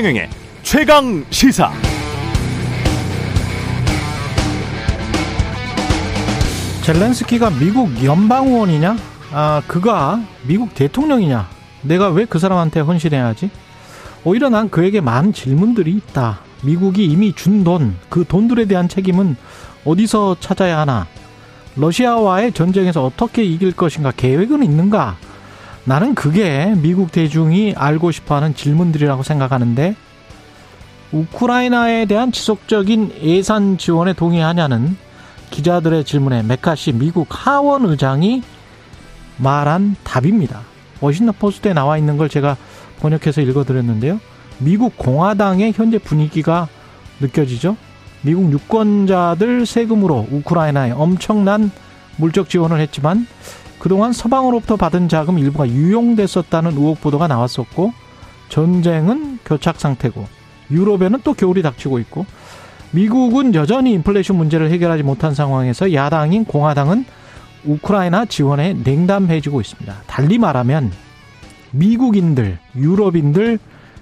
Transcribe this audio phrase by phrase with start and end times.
[0.00, 0.30] 최경영의
[0.62, 1.70] 최강 시사.
[6.84, 8.96] 젤렌스키가 미국 연방의원이냐?
[9.32, 11.48] 아, 그가 미국 대통령이냐?
[11.82, 13.50] 내가 왜 그 사람한테 헌신해야지?
[14.24, 16.40] 오히려 난 그에게 많은 질문들이 있다.
[16.62, 19.36] 미국이 이미 준 돈, 그 돈들에 대한 책임은
[19.84, 21.06] 어디서 찾아야 하나?
[21.76, 24.12] 러시아와의 전쟁에서 어떻게 이길 것인가?
[24.16, 25.16] 계획은 있는가?
[25.84, 29.96] 나는 그게 미국 대중이 알고 싶어 하는 질문들이라고 생각하는데,
[31.12, 34.96] 우크라이나에 대한 지속적인 예산 지원에 동의하냐는
[35.50, 38.42] 기자들의 질문에 매카시 미국 하원 의장이
[39.38, 40.60] 말한 답입니다.
[41.00, 42.56] 워싱턴 포스트에 나와 있는 걸 제가
[43.00, 44.20] 번역해서 읽어드렸는데요.
[44.58, 46.68] 미국 공화당의 현재 분위기가
[47.20, 47.76] 느껴지죠.
[48.22, 51.70] 미국 유권자들 세금으로 우크라이나에 엄청난
[52.18, 53.26] 물적 지원을 했지만
[53.80, 57.92] 그동안 서방으로부터 받은 자금 일부가 유용됐었다는 의혹 보도가 나왔었고
[58.50, 60.26] 전쟁은 교착 상태고
[60.70, 62.26] 유럽에는 또 겨울이 닥치고 있고
[62.92, 67.06] 미국은 여전히 인플레이션 문제를 해결하지 못한 상황에서 야당인 공화당은
[67.64, 69.94] 우크라이나 지원에 냉담해지고 있습니다.
[70.06, 70.92] 달리 말하면
[71.70, 73.58] 미국인들, 유럽인들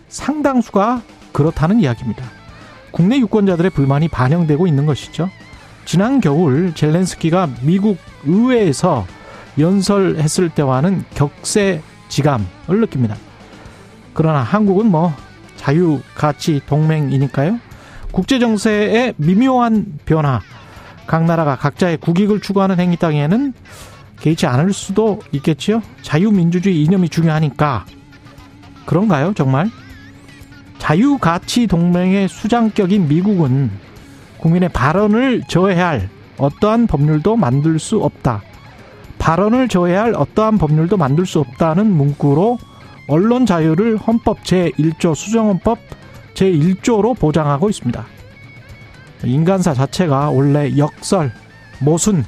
[0.09, 2.25] 상당수가 그렇다는 이야기입니다.
[2.91, 5.29] 국내 유권자들의 불만이 반영되고 있는 것이죠.
[5.85, 9.07] 지난 겨울 젤렌스키가 미국 의회에서
[9.59, 13.17] 연설했을 때와는 격세 지감을 느낍니다.
[14.15, 15.13] 그러나 한국은 뭐
[15.57, 17.59] 자유 가치 동맹이니까요.
[18.13, 20.41] 국제 정세의 미묘한 변화,
[21.07, 23.53] 각 나라가 각자의 국익을 추구하는 행위 땅에는
[24.21, 25.83] 개의치 않을 수도 있겠지요.
[26.03, 27.87] 자유민주주의 이념이 중요하니까
[28.87, 29.71] 그런가요, 정말?
[30.79, 33.71] 자유 가치 동맹의 수장격인 미국은
[34.39, 38.43] 국민의 발언을 저해할 어떠한 법률도 만들 수 없다.
[39.19, 42.59] 발언을 저해할 어떠한 법률도 만들 수 없다는 문구로
[43.09, 45.79] 언론 자유를 헌법 제1조 수정헌법
[46.35, 48.07] 제1조로 보장하고 있습니다.
[49.25, 51.33] 인간사 자체가 원래 역설,
[51.81, 52.25] 모순,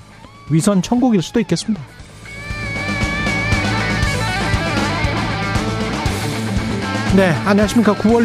[0.50, 1.80] 위선 천국일 수도 있겠습니다.
[7.16, 7.94] 네, 안녕하십니까.
[7.94, 8.24] 9월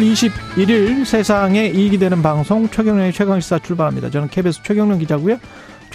[0.56, 4.10] 21일 세상에 이익이 되는 방송 최경련의 최강시사 출발합니다.
[4.10, 5.38] 저는 KBS 최경련 기자고요.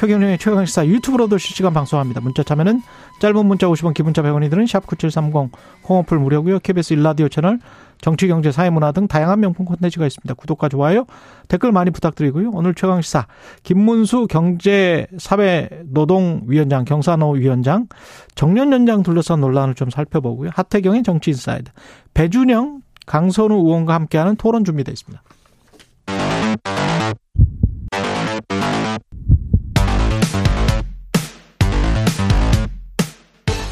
[0.01, 2.22] 최경련의 최강시사 유튜브로도 실시간 방송합니다.
[2.22, 2.81] 문자 참여는
[3.19, 5.51] 짧은 문자 50원, 기본자 100원이 드는 샵9730
[5.88, 6.57] 홍어풀 무료고요.
[6.57, 7.59] KBS 일라디오 채널
[8.00, 10.34] 정치, 경제, 사회문화 등 다양한 명품 콘텐츠가 있습니다.
[10.34, 11.06] 구독과 좋아요,
[11.50, 12.50] 댓글 많이 부탁드리고요.
[12.51, 13.28] 오늘 최강시사
[13.61, 17.85] 김문수 경제사회노동위원장, 경사노위원장,
[18.34, 20.50] 정년연장 둘러싼 논란을 좀 살펴보고요.
[20.56, 21.69] 하태경의 정치인사이드,
[22.16, 25.22] 배준영, 강선우 의원과 함께하는 토론 준비되어 있습니다.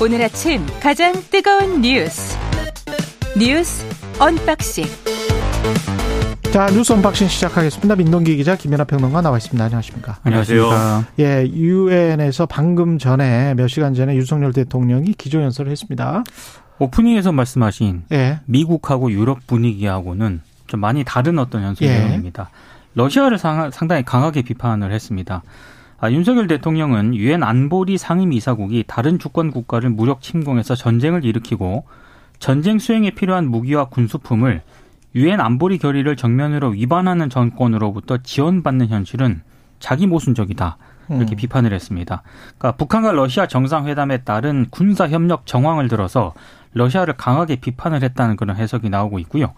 [0.02, 2.38] 오늘 아침 가장 뜨거운 뉴스
[3.38, 3.86] 뉴스
[4.18, 4.86] unboxing
[6.54, 7.98] 자 뉴스 unboxing 시작하겠습니다.
[7.98, 9.62] 민동기 기자 김민아 평론가 나와 있습니다.
[9.62, 10.20] 안녕하십니까?
[10.24, 10.70] 안녕하세요.
[11.20, 16.24] 예, 유엔에서 방금 전에 몇 시간 전에 윤석열 대통령이 기조연설을 했습니다.
[16.80, 18.40] 오프닝에서 말씀하신 예.
[18.46, 22.00] 미국하고 유럽 분위기하고는 좀 많이 다른 어떤 연설 예.
[22.00, 22.50] 내용입니다.
[22.96, 25.44] 러시아를 상, 상당히 강하게 비판을 했습니다.
[26.02, 31.86] 아, 윤석열 대통령은 유엔 안보리 상임이사국이 다른 주권 국가를 무력 침공해서 전쟁을 일으키고
[32.40, 34.62] 전쟁 수행에 필요한 무기와 군수품을
[35.16, 39.42] 유엔 안보리 결의를 정면으로 위반하는 정권으로부터 지원받는 현실은
[39.80, 40.78] 자기 모순적이다.
[41.10, 41.38] 이렇게 음.
[41.38, 42.22] 비판을 했습니다.
[42.58, 46.34] 그러니까 북한과 러시아 정상회담에 따른 군사 협력 정황을 들어서
[46.74, 49.54] 러시아를 강하게 비판을 했다는 그런 해석이 나오고 있고요.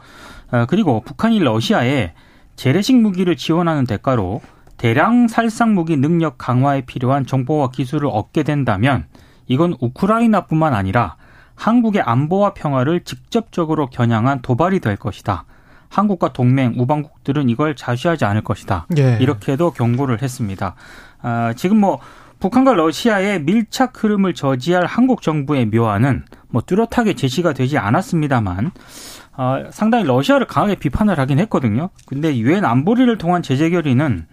[0.51, 2.13] 어, 그리고 북한이 러시아에
[2.55, 4.41] 재래식 무기를 지원하는 대가로
[4.81, 9.05] 대량 살상 무기 능력 강화에 필요한 정보와 기술을 얻게 된다면
[9.45, 11.17] 이건 우크라이나뿐만 아니라
[11.53, 15.45] 한국의 안보와 평화를 직접적으로 겨냥한 도발이 될 것이다.
[15.89, 18.87] 한국과 동맹 우방국들은 이걸 자시하지 않을 것이다.
[18.97, 19.19] 예.
[19.21, 20.73] 이렇게도 경고를 했습니다.
[21.21, 21.99] 아, 지금 뭐
[22.39, 28.71] 북한과 러시아의 밀착 흐름을 저지할 한국 정부의 묘안은 뭐 뚜렷하게 제시가 되지 않았습니다만
[29.37, 31.91] 어, 상당히 러시아를 강하게 비판을 하긴 했거든요.
[32.07, 34.25] 근데 유엔 안보리를 통한 제재 결의는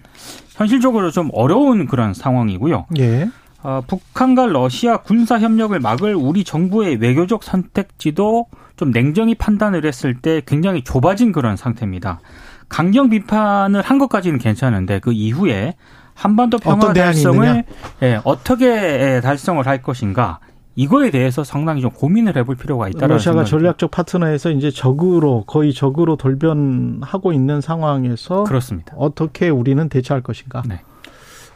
[0.55, 2.87] 현실적으로 좀 어려운 그런 상황이고요.
[2.99, 3.29] 예.
[3.62, 10.41] 어, 북한과 러시아 군사 협력을 막을 우리 정부의 외교적 선택지도 좀 냉정히 판단을 했을 때
[10.47, 12.20] 굉장히 좁아진 그런 상태입니다.
[12.69, 15.75] 강경 비판을 한 것까지는 괜찮은데 그 이후에
[16.15, 16.93] 한반도 평화?
[16.93, 17.64] 달성을
[18.03, 20.41] 예, 어떻게 예, 달성을 할 것인가
[20.79, 26.17] 이거에 대해서 상당히 좀 고민을 해볼 필요가 있다는 러시아가 전략적 파트너에서 이제 적으로 거의 적으로
[26.17, 28.95] 돌변하고 있는 상황에서 그렇습니다.
[28.97, 30.63] 어떻게 우리는 대처할 것인가?
[30.69, 30.81] 네.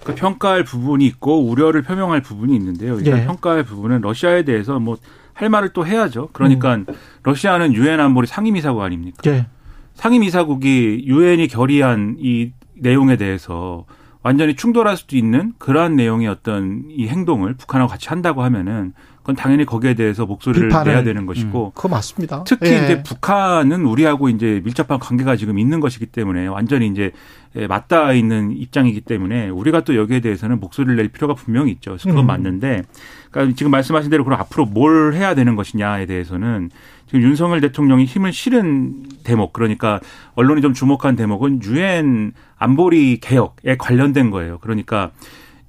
[0.04, 2.98] 그 평가할 부분이 있고 우려를 표명할 부분이 있는데요.
[2.98, 3.24] 일단 예.
[3.24, 4.96] 평가할 부분은 러시아에 대해서 뭐
[5.34, 6.28] 할 말을 또 해야죠.
[6.32, 6.86] 그러니까 음.
[7.22, 9.18] 러시아는 유엔 안보리 상임이사국 아닙니까?
[9.26, 9.46] 예.
[9.94, 13.84] 상임이사국이 유엔이 결의한 이 내용에 대해서
[14.22, 19.64] 완전히 충돌할 수도 있는 그러한 내용의 어떤 이 행동을 북한하고 같이 한다고 하면은 그건 당연히
[19.64, 20.92] 거기에 대해서 목소리를 비판을.
[20.92, 22.42] 내야 되는 것이고 음, 그거 맞습니다.
[22.44, 22.84] 특히 예.
[22.84, 27.12] 이제 북한은 우리하고 이제 밀접한 관계가 지금 있는 것이기 때문에 완전히 이제
[27.54, 31.96] 예, 맞닿아 있는 입장이기 때문에 우리가 또 여기에 대해서는 목소리를 낼 필요가 분명히 있죠.
[32.00, 32.26] 그건 음.
[32.26, 32.82] 맞는데,
[33.30, 36.70] 그러니까 지금 말씀하신 대로 그럼 앞으로 뭘 해야 되는 것이냐에 대해서는
[37.06, 40.00] 지금 윤석열 대통령이 힘을 실은 대목, 그러니까
[40.34, 44.56] 언론이 좀 주목한 대목은 유엔 안보리 개혁에 관련된 거예요.
[44.58, 45.10] 그러니까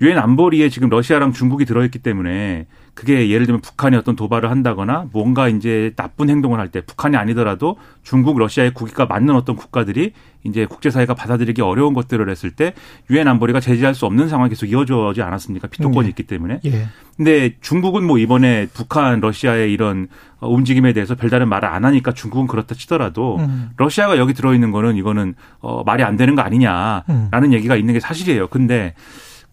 [0.02, 5.50] 유엔 안보리에 지금 러시아랑 중국이 들어있기 때문에 그게 예를 들면 북한이 어떤 도발을 한다거나 뭔가
[5.50, 10.14] 이제 나쁜 행동을 할 때 북한이 아니더라도 중국, 러시아의 국익과 맞는 어떤 국가들이
[10.44, 12.74] 이제 국제사회가 받아들이기 어려운 것들을 했을 때
[13.10, 15.68] 유엔 안보리가 제재할 수 없는 상황이 계속 이어져지 않았습니까?
[15.70, 16.10] 피토권이 음.
[16.10, 16.60] 있기 때문에.
[16.66, 16.88] 예.
[17.16, 20.08] 근데 중국은 뭐 이번에 북한, 러시아의 이런
[20.40, 23.70] 어, 움직임에 대해서 별다른 말을 안 하니까 중국은 그렇다 치더라도 음.
[23.78, 27.54] 러시아가 여기 들어있는 거는 이거는 어, 말이 안 되는 거 아니냐라는 음.
[27.54, 28.48] 얘기가 있는 게 사실이에요.
[28.48, 28.96] 근데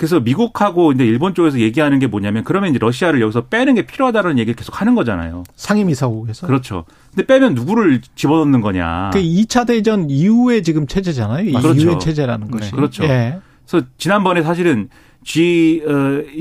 [0.01, 4.39] 그래서 미국하고 이제 일본 쪽에서 얘기하는 게 뭐냐면 그러면 이제 러시아를 여기서 빼는 게 필요하다는
[4.39, 5.43] 얘기를 계속 하는 거잖아요.
[5.57, 6.47] 상임이사국에서.
[6.47, 6.87] 그렇죠.
[7.15, 9.11] 근데 빼면 누구를 집어넣는 거냐.
[9.13, 11.51] 그 2차 대전 이후에 지금 체제잖아요.
[11.51, 11.83] 이 아, 그렇죠.
[11.83, 12.71] 유엔 체제라는 것이.
[12.71, 13.05] 네, 그렇죠.
[13.05, 13.41] 예.
[13.69, 14.89] 그래서 지난번에 사실은
[15.31, 15.91] G 어,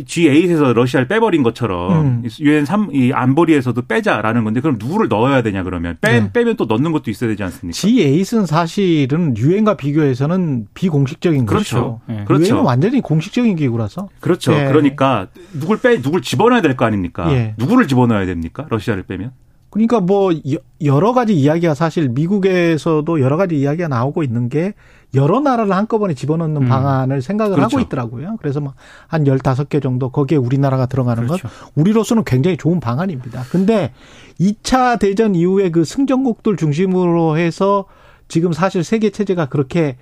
[0.03, 2.23] G8에서 러시아를 빼버린 것처럼 음.
[2.39, 6.31] 유엔 3이 안보리에서도 빼자라는 건데 그럼 누구를 넣어야 되냐 그러면 빼, 네.
[6.33, 7.75] 빼면 또 넣는 것도 있어야 되지 않습니까?
[7.77, 11.99] G8은 사실은 유엔과 비교해서는 비공식적인 그렇죠.
[12.07, 12.19] 것이죠.
[12.21, 12.23] 예.
[12.25, 12.45] 그렇죠.
[12.45, 14.09] 유엔은 완전히 공식적인 기구라서.
[14.21, 14.53] 그렇죠.
[14.53, 14.65] 예.
[14.65, 17.31] 그러니까 누굴 빼 누굴 집어넣어야 될 거 아닙니까?
[17.31, 17.53] 예.
[17.59, 18.65] 누구를 집어넣어야 됩니까?
[18.71, 19.31] 러시아를 빼면?
[19.69, 24.73] 그러니까 뭐 여- 여러 가지 이야기가 사실 미국에서도 여러 가지 이야기가 나오고 있는 게
[25.15, 26.67] 여러 나라를 한꺼번에 집어넣는 음.
[26.69, 27.77] 방안을 생각을 그렇죠.
[27.77, 28.37] 하고 있더라고요.
[28.39, 31.55] 그래서 뭐한 15개 정도 거기에 우리나라가 들어가는 건 그렇죠.
[31.75, 33.43] 우리로서는 굉장히 좋은 방안입니다.
[33.49, 33.91] 근데
[34.39, 37.85] 2차 대전 이후에 그 승전국들 중심으로 해서
[38.27, 39.97] 지금 사실 세계 체제가 그렇게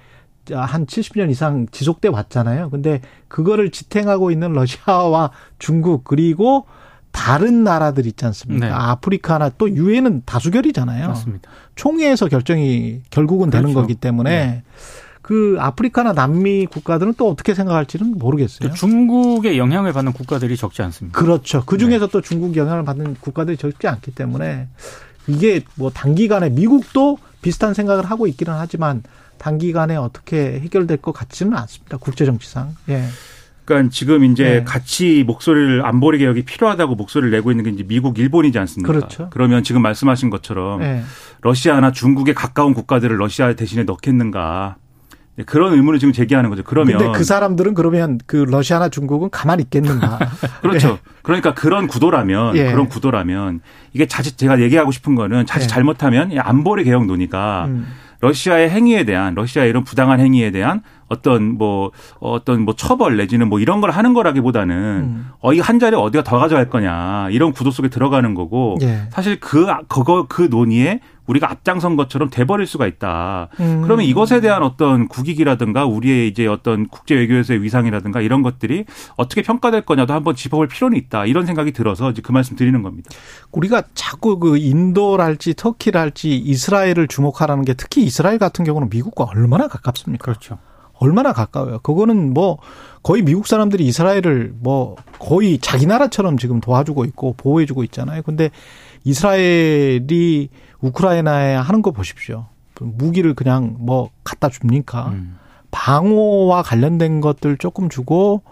[0.52, 2.70] 한 70년 이상 지속돼 왔잖아요.
[2.70, 6.66] 근데 그거를 지탱하고 있는 러시아와 중국 그리고
[7.12, 8.68] 다른 나라들 있지 않습니까?
[8.68, 8.72] 네.
[8.72, 11.08] 아프리카나 또 유엔은 다수결이잖아요.
[11.08, 11.50] 맞습니다.
[11.76, 13.82] 총회에서 결정이 결국은 되는 그렇죠.
[13.82, 14.64] 거기 때문에
[15.28, 18.70] 그 아프리카나 남미 국가들은 또 어떻게 생각할지는 모르겠어요.
[18.70, 21.20] 또 중국의 영향을 받는 국가들이 적지 않습니다.
[21.20, 21.64] 그렇죠.
[21.66, 21.84] 그 네.
[21.84, 24.70] 중에서 또 중국 영향을 받는 국가들이 적지 않기 때문에
[25.28, 29.04] 이게 뭐 단기간에 미국도 비슷한 생각을 하고 있기는 하지만
[29.38, 31.98] 단기간에 어떻게 해결될 것 같지는 않습니다.
[31.98, 32.78] 국제 정치상.
[32.88, 33.04] 예.
[33.66, 34.64] 그러니까 지금 이제 네.
[34.64, 38.94] 같이 목소리를 안보리 개혁이 필요하다고 목소리를 내고 있는 게 이제 미국, 일본이지 않습니까?
[38.94, 39.28] 그렇죠.
[39.30, 41.04] 그러면 지금 말씀하신 것처럼 예.
[41.42, 44.78] 러시아나 중국에 가까운 국가들을 러시아 대신에 넣겠는가?
[45.38, 46.64] 네, 그런 의문을 지금 제기하는 거죠.
[46.64, 50.18] 그러면 근데 그 사람들은 그러면 그 러시아나 중국은 가만히 있겠는가?
[50.62, 50.98] 그렇죠.
[51.22, 52.72] 그러니까 그런 구도라면 예.
[52.72, 53.62] 그런 구도라면
[53.94, 55.68] 이게 자칫 제가 얘기하고 싶은 거는 자칫 예.
[55.68, 57.88] 잘못하면 이 안보리 개혁 논의가 음.
[58.20, 63.60] 러시아의 행위에 대한 러시아의 이런 부당한 행위에 대한 어떤 뭐 어떤 뭐 처벌 내지는 뭐
[63.60, 65.30] 이런 걸 하는 거라기보다는 음.
[65.40, 69.04] 어이 한 자리 어디가 더 가져갈 거냐 이런 구도 속에 들어가는 거고 예.
[69.12, 73.50] 사실 그 그거 그 논의에 우리가 앞장선 것처럼 돼버릴 수가 있다.
[73.60, 73.82] 음.
[73.84, 78.86] 그러면 이것에 대한 어떤 국익이라든가 우리의 이제 어떤 국제 외교에서의 위상이라든가 이런 것들이
[79.16, 81.26] 어떻게 평가될 거냐도 한번 짚어볼 필요는 있다.
[81.26, 83.10] 이런 생각이 들어서 이제 그 말씀 드리는 겁니다.
[83.52, 90.24] 우리가 자꾸 그 인도랄지 터키랄지 이스라엘을 주목하라는 게 특히 이스라엘 같은 경우는 미국과 얼마나 가깝습니까?
[90.24, 90.58] 그렇죠.
[91.00, 91.80] 얼마나 가까워요.
[91.80, 92.58] 그거는 뭐
[93.04, 98.22] 거의 미국 사람들이 이스라엘을 뭐 거의 자기 나라처럼 지금 도와주고 있고 보호해주고 있잖아요.
[98.24, 98.50] 근데
[99.04, 100.50] 이스라엘이
[100.82, 102.46] 우크라이나에 하는 거 보십시오.
[102.80, 105.08] 무기를 그냥 뭐 갖다 줍니까?
[105.10, 105.38] 음.
[105.72, 108.44] 방호와 관련된 것들 조금 주고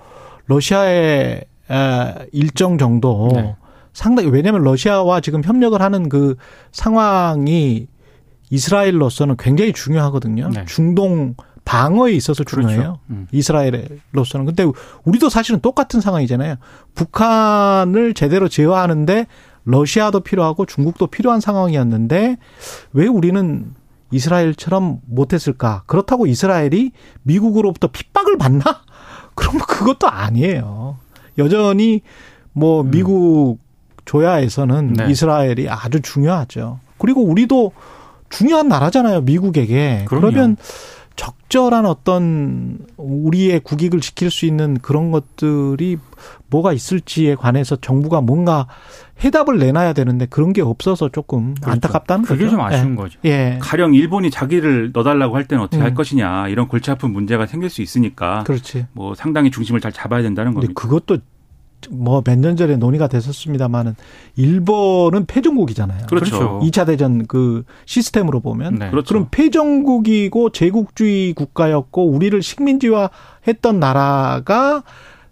[0.47, 1.41] 러시아에
[1.71, 3.55] 에, 일정 정도 네.
[3.93, 6.35] 상당히 왜냐하면 러시아와 지금 협력을 하는 그
[6.71, 7.87] 상황이
[8.49, 10.49] 이스라엘로서는 굉장히 중요하거든요.
[10.49, 10.65] 네.
[10.65, 12.77] 중동 방어에 있어서 중요해요.
[12.77, 12.99] 그렇죠.
[13.09, 13.27] 음.
[13.31, 14.45] 이스라엘로서는.
[14.45, 14.65] 근데
[15.03, 16.55] 우리도 사실은 똑같은 상황이잖아요.
[16.93, 19.25] 북한을 제대로 제어하는데
[19.65, 22.37] 러시아도 필요하고 중국도 필요한 상황이었는데
[22.93, 23.73] 왜 우리는
[24.11, 25.83] 이스라엘처럼 못했을까?
[25.87, 26.91] 그렇다고 이스라엘이
[27.23, 28.63] 미국으로부터 핍박을 받나?
[29.35, 30.97] 그럼 그것도 아니에요.
[31.37, 32.01] 여전히
[32.53, 33.57] 뭐 미국
[34.05, 35.09] 조야에서는 네.
[35.09, 36.79] 이스라엘이 아주 중요하죠.
[36.97, 37.73] 그리고 우리도
[38.29, 39.21] 중요한 나라잖아요.
[39.21, 40.05] 미국에게.
[40.07, 40.31] 그럼요.
[40.31, 40.57] 그러면
[41.15, 45.97] 적절한 어떤 우리의 국익을 지킬 수 있는 그런 것들이
[46.49, 48.67] 뭐가 있을지에 관해서 정부가 뭔가
[49.23, 51.71] 해답을 내놔야 되는데 그런 게 없어서 조금 그렇죠.
[51.71, 52.51] 안타깝다는 그게 거죠.
[52.57, 53.19] 좀 아쉬운 거죠.
[53.25, 53.29] 예.
[53.55, 53.59] 예.
[53.61, 55.83] 가령 일본이 자기를 넣어달라고 할 때는 어떻게 음.
[55.83, 58.87] 할 것이냐 이런 골치 아픈 문제가 생길 수 있으니까 그렇지.
[58.93, 60.73] 뭐 상당히 중심을 잘 잡아야 된다는 겁니다.
[60.75, 61.17] 그것도
[61.91, 63.95] 뭐 몇 년 전에 논의가 됐었습니다만은
[64.37, 66.07] 일본은 패전국이잖아요.
[66.07, 66.59] 그렇죠.
[66.63, 68.89] 2차 대전 그 시스템으로 보면 네.
[68.89, 69.09] 그렇죠.
[69.09, 73.09] 그럼 패전국이고 제국주의 국가였고 우리를 식민지화
[73.47, 74.83] 했던 나라가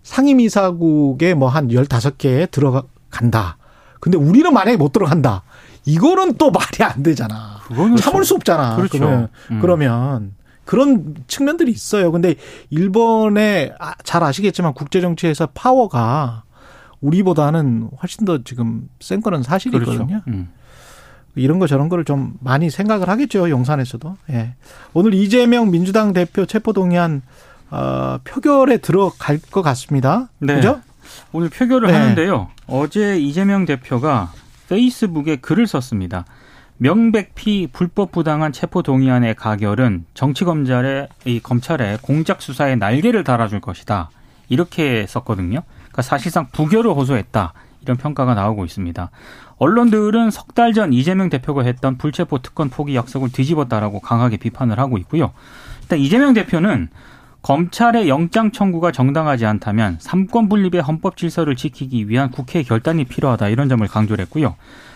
[0.04, 3.58] 상임이사국에 뭐한 15개에 들어간다.
[4.04, 5.44] 근데 우리는 만약에 못 들어간다.
[5.86, 7.60] 이거는 또 말이 안 되잖아.
[7.64, 8.76] 그거는 참을 수 없잖아.
[8.76, 8.98] 그렇죠.
[8.98, 9.60] 그러면, 음.
[9.62, 10.34] 그러면
[10.66, 12.12] 그런 측면들이 있어요.
[12.12, 12.36] 근데
[12.70, 16.44] 일본의 아, 잘 아시겠지만 국제 정치에서 파워가
[17.00, 20.06] 우리보다는 훨씬 더 지금 센 거는 사실이거든요.
[20.08, 20.24] 그렇죠.
[20.28, 20.50] 음.
[21.36, 23.50] 이런 거 저런 거를 좀 많이 생각을 하겠죠.
[23.50, 24.18] 용산에서도.
[24.32, 24.56] 예.
[24.92, 27.22] 오늘 이재명 민주당 대표 체포동의안
[27.72, 30.28] 어, 표결에 들어갈 것 같습니다.
[30.40, 30.56] 네.
[30.56, 30.82] 그죠?
[31.34, 31.98] 오늘 표결을 네.
[31.98, 32.50] 하는데요.
[32.68, 34.32] 어제 이재명 대표가
[34.70, 36.26] 페이스북에 글을 썼습니다.
[36.78, 44.10] 명백히 불법 부당한 체포 동의안의 가결은 정치 검찰의 이 검찰의 공작 수사에 날개를 달아줄 것이다.
[44.50, 45.62] 이렇게 썼거든요.
[45.78, 47.54] 그러니까 사실상 부결을 호소했다.
[47.82, 49.10] 이런 평가가 나오고 있습니다.
[49.58, 54.98] 언론들은 석 달 전 이재명 대표가 했던 불체포 특권 포기 약속을 뒤집었다라고 강하게 비판을 하고
[55.00, 55.32] 있고요.
[55.82, 56.90] 일단 이재명 대표는
[57.44, 63.68] 검찰의 영장 청구가 정당하지 않다면 삼권 분립의 헌법 질서를 지키기 위한 국회의 결단이 필요하다 이런
[63.70, 64.56] 점을 강조를 했고요.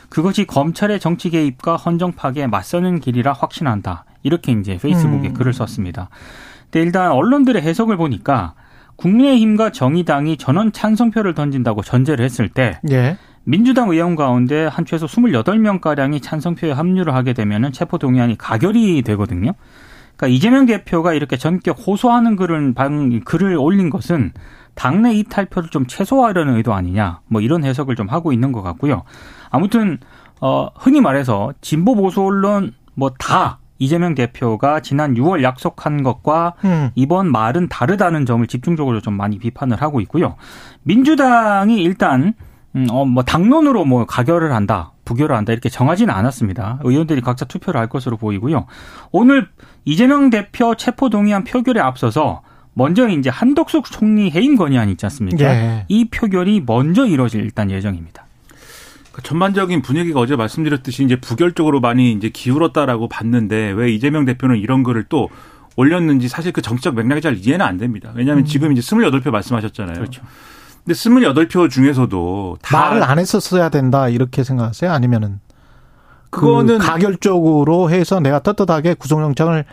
[0.10, 4.06] 그것이 검찰의 정치 개입과 헌정 파괴에 맞서는 길이라 확신한다.
[4.24, 5.34] 이렇게 이제 페이스북에 음.
[5.34, 6.10] 글을 썼습니다.
[6.64, 8.54] 근데 일단 언론들의 해석을 보니까
[8.96, 13.18] 국민의힘과 정의당이 전원 찬성표를 던진다고 전제를 했을 때 예.
[13.44, 19.54] 민주당 의원 가운데 한 최소 28명가량이 찬성표에 합류를 하게 되면은 체포동의안이 가결이 되거든요.
[20.18, 24.34] 그러니까 이재명 대표가 이렇게 전격 호소하는 글을, 방- 글을 올린 것은
[24.76, 29.04] 당내 이탈표를 좀 최소화하려는 의도 아니냐, 뭐 이런 해석을 좀 하고 있는 것 같고요.
[29.50, 29.98] 아무튼,
[30.42, 36.90] 어, 흔히 말해서 진보 보수 언론 뭐다 이재명 대표가 지난 6월 약속한 것과 음.
[36.96, 40.36] 이번 말은 다르다는 점을 집중적으로 좀 많이 비판을 하고 있고요.
[40.84, 42.34] 민주당이 일단
[42.76, 46.80] 음, 어, 뭐 당론으로 뭐 가결을 한다, 부결을 한다 이렇게 정하지는 않았습니다.
[46.84, 48.66] 의원들이 각자 투표를 할 것으로 보이고요.
[49.12, 49.48] 오늘
[49.86, 52.42] 이재명 대표 체포 동의안 표결에 앞서서
[52.74, 55.46] 먼저 이제 한덕숙 총리 해임 건의안 있지 않습니까?
[55.46, 55.86] 예.
[55.88, 58.26] 이 표결이 먼저 이뤄질 일단 예정입니다.
[59.14, 64.58] 그 전반적인 분위기가 어제 말씀드렸듯이 이제 부결 쪽으로 많이 이제 기울었다라고 봤는데 왜 이재명 대표는
[64.58, 65.30] 이런 글을 또
[65.76, 68.12] 올렸는지 사실 그 정치적 맥락이 잘 이해는 안 됩니다.
[68.14, 69.96] 왜냐하면 지금 이제 28표 말씀하셨잖아요.
[69.96, 70.22] 그렇죠.
[70.88, 74.90] 근데 28표 중에서도 다 말을 안 했었어야 된다 이렇게 생각하세요?
[74.90, 75.42] 아니면은
[76.30, 79.66] 그거는 그 가결적으로 해서 내가 떳떳하게 구속영장을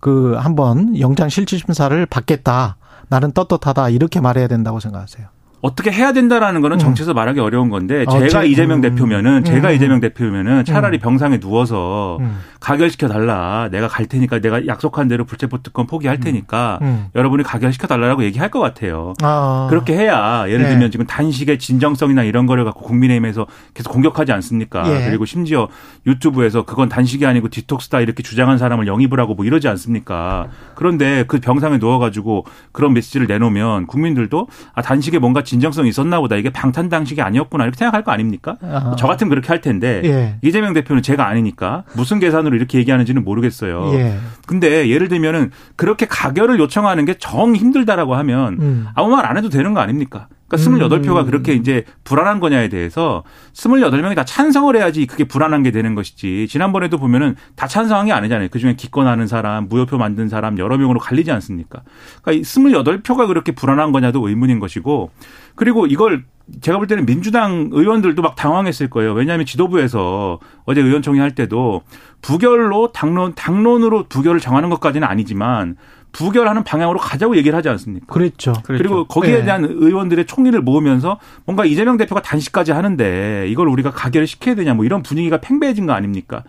[0.00, 2.76] 그 한번 영장 실질 심사를 받겠다.
[3.08, 5.28] 나는 떳떳하다 이렇게 말해야 된다고 생각하세요.
[5.60, 8.80] 어떻게 해야 된다라는 거는 정치에서 말하기 어려운 건데 어, 제가 제- 이재명 음.
[8.82, 9.74] 대표면은 제가 음.
[9.74, 12.38] 이재명 대표면은 차라리 병상에 누워서 음.
[12.60, 13.68] 가결시켜 달라.
[13.70, 17.06] 내가 갈 테니까 내가 약속한 대로 불체포 특권 포기할 테니까 음.
[17.16, 19.14] 여러분이 가결시켜 달라고 얘기할 것 같아요.
[19.22, 19.66] 아.
[19.70, 20.68] 그렇게 해야 예를 네.
[20.70, 24.84] 들면 지금 단식의 진정성이나 이런 거를 갖고 국민의힘에서 계속 공격하지 않습니까?
[24.88, 25.06] 예.
[25.08, 25.68] 그리고 심지어
[26.06, 30.48] 유튜브에서 그건 단식이 아니고 디톡스다 이렇게 주장한 사람을 영입을 하고 뭐 이러지 않습니까?
[30.76, 36.50] 그런데 그 병상에 누워가지고 그런 메시지를 내놓으면 국민들도 아 단식에 뭔가 진정성이 있었나 보다 이게
[36.50, 38.56] 방탄 단식이 아니었구나 이렇게 생각할 거 아닙니까?
[38.62, 38.94] 아하.
[38.96, 40.36] 저 같으면 그렇게 할 텐데 예.
[40.42, 43.92] 이재명 대표는 제가 아니니까 무슨 계산으로 이렇게 얘기하는지는 모르겠어요.
[43.94, 44.18] 예.
[44.46, 48.86] 근데 예를 들면은 그렇게 가결을 요청하는 게 정 힘들다라고 하면 음.
[48.94, 50.28] 아무 말 안 해도 되는 거 아닙니까?
[50.48, 51.26] 그러니까 28표가 음.
[51.26, 56.46] 그렇게 이제 불안한 거냐에 대해서 28명이 다 찬성을 해야지 그게 불안한 게 되는 것이지.
[56.48, 58.48] 지난번에도 보면은 다 찬성한 게 아니잖아요.
[58.48, 61.82] 그중에 기권하는 사람, 무효표 만든 사람 여러 명으로 갈리지 않습니까?
[62.22, 65.10] 그러니까 이 28표가 그렇게 불안한 거냐도 의문인 것이고
[65.54, 66.24] 그리고 이걸
[66.60, 69.12] 제가 볼 때는 민주당 의원들도 막 당황했을 거예요.
[69.12, 71.82] 왜냐하면 지도부에서 어제 의원총회 할 때도
[72.22, 75.76] 부결로 당론 당론으로 부결을 정하는 것까지는 아니지만
[76.18, 78.12] 부결하는 방향으로 가자고 얘기를 하지 않습니까?
[78.12, 78.52] 그랬죠.
[78.64, 78.82] 그렇죠.
[78.82, 79.44] 그리고 거기에 네.
[79.44, 84.84] 대한 의원들의 총리를 모으면서 뭔가 이재명 대표가 단식까지 하는데 이걸 우리가 가결을 시켜야 되냐 뭐
[84.84, 86.42] 이런 분위기가 팽배해진 거 아닙니까?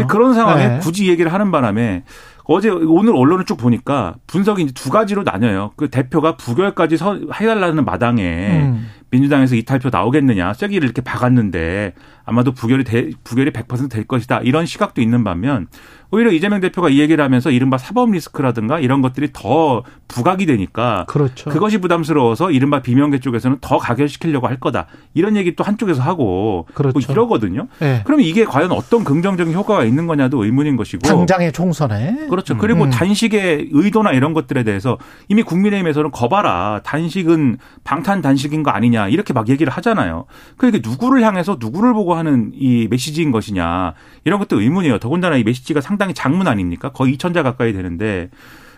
[0.00, 0.78] 근데 그런 상황에 네.
[0.80, 2.02] 굳이 얘기를 하는 바람에
[2.44, 5.70] 어제 오늘 언론을 쭉 보니까 분석이 이제 두 가지로 나뉘어요.
[5.76, 8.88] 그 대표가 부결까지 서, 해달라는 마당에 음.
[9.12, 11.92] 민주당에서 이탈표 나오겠느냐 쐐기를 이렇게 박았는데
[12.24, 15.68] 아마도 부결이 돼, 부결이 100%될 것이다 이런 시각도 있는 반면
[16.10, 21.48] 오히려 이재명 대표가 이 얘기를 하면서 이른바 사법 리스크라든가 이런 것들이 더 부각이 되니까 그렇죠.
[21.48, 26.92] 그것이 부담스러워서 이른바 비명계 쪽에서는 더 가결시키려고 할 거다 이런 얘기 또 한쪽에서 하고 그렇죠.
[26.92, 27.66] 뭐 이러거든요.
[27.80, 28.02] 예.
[28.04, 32.58] 그럼 이게 과연 어떤 긍정적인 효과가 있는 거냐도 의문인 것이고 당장의 총선에 그렇죠.
[32.58, 32.90] 그리고 음.
[32.90, 36.80] 단식의 의도나 이런 것들에 대해서 이미 국민의힘에서는 거봐라.
[36.84, 39.01] 단식은 방탄 단식인 거 아니냐.
[39.08, 40.26] 이렇게 막 얘기를 하잖아요.
[40.56, 43.94] 그러니까 누구를 향해서 누구를 보고 하는 이 메시지인 것이냐.
[44.24, 44.98] 이런 것도 의문이에요.
[44.98, 46.90] 더군다나 이 메시지가 상당히 장문 아닙니까?
[46.90, 48.30] 거의 2천자 가까이 되는데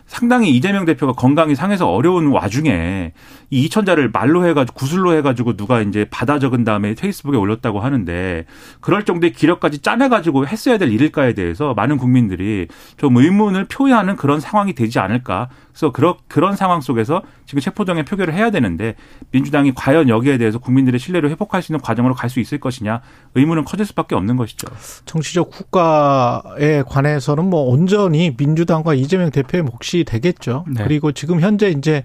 [0.07, 3.13] 상당히 이재명 대표가 건강이 상해서 어려운 와중에
[3.51, 8.45] 이 이천자를 말로 해가지고 구슬로 해가지고 누가 이제 받아 적은 다음에 페이스북에 올렸다고 하는데
[8.81, 14.75] 그럴 정도의 기력까지 짜내가지고 했어야 될 일일까에 대해서 많은 국민들이 좀 의문을 표현하는 그런 상황이
[14.75, 15.49] 되지 않을까.
[15.75, 18.95] 그래서 그런 그런 상황 속에서 지금 체포동의 표결을 해야 되는데
[19.33, 23.01] 민주당이 과연 여기에 대해서 국민들의 신뢰를 회복할 수 있는 과정으로 갈 수 있을 것이냐
[23.35, 24.67] 의문은 커질 수밖에 없는 것이죠.
[25.05, 30.65] 정치적 국가에 관해서는 뭐 온전히 민주당과 이재명 대표의 몫이 되겠죠.
[30.69, 30.83] 네.
[30.83, 32.03] 그리고 지금 현재 이제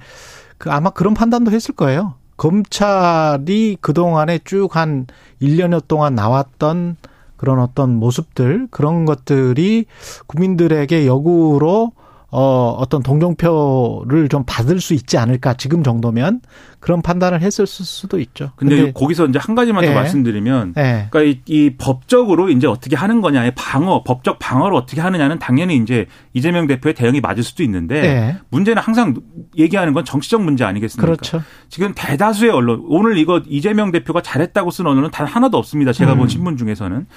[0.58, 2.16] 그 아마 그런 판단도 했을 거예요.
[2.38, 5.08] 검찰이 그동안에 쭉 한
[5.42, 6.98] 1년여 동안 나왔던
[7.38, 9.86] 그런 어떤 모습들, 그런 것들이
[10.28, 11.94] 국민들에게 역으로
[12.32, 16.42] 어, 어떤 동정표를 좀 받을 수 있지 않을까, 지금 정도면.
[16.80, 18.52] 그런 판단을 했을 수도 있죠.
[18.56, 19.94] 근데, 거기서 이제 한 가지만 더 예.
[19.94, 21.08] 말씀드리면 예.
[21.10, 26.06] 그러니까 이, 이 법적으로 이제 어떻게 하는 거냐의 방어, 법적 방어를 어떻게 하느냐는 당연히 이제
[26.34, 28.38] 이재명 대표의 대응이 맞을 수도 있는데 예.
[28.50, 29.16] 문제는 항상
[29.58, 31.06] 얘기하는 건 정치적 문제 아니겠습니까?
[31.06, 31.44] 그렇죠.
[31.68, 35.92] 지금 대다수의 언론 오늘 이거 이재명 대표가 잘했다고 쓴 언론은 단 하나도 없습니다.
[35.92, 36.20] 제가 음.
[36.20, 37.08] 본 신문 중에서는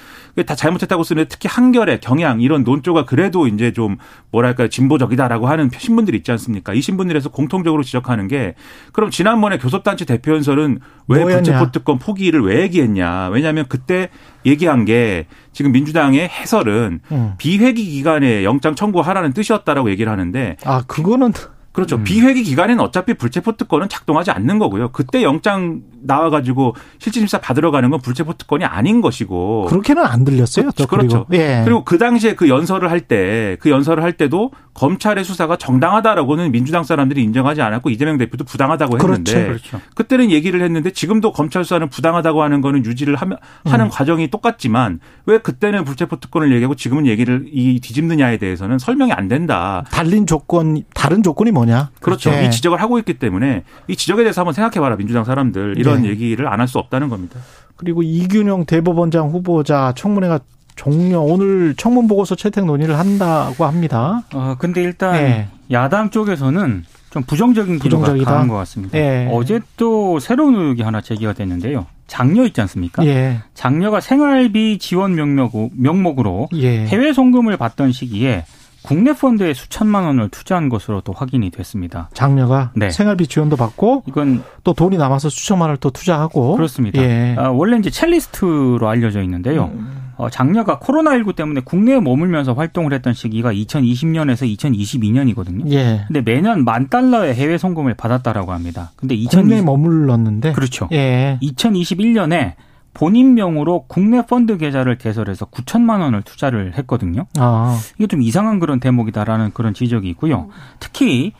[0.45, 3.97] 다 잘못했다고 쓰는데 특히 한겨레, 경향 이런 논조가 그래도 이제 좀
[4.31, 6.73] 뭐랄까 진보적이다라고 하는 신문들이 있지 않습니까?
[6.73, 8.55] 이 신문들에서 공통적으로 지적하는 게
[8.91, 11.41] 그럼 지난번에 교섭단체 대표 연설은 왜 뭐였냐?
[11.43, 13.29] 불체포 특권 포기를 왜 얘기했냐?
[13.29, 14.09] 왜냐하면 그때
[14.45, 17.33] 얘기한 게 지금 민주당의 해설은 음.
[17.37, 21.33] 비회기 기간에 영장 청구하라는 뜻이었다라고 얘기를 하는데 아, 그거는
[21.73, 21.97] 그렇죠.
[21.97, 22.03] 음.
[22.03, 24.91] 비회기 기간에는 어차피 불체포 특권은 작동하지 않는 거고요.
[24.91, 29.65] 그때 영장 나와가지고 실질 심사 받으러 가는 건 불체포 특권이 아닌 것이고.
[29.69, 30.71] 그렇게는 안 들렸어요.
[30.75, 31.25] 또 그렇죠.
[31.27, 31.43] 그리고.
[31.43, 31.61] 예.
[31.63, 36.83] 그리고 그 당시에 그 연설을 할 때, 그 연설을 할 때도 검찰의 수사가 정당하다라고는 민주당
[36.83, 39.45] 사람들이 인정하지 않았고 이재명 대표도 부당하다고 했는데.
[39.45, 39.69] 그렇죠.
[39.69, 39.81] 그렇죠.
[39.95, 43.89] 그때는 얘기를 했는데 지금도 검찰 수사는 부당하다고 하는 거는 유지를 하면, 하는 음.
[43.89, 49.85] 과정이 똑같지만 왜 그때는 불체포 특권을 얘기하고 지금은 얘기를 이 뒤집느냐에 대해서는 설명이 안 된다.
[49.91, 51.91] 달린 조건, 다른 조건이 뭐냐?
[52.01, 52.31] 그렇죠.
[52.31, 52.45] 예.
[52.45, 56.09] 이 지적을 하고 있기 때문에 이 지적에 대해서 한번 생각해 봐라 민주당 사람들 이런 네.
[56.09, 57.39] 얘기를 안 할 수 없다는 겁니다.
[57.75, 60.39] 그리고 이균영 대법원장 후보자 청문회가
[60.75, 64.23] 종료 오늘 청문 보고서 채택 논의를 한다고 합니다.
[64.33, 65.47] 어, 근데 일단 예.
[65.71, 68.31] 야당 쪽에서는 좀 부정적인 기류가 부정적이다.
[68.31, 68.97] 강한 것 같습니다.
[68.97, 69.29] 예.
[69.31, 71.85] 어제 또 새로운 의혹이 하나 제기가 됐는데요.
[72.07, 73.05] 장녀 있지 않습니까?
[73.05, 73.37] 예.
[73.53, 76.85] 장녀가 생활비 지원 명목, 명목으로 예.
[76.87, 78.45] 해외 송금을 받던 시기에
[78.83, 82.09] 국내 펀드에 수천만 원을 투자한 것으로 또 확인이 됐습니다.
[82.13, 82.89] 장녀가 네.
[82.89, 87.01] 생활비 지원도 받고 이건 또 돈이 남아서 수천만 원을 또 투자하고 그렇습니다.
[87.01, 87.35] 예.
[87.37, 89.71] 아, 원래 이제 첼리스트로 알려져 있는데요.
[90.15, 95.71] 어, 장녀가 코로나19 때문에 국내에 머물면서 활동을 했던 시기가 2020년에서 2022년이거든요.
[95.71, 96.03] 예.
[96.07, 98.91] 근데 매년 만 달러의 해외 송금을 받았다라고 합니다.
[98.95, 100.87] 근데 국내에 2020, 머물렀는데 그렇죠.
[100.91, 101.39] 예.
[101.41, 102.53] 2021년에
[102.93, 107.25] 본인 명으로 국내 펀드 계좌를 개설해서 9천만 원을 투자를 했거든요.
[107.37, 107.79] 아.
[107.97, 110.49] 이게 좀 이상한 그런 대목이다라는 그런 지적이 있고요.
[110.79, 111.33] 특히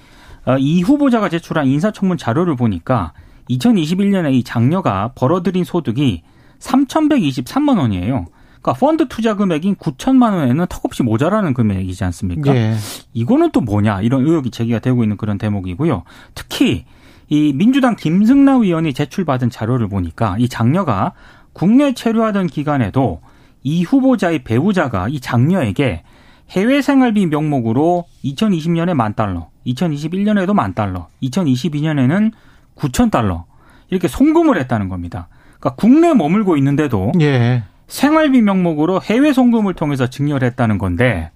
[0.46, 3.14] 어, 이 후보자가 제출한 인사청문 자료를 보니까
[3.50, 6.24] 2021년에 이 장녀가 벌어들인 소득이
[6.60, 8.26] 3,123만 원이에요.
[8.62, 12.56] 그러니까 펀드 투자 금액인 9천만 원에는 턱없이 모자라는 금액이지 않습니까?
[12.56, 12.76] 예.
[13.14, 16.04] 이거는 또 뭐냐 이런 의혹이 제기가 되고 있는 그런 대목이고요.
[16.34, 16.86] 특히
[17.28, 21.14] 이 민주당 김승남 의원이 제출받은 자료를 보니까 이 장녀가
[21.54, 23.22] 국내 체류하던 기간에도
[23.64, 26.04] 이 후보자의 배우자가 이 장녀에게
[26.50, 32.32] 해외 생활비 명목으로 2020년에 만 달러, 2021년에도 만 달러, 2022년에는
[32.76, 33.46] 9천 달러
[33.90, 35.30] 이렇게 송금을 했다는 겁니다.
[35.60, 37.64] 그러니까 국내에 머물고 있는데도 예.
[37.88, 41.32] 생활비 명목으로 해외 송금을 통해서 증여를 했다는 건데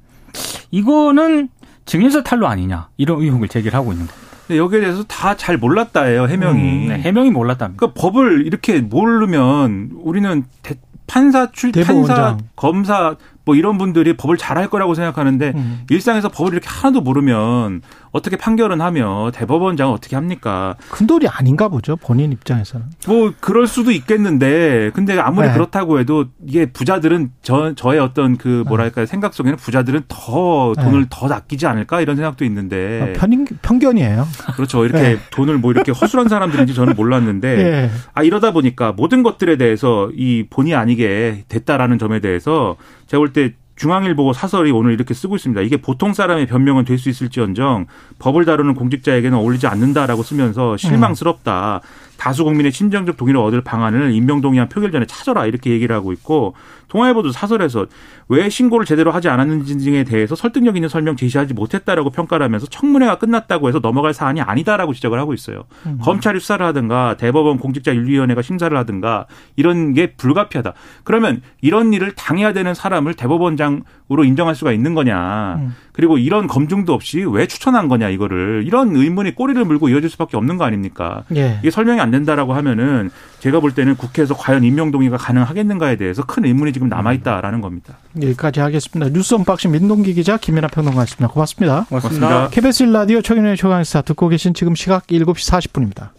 [0.71, 1.49] 이거는
[1.86, 4.26] 증여세 탈루 아니냐 이런 의혹을 제기를 하고 있는 겁니다.
[4.47, 6.62] 근데 여기에 대해서 다 잘 몰랐다예요 해명이.
[6.62, 7.77] 음, 네, 해명이 몰랐답니다.
[7.79, 11.71] 그러니까 법을 이렇게 모르면 우리는 대- 판사 출.
[11.71, 15.81] 판사 검사 뭐 이런 분들이 법을 잘할 거라고 생각하는데 음.
[15.89, 17.81] 일상에서 법을 이렇게 하나도 모르면
[18.17, 20.75] 어떻게 판결은 하며 대법원장은 어떻게 합니까?
[20.89, 21.95] 큰 돈이 아닌가 보죠.
[21.95, 22.86] 본인 입장에서는.
[23.08, 25.53] 뭐 그럴 수도 있겠는데 근데 아무리 네.
[25.53, 31.08] 그렇다고 해도 이게 부자들은 저 저의 어떤 그 뭐랄까 생각 속에는 부자들은 더 돈을 네.
[31.10, 34.27] 더 아끼지 않을까 이런 생각도 있는데 아, 편인, 편견이에요.
[34.56, 35.17] 그렇죠 이렇게 네.
[35.32, 37.91] 돈을 뭐 이렇게 허술한 사람들인지 저는 몰랐는데 예.
[38.13, 42.75] 아 이러다 보니까 모든 것들에 대해서 이 본의 아니게 됐다라는 점에 대해서
[43.08, 45.61] 제가 볼 때 중앙일보 사설이 오늘 이렇게 쓰고 있습니다.
[45.61, 47.85] 이게 보통 사람의 변명은 될 수 있을지언정
[48.17, 51.81] 법을 다루는 공직자에게는 어울리지 않는다라고 쓰면서 실망스럽다.
[52.17, 56.56] 다수 국민의 심정적 동의를 얻을 방안을 임명동의안 표결 전에 찾아라 이렇게 얘기를 하고 있고
[56.88, 57.86] 동아일보도 사설에서
[58.30, 63.17] 왜 신고를 제대로 하지 않았는지 등에 대해서 설득력 있는 설명 제시하지 못했다라고 평가를 하면서 청문회가
[63.17, 65.65] 끝났다고 해서 넘어갈 사안이 아니다라고 지적을 하고 있어요.
[66.01, 70.73] 검찰이 수사를 하든가 대법원 공직자윤리위원회가 심사를 하든가 이런 게 불가피하다.
[71.03, 75.56] 그러면 이런 일을 당해야 되는 사람을 대법원장으로 인정할 수가 있는 거냐.
[75.60, 75.75] 음.
[75.97, 80.57] 그리고 이런 검증도 없이 왜 추천한 거냐 이거를 이런 의문이 꼬리를 물고 이어질 수밖에 없는
[80.57, 81.23] 거 아닙니까?
[81.36, 81.57] 예.
[81.60, 86.45] 이게 설명이 안 된다라고 하면은 제가 볼 때는 국회에서 과연 임명 동의가 가능하겠는가에 대해서 큰
[86.45, 87.97] 의문이 지금 남아 있다라는 겁니다.
[88.21, 89.12] 여기까지 하겠습니다.
[89.12, 91.33] 뉴스 unboxing 민동기 기자 김민아 평론가였습니다.
[91.33, 91.86] 고맙습니다.
[91.89, 92.49] 고맙습니다.
[92.49, 96.10] KBS 라디오 최근의 최강시사 듣고 계신 지금 시각 7시 40분입니다.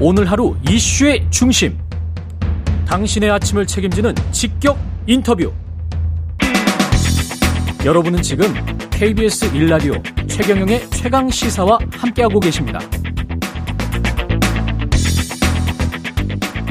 [0.00, 1.76] 오늘 하루 이슈의 중심.
[2.86, 5.52] 당신의 아침을 책임지는 직격 인터뷰.
[7.86, 8.52] 여러분은 지금
[8.90, 9.94] KBS 일라디오
[10.26, 12.80] 최경영의 최강 시사와 함께하고 계십니다.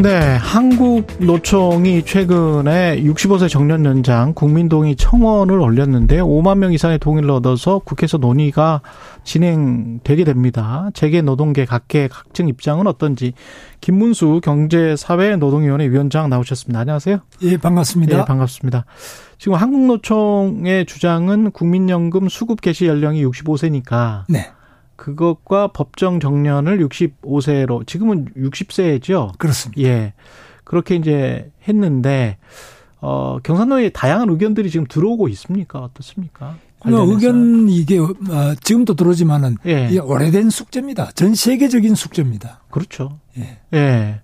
[0.04, 7.80] 네, 한국 노총이 최근에 65세 정년 연장 국민동의 청원을 올렸는데 5만 명 이상의 동의를 얻어서
[7.80, 8.82] 국회에서 논의가
[9.23, 10.89] 진행되게 됩니다.
[10.93, 13.32] 재계 노동계 각계 각층 입장은 어떤지
[13.80, 16.82] 김문수 경제사회 노동위원회 위원장 나오셨습니다.
[16.82, 17.19] 안녕하세요.
[17.43, 18.17] 예, 반갑습니다.
[18.17, 18.84] 네, 반갑습니다.
[19.38, 24.52] 지금 한국노총의 주장은 국민연금 수급 개시 연령이 65세니까 네.
[24.95, 29.38] 그것과 법정 정년을 65세로 지금은 60세죠.
[29.38, 29.82] 그렇습니다.
[29.82, 30.13] 예.
[30.63, 32.38] 그렇게 이제 했는데
[33.02, 35.80] 어 경산노에 다양한 의견들이 지금 들어오고 있습니까?
[35.80, 36.56] 어떻습니까?
[36.86, 37.13] 뭐 관련해서.
[37.13, 39.88] 의견 이게 어, 지금도 들어오지만은 예.
[39.89, 41.12] 이게 오래된 숙제입니다.
[41.12, 42.62] 전 세계적인 숙제입니다.
[42.69, 43.19] 그렇죠.
[43.38, 43.60] 예.
[43.74, 44.21] 예.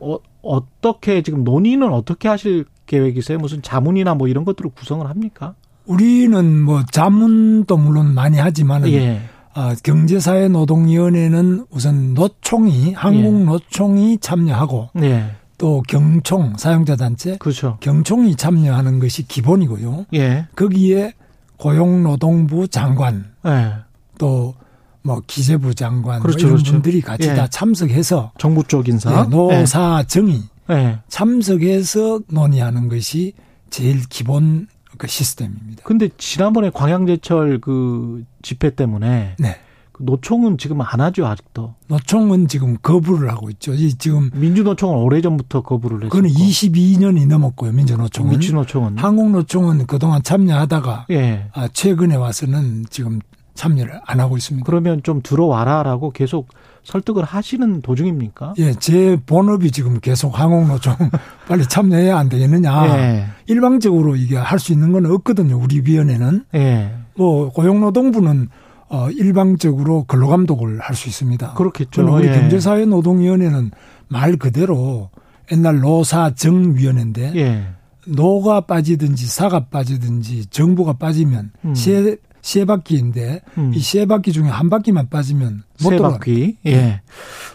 [0.00, 3.38] 어, 어떻게 지금 논의는 어떻게 하실 계획이세요?
[3.38, 5.54] 무슨 자문이나 뭐 이런 것들을 구성을 합니까?
[5.86, 9.22] 우리는 뭐 자문도 물론 많이 하지만은 예.
[9.54, 13.44] 아, 경제사회 노동위원회는 우선 노총이 한국 예.
[13.44, 15.30] 노총이 참여하고 예.
[15.58, 17.78] 또 경총 사용자 단체 그렇죠.
[17.80, 20.06] 경총이 참여하는 것이 기본이고요.
[20.14, 20.46] 예.
[20.56, 21.14] 거기에
[21.56, 23.72] 고용노동부 장관 예.
[24.18, 26.72] 또뭐 기재부 장관 그렇죠, 뭐 이런 그렇죠.
[26.72, 27.34] 분들이 같이 예.
[27.34, 29.24] 다 참석해서 정부 쪽 인사.
[29.24, 30.98] 예, 노사 정의 예.
[31.08, 33.32] 참석해서 논의하는 것이
[33.70, 35.82] 제일 기본 그 시스템입니다.
[35.84, 39.56] 근데 지난번에 광양제철 그 집회 때문에 네.
[39.92, 41.74] 그 노총은 지금 안 하죠 아직도.
[41.88, 43.72] 노총은 지금 거부를 하고 있죠.
[43.72, 46.10] 이 지금 민주노총은 오래 전부터 거부를 했고.
[46.10, 47.72] 그거는 22년이 넘었고요.
[47.72, 48.30] 민주노총은.
[48.30, 48.98] 민주노총은.
[48.98, 51.48] 한국노총은 그동안 참여하다가 예.
[51.52, 53.20] 아, 최근에 와서는 지금
[53.54, 54.64] 참여를 안 하고 있습니다.
[54.66, 56.48] 그러면 좀 들어와라라고 계속
[56.86, 58.54] 설득을 하시는 도중입니까?
[58.58, 60.94] 예, 제 본업이 지금 계속 항공노총
[61.48, 62.86] 빨리 참여해야 안 되겠느냐.
[62.98, 63.26] 예.
[63.46, 65.58] 일방적으로 이게 할 수 있는 건 없거든요.
[65.58, 66.44] 우리 위원회는.
[66.54, 66.94] 예.
[67.16, 68.48] 뭐 고용노동부는
[68.88, 71.54] 어 일방적으로 근로감독을 할 수 있습니다.
[71.54, 72.06] 그렇겠죠.
[72.14, 72.32] 우리 예.
[72.32, 73.72] 경제사회노동위원회는
[74.08, 75.10] 말 그대로
[75.50, 77.66] 옛날 노사 정위원회인데 예.
[78.06, 81.74] 노가 빠지든지 사가 빠지든지 정부가 빠지면 음.
[81.74, 83.72] 세, 세 바퀴인데 음.
[83.74, 86.10] 이세 바퀴 중에 한 바퀴만 빠지면 못세 돌아.
[86.10, 86.56] 바퀴.
[86.64, 87.00] 예.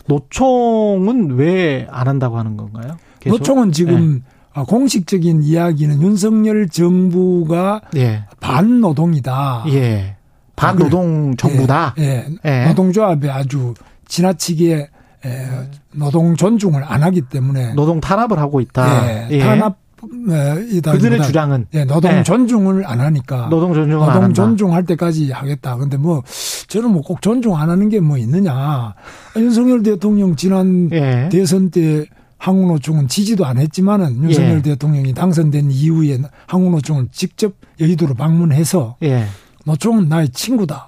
[0.08, 2.97] 노총은 왜 안 한다고 하는 건가요?
[3.21, 3.38] 계속?
[3.38, 4.21] 노총은 지금
[4.54, 8.25] 어, 공식적인 이야기는 윤석열 정부가 예.
[8.41, 9.63] 반노동이다.
[9.69, 10.17] 예.
[10.58, 11.95] 반노동 정부다.
[11.99, 12.25] 예.
[12.45, 12.63] 예.
[12.63, 12.65] 예.
[12.67, 13.73] 노동조합에 아주
[14.10, 14.89] 지나치게
[15.23, 15.47] 에,
[15.93, 19.08] 노동 존중을 안 하기 때문에 노동 탄압을 하고 있다.
[19.08, 19.39] 예, 예.
[19.39, 19.77] 탄압
[20.72, 20.94] 이다.
[20.94, 22.24] 그들의 주장은 예, 노동 예.
[22.24, 24.34] 존중을 안 하니까 노동 존중을 안 노동.
[24.34, 25.78] 존중할 때까지 하겠다.
[25.78, 26.24] 근데 뭐
[26.68, 28.94] 저는 뭐 꼭 존중 안 하는 게 뭐 있느냐.
[29.36, 31.30] 윤석열 대통령 지난 예.
[31.32, 32.06] 대선 때
[32.38, 34.62] 항우노총은 지지도 안 했지만은 윤석열 예.
[34.64, 39.26] 대통령이 당선된 이후에 항우노총을 직접 여의도로 방문해서 예.
[39.66, 40.88] 노총은 나의 친구다.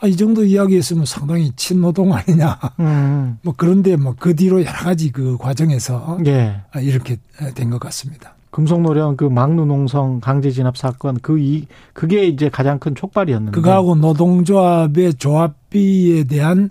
[0.00, 2.58] 아, 이 정도 이야기했으면 상당히 친노동 아니냐.
[2.80, 3.38] 음.
[3.42, 6.60] 뭐 그런데 뭐 그 뒤로 여러 가지 그 과정에서 예.
[6.72, 7.16] 아, 이렇게
[7.54, 8.34] 된 것 같습니다.
[8.54, 15.14] 금속노령 그 막누농성 강제 진압 사건 그 이 그게 이제 가장 큰 촉발이었는데 그거하고 노동조합의
[15.14, 16.70] 조합비에 대한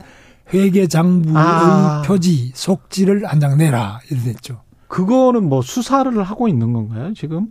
[0.53, 2.01] 회계 장부의 아.
[2.05, 4.61] 표지 속지를 한장 내라 이랬죠.
[4.87, 7.47] 그거는 뭐 수사를 하고 있는 건가요 지금?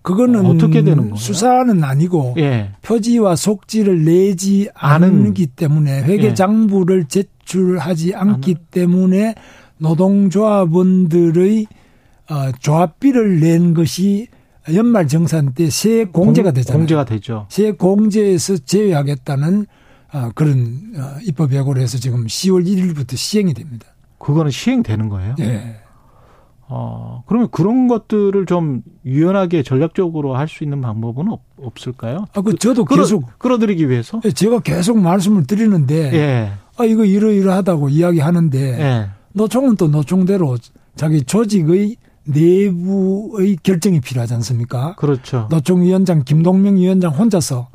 [0.00, 1.16] 그거는 어떻게 되는 건가요?
[1.16, 2.70] 수사는 아니고 예.
[2.80, 5.26] 표지와 속지를 내지 않은.
[5.26, 6.34] 않기 때문에 회계 예.
[6.34, 8.54] 장부를 제출하지 않기.
[8.70, 9.34] 때문에
[9.76, 11.81] 노동조합원들의 어,
[12.60, 14.28] 조합비를 낸 것이
[14.74, 16.78] 연말 정산 때세 공제가 공- 되잖아요.
[16.78, 17.46] 공제가 되죠.
[17.48, 19.66] 세 공제에서 제외하겠다는
[20.14, 23.86] 어, 그런 어, 입법 예고를 해서 지금 10월 1일부터 시행이 됩니다.
[24.18, 25.34] 그거는 시행되는 거예요.
[25.40, 25.76] 예.
[26.68, 32.26] 어, 그러면 그런 것들을 좀 유연하게 전략적으로 할 수 있는 방법은 없, 없을까요?
[32.34, 34.20] 아, 그 저도 끌어, 계속 끌어 들이기 위해서?
[34.34, 36.52] 제가 계속 말씀을 드리는데 예.
[36.78, 39.08] 아 이거 이러이러하다고 이야기하는데 예.
[39.34, 40.56] 노총은 또 노총대로
[40.94, 44.94] 자기 조직의 내부의 결정이 필요하지 않습니까?
[44.96, 45.46] 그렇죠.
[45.50, 47.68] 노총 위원장 김동명 위원장 혼자서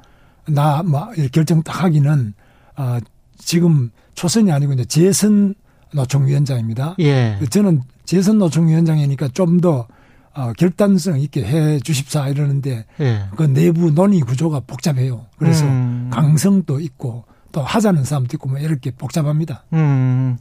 [0.50, 2.34] 나 뭐 결정 딱 하기는
[2.76, 3.00] 아
[3.38, 5.54] 지금 초선이 아니고 이제 재선
[5.94, 6.96] 노총 위원장입니다.
[7.00, 7.38] 예.
[7.50, 9.88] 저는 재선 노총 위원장이니까 좀 더
[10.34, 13.24] 어, 결단성 있게 해 주십사 이러는데 예.
[13.36, 15.26] 그 내부 논의 구조가 복잡해요.
[15.40, 16.12] 그래서 음.
[16.14, 19.64] 강성도 있고 또 하자는 사람도 있고 뭐 이렇게 복잡합니다.
[19.74, 20.38] 음.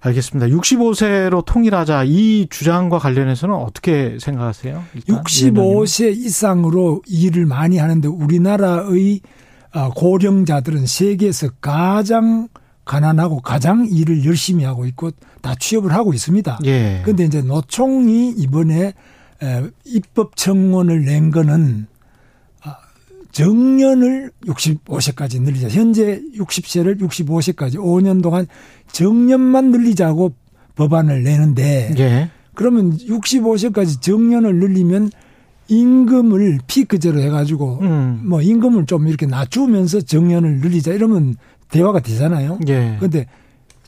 [0.00, 0.46] 알겠습니다.
[0.56, 4.84] 65세로 통일하자 이 주장과 관련해서는 어떻게 생각하세요?
[4.94, 5.62] 일단 위원장님은?
[5.62, 9.20] 65세 이상으로 일을 많이 하는데 우리나라의
[9.74, 12.48] 어, 고령자들은 세계에서 가장
[12.84, 15.10] 가난하고 가장 일을 열심히 하고 있고
[15.42, 16.60] 다 취업을 하고 있습니다.
[16.64, 17.02] 예.
[17.04, 18.94] 근데 이제 노총이 이번에
[19.42, 21.97] 에, 입법 청원을 낸 거는 아,
[23.32, 25.68] 정년을 65세까지 늘리자.
[25.68, 28.46] 현재 60세를 65세까지 5년 동안
[28.92, 30.34] 정년만 늘리자고
[30.76, 32.30] 법안을 내는데 예.
[32.54, 35.10] 그러면 65세까지 정년을 늘리면
[35.68, 38.22] 임금을 피크제로 해가지고 음.
[38.24, 41.36] 뭐 임금을 좀 이렇게 낮추면서 정년을 늘리자 이러면
[41.70, 42.58] 대화가 되잖아요.
[42.68, 42.96] 예.
[42.98, 43.26] 근데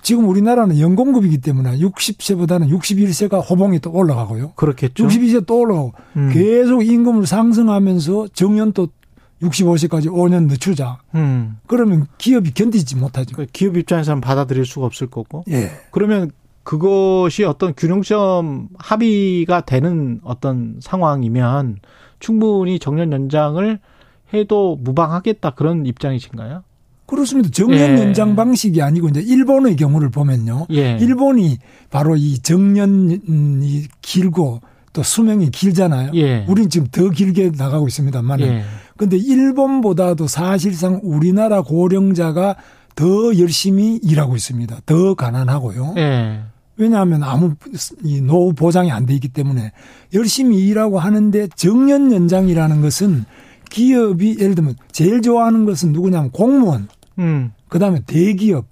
[0.02, 4.52] 지금 우리나라는 연공급이기 때문에 60세보다는 61세가 호봉이 또 올라가고요.
[4.56, 5.06] 그렇겠죠.
[5.06, 6.30] 62세 또 올라가고 음.
[6.32, 8.88] 계속 임금을 상승하면서 정년 또
[9.42, 10.98] 65세까지 5년 늦추자.
[11.14, 11.58] 음.
[11.66, 13.36] 그러면 기업이 견디지 못하죠.
[13.36, 15.44] 그 기업 입장에서는 받아들일 수가 없을 거고.
[15.48, 15.70] 예.
[15.90, 16.30] 그러면
[16.62, 21.78] 그것이 어떤 균형점 합의가 되는 어떤 상황이면
[22.18, 23.78] 충분히 정년 연장을
[24.34, 26.62] 해도 무방하겠다 그런 입장이신가요?
[27.06, 27.50] 그렇습니다.
[27.50, 28.02] 정년 예.
[28.02, 30.66] 연장 방식이 아니고 이제 일본의 경우를 보면요.
[30.70, 30.96] 예.
[31.00, 31.58] 일본이
[31.90, 34.60] 바로 이 정년이 길고
[34.92, 36.12] 또 수명이 길잖아요.
[36.14, 36.44] 예.
[36.48, 38.40] 우린 지금 더 길게 나가고 있습니다만.
[38.40, 38.64] 예.
[38.96, 42.56] 근데 일본보다도 사실상 우리나라 고령자가
[42.96, 44.80] 더 열심히 일하고 있습니다.
[44.86, 45.94] 더 가난하고요.
[45.96, 46.40] 예.
[46.76, 47.54] 왜냐하면 아무
[48.02, 49.72] 이 노후 보장이 안 돼 있기 때문에
[50.14, 53.24] 열심히 일하고 하는데 정년 연장이라는 것은
[53.70, 57.52] 기업이 예를 들면 제일 좋아하는 것은 누구냐면 공무원, 음.
[57.68, 58.66] 그다음에 대기업,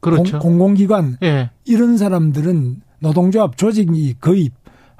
[0.00, 0.38] 그렇죠.
[0.40, 1.50] 공, 공기관 예.
[1.64, 4.50] 이런 사람들은 노동조합 조직이 거의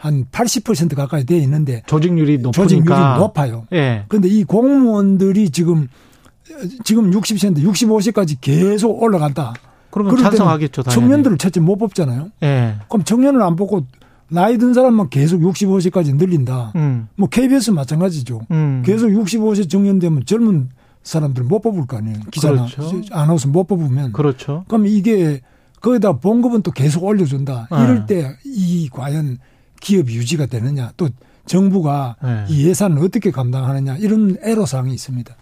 [0.03, 2.53] 한 80% 가까이 돼 있는데 조직률이 높으니까.
[2.63, 3.67] 조직률이 높아요.
[3.73, 4.05] 예.
[4.09, 5.87] 그런데 이 공무원들이 지금
[6.83, 9.55] 지금 60세인데 65세까지 계속 올라간다.
[9.93, 11.01] 그러면 찬성하겠죠, 당연히.
[11.01, 12.31] 청년들을 첫째 못 뽑잖아요.
[12.43, 12.75] 예.
[12.89, 13.87] 그럼 청년을 안 뽑고
[14.29, 16.73] 나이 든 사람만 계속 65세까지 늘린다.
[16.75, 17.07] 음.
[17.15, 18.41] 뭐 KBS 마찬가지죠.
[18.51, 18.83] 음.
[18.85, 20.71] 계속 65세 정년되면 젊은
[21.05, 22.17] 사람들 못 뽑을 거 아니에요.
[22.33, 23.03] 기자나 그렇죠.
[23.13, 24.13] 아나운서 못 뽑으면.
[24.13, 24.65] 그렇죠.
[24.67, 25.43] 그럼 이게
[25.81, 27.69] 거기다 봉급은 또 계속 올려준다.
[27.71, 27.85] 아.
[27.85, 29.39] 이럴 때 이 과연
[29.83, 30.93] 기업이 유지가 되느냐.
[30.97, 31.09] 또
[31.45, 32.45] 정부가 네.
[32.49, 33.97] 이 예산을 어떻게 감당하느냐.
[33.99, 35.37] 이런 애로사항이 있습니다.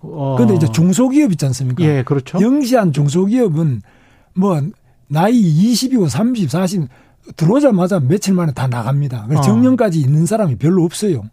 [0.00, 0.36] 어.
[0.36, 1.84] 그런데 이제 중소기업 있지 않습니까?
[1.84, 2.40] 예, 그렇죠.
[2.40, 3.82] 영시한 중소기업은
[4.34, 4.62] 뭐
[5.08, 6.88] 나이 20이고 30, 40
[7.36, 9.24] 들어오자마자 며칠 만에 다 나갑니다.
[9.26, 9.44] 그래서 어.
[9.44, 11.24] 정년까지 있는 사람이 별로 없어요.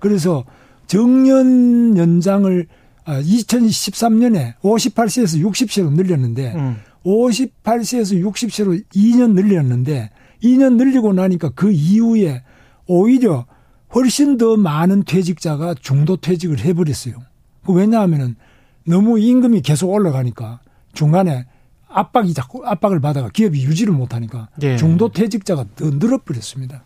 [0.00, 0.44] 그래서
[0.86, 2.66] 정년 연장을
[3.06, 6.76] 2013년에 58세에서 60세로 늘렸는데 음.
[7.04, 10.10] 58세에서 60세로 2년 늘렸는데
[10.42, 12.42] 2년 늘리고 나니까 그 이후에
[12.86, 13.46] 오히려
[13.94, 17.14] 훨씬 더 많은 퇴직자가 중도 퇴직을 해버렸어요.
[17.64, 18.36] 그 왜냐하면은
[18.84, 20.60] 너무 임금이 계속 올라가니까
[20.92, 21.46] 중간에
[21.88, 24.76] 압박이 자꾸 압박을 받아가 기업이 유지를 못하니까 예.
[24.76, 26.84] 중도 퇴직자가 더 늘어버렸습니다.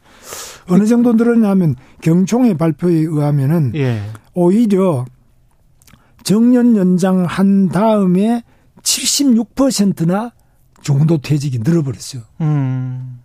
[0.68, 4.02] 어느 정도 늘었냐면 경총의 발표에 의하면은 예.
[4.34, 5.04] 오히려
[6.22, 8.44] 정년 연장한 다음에
[8.82, 10.32] 76%나
[10.82, 12.22] 중도 퇴직이 늘어버렸어요.
[12.40, 13.21] 음.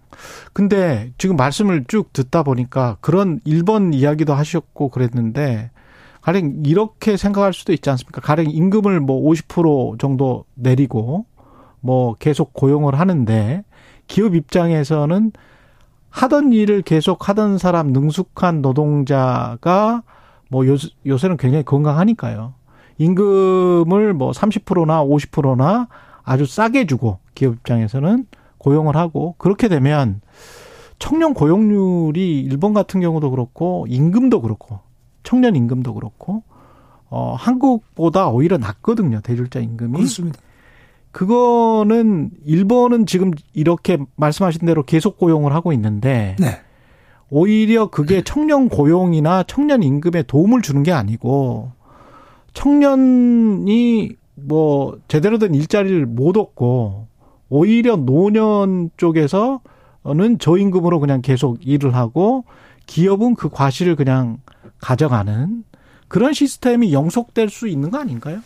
[0.54, 5.72] 근데 지금 말씀을 쭉 듣다 보니까 그런 1번 이야기도 하셨고 그랬는데
[6.22, 8.20] 가령 이렇게 생각할 수도 있지 않습니까?
[8.22, 11.26] 가령 임금을 뭐 50% 정도 내리고
[11.80, 13.64] 뭐 계속 고용을 하는데
[14.08, 15.32] 기업 입장에서는
[16.10, 20.04] 하던 일을 계속 하던 사람 능숙한 노동자가
[20.50, 20.76] 뭐 요,
[21.06, 22.56] 요새는 굉장히 건강하니까요.
[22.98, 25.88] 임금을 뭐 30%나 50%나
[26.24, 28.26] 아주 싸게 주고 기업 입장에서는
[28.58, 30.22] 고용을 하고 그렇게 되면
[31.00, 34.80] 청년 고용률이 일본 같은 경우도 그렇고 임금도 그렇고
[35.24, 36.44] 청년 임금도 그렇고
[37.10, 40.40] 어 한국보다 오히려 낮거든요 대졸자 임금이 그렇습니다.
[41.12, 46.62] 그거는 일본은 지금 이렇게 말씀하신 대로 계속 고용을 하고 있는데 네.
[47.30, 51.72] 오히려 그게 청년 고용이나 청년 임금에 도움을 주는 게 아니고
[52.54, 57.08] 청년이 뭐 제대로 된 일자리를 못 얻고
[57.50, 62.46] 오히려 노년 쪽에서는 저임금으로 그냥 계속 일을 하고
[62.86, 64.40] 기업은 그 과실을 그냥
[64.80, 65.64] 가져가는
[66.08, 68.40] 그런 시스템이 영속될 수 있는 거 아닌가요?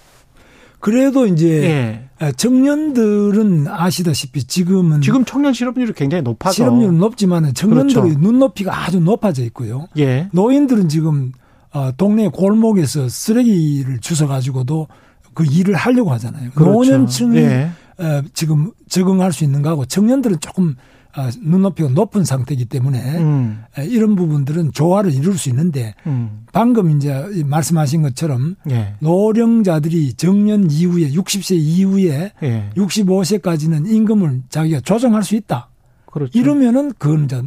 [0.80, 2.32] 그래도 이제 예.
[2.32, 8.20] 청년들은 아시다시피 지금은 지금 청년 실업률이 굉장히 높아서 실업률은 높지만 청년들의 그렇죠.
[8.20, 9.88] 눈높이가 아주 높아져 있고요.
[9.98, 10.28] 예.
[10.32, 11.34] 노인들은 지금
[11.72, 14.88] 어, 동네 골목에서 쓰레기를 주워 가지고도
[15.36, 16.50] 그 일을 하려고 하잖아요.
[16.52, 16.72] 그렇죠.
[16.72, 17.70] 노년층이 예.
[18.02, 20.76] 어, 지금 적응할 수 있는 거하고 청년들은 조금
[21.14, 23.64] 아, 눈높이가 높은 상태이기 때문에 음.
[23.78, 26.46] 에, 이런 부분들은 조화를 이룰 수 있는데 음.
[26.54, 27.14] 방금 이제
[27.46, 28.96] 말씀하신 것처럼 예.
[29.00, 32.70] 노령자들이 정년 이후에 60세 이후에 예.
[32.78, 35.70] 65세까지는 임금을 자기가 조정할 수 있다.
[36.06, 36.38] 그렇죠.
[36.38, 37.42] 이러면은 그건 이제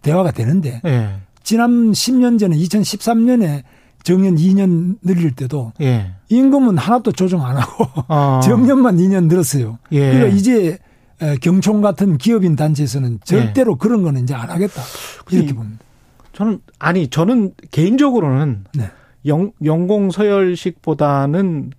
[0.00, 1.16] 대화가 되는데 예.
[1.42, 3.64] 지난 10년 전에 2013년에
[4.02, 6.12] 정년 2년 늘릴 때도 예.
[6.28, 8.40] 임금은 하나도 조정 안 하고 아.
[8.44, 9.78] 정년만 2년 늘었어요.
[9.92, 10.12] 예.
[10.12, 10.78] 그러니까 이제
[11.20, 14.82] 에, 경총 같은 기업인 단체에서는 절대로 그런 거는 이제 안 하겠다.
[15.30, 15.84] 이렇게 그 봅니다.
[16.32, 18.90] 저는 아니 저는 개인적으로는 네.
[19.26, 21.72] 영, 연공 서열식보다는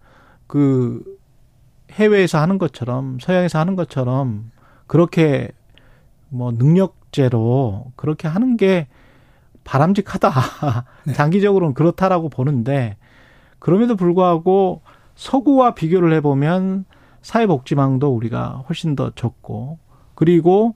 [0.48, 1.02] 그
[1.92, 4.52] 해외에서 하는 것처럼 서양에서 하는 것처럼
[4.88, 5.50] 그렇게
[6.30, 8.88] 뭐 능력제로 그렇게 하는 게
[9.64, 10.32] 바람직하다.
[11.06, 11.14] 네.
[11.14, 12.98] 장기적으로는 그렇다라고 보는데
[13.60, 14.82] 그럼에도 불구하고
[15.16, 16.86] 서구와 비교를 해보면
[17.22, 19.78] 사회복지망도 우리가 훨씬 더 적고
[20.16, 20.76] 그리고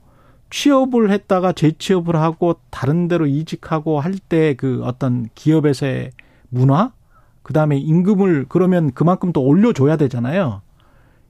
[0.50, 6.10] 취업을 했다가 재취업을 하고 다른 데로 이직하고 할 때 그 어떤 기업에서의
[6.48, 6.92] 문화
[7.42, 10.62] 그다음에 임금을 그러면 그만큼 또 올려줘야 되잖아요.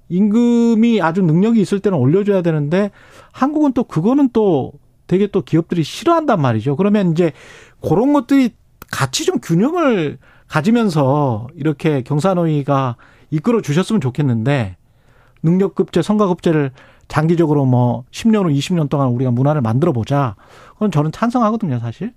[0.08, 2.90] 임금이 아주 능력이 있을 때는 올려줘야 되는데
[3.32, 4.72] 한국은 또 그거는 또
[5.06, 6.76] 되게 또 기업들이 싫어한단 말이죠.
[6.76, 7.32] 그러면 이제
[7.80, 8.50] 그런 것들이
[8.90, 12.96] 같이 좀 균형을 가지면서 이렇게 경사노위가
[13.30, 14.76] 이끌어 주셨으면 좋겠는데
[15.42, 16.72] 능력급제, 성과급제를
[17.08, 20.36] 장기적으로 뭐 10년 후 20년 동안 우리가 문화를 만들어 보자.
[20.74, 22.12] 그건 저는 찬성하거든요, 사실.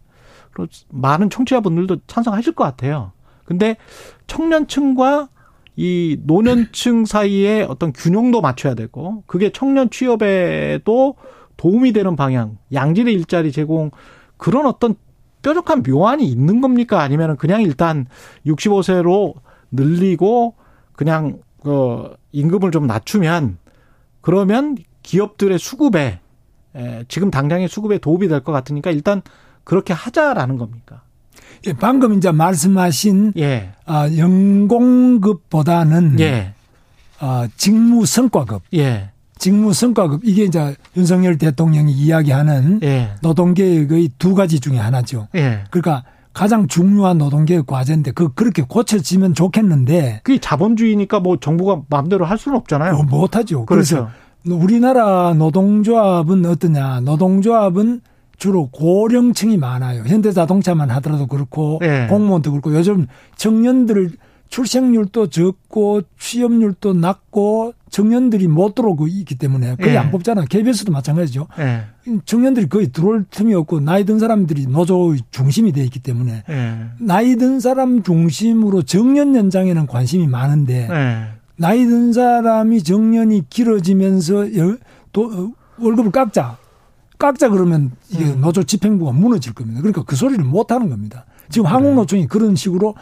[0.52, 3.12] 그리고 많은 청취자분들도 찬성하실 것 같아요.
[3.46, 3.78] 근데
[4.28, 5.30] 청년층과
[5.76, 11.16] 이 노년층 사이에 어떤 균형도 맞춰야 되고 그게 청년 취업에도
[11.60, 13.92] 도움이 되는 방향, 양질의 일자리 제공
[14.38, 14.96] 그런 어떤
[15.42, 17.02] 뾰족한 묘안이 있는 겁니까?
[17.02, 18.08] 아니면 그냥 일단
[18.46, 19.34] 65세로
[19.72, 20.56] 늘리고
[20.94, 23.58] 그냥 그 임금을 좀 낮추면
[24.22, 26.22] 그러면 기업들의 수급에
[26.76, 29.22] 에, 지금 당장의 수급에 도움이 될 것 같으니까 일단
[29.66, 31.02] 그렇게 하자라는 겁니까?
[31.68, 36.54] 예, 방금 이제 말씀하신 예, 아, 연공급보다는 예,
[37.20, 44.60] 아, 직무 성과급, 예, 직무 성과급 이게 이제 윤석열 대통령이 이야기하는 예, 노동개혁의 두 가지
[44.60, 45.28] 중에 하나죠.
[45.36, 45.64] 예.
[45.72, 52.38] 그러니까 가장 중요한 노동개혁 과제인데 그 그렇게 고쳐지면 좋겠는데 그게 자본주의니까 뭐 정부가 마음대로 할
[52.38, 52.94] 수는 없잖아요.
[52.94, 53.66] 어, 못하죠.
[53.66, 54.10] 그렇죠.
[54.46, 57.02] 그래서 우리나라 노동조합은 어떠냐?
[57.02, 58.02] 노동조합은
[58.38, 60.04] 주로 고령층이 많아요.
[60.04, 62.08] 현대자동차만 하더라도 그렇고 예.
[62.10, 64.12] 공무원도 그렇고 요즘 청년들
[64.50, 69.98] 출생률도 적고 취업률도 낮고 청년들이 못 들어오고 있기 때문에 거의 예.
[69.98, 70.46] 안 뽑잖아요.
[70.50, 71.48] KBS도 마찬가지죠.
[71.60, 71.84] 예,
[72.26, 77.36] 청년들이 거의 들어올 틈이 없고 나이 든 사람들이 노조의 중심이 돼 있기 때문에 예, 나이
[77.36, 81.28] 든 사람 중심으로 정년 연장에는 관심이 많은데 예.
[81.56, 84.80] 나이 든 사람이 정년이 길어지면서 열-
[85.14, 85.52] 또 어,
[85.84, 86.58] 월급을 깎자.
[87.18, 88.42] 깎자 그러면 이게 음.
[88.42, 89.82] 노조 집행부가 무너질 겁니다.
[89.82, 91.26] 그러니까 그 소리를 못 하는 겁니다.
[91.50, 92.96] 지금 한국노총이 그런 식으로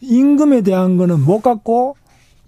[0.00, 1.96] 임금에 대한 거는 못 깎고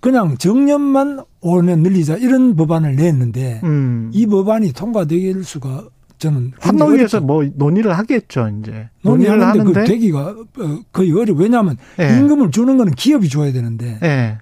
[0.00, 4.10] 그냥 정년만 5년 늘리자 이런 법안을 냈는데 음.
[4.12, 5.84] 이 법안이 통과될 수가
[6.18, 7.20] 저는 한노위에서.
[7.20, 8.88] 뭐 논의를 하겠죠, 이제.
[9.02, 9.84] 논의를 논의하는데 그 하는데.
[9.92, 11.34] 되기가 어, 거의 어려.
[11.34, 12.16] 왜냐하면 예.
[12.16, 14.38] 임금을 주는 거는 기업이 줘야 되는데 예.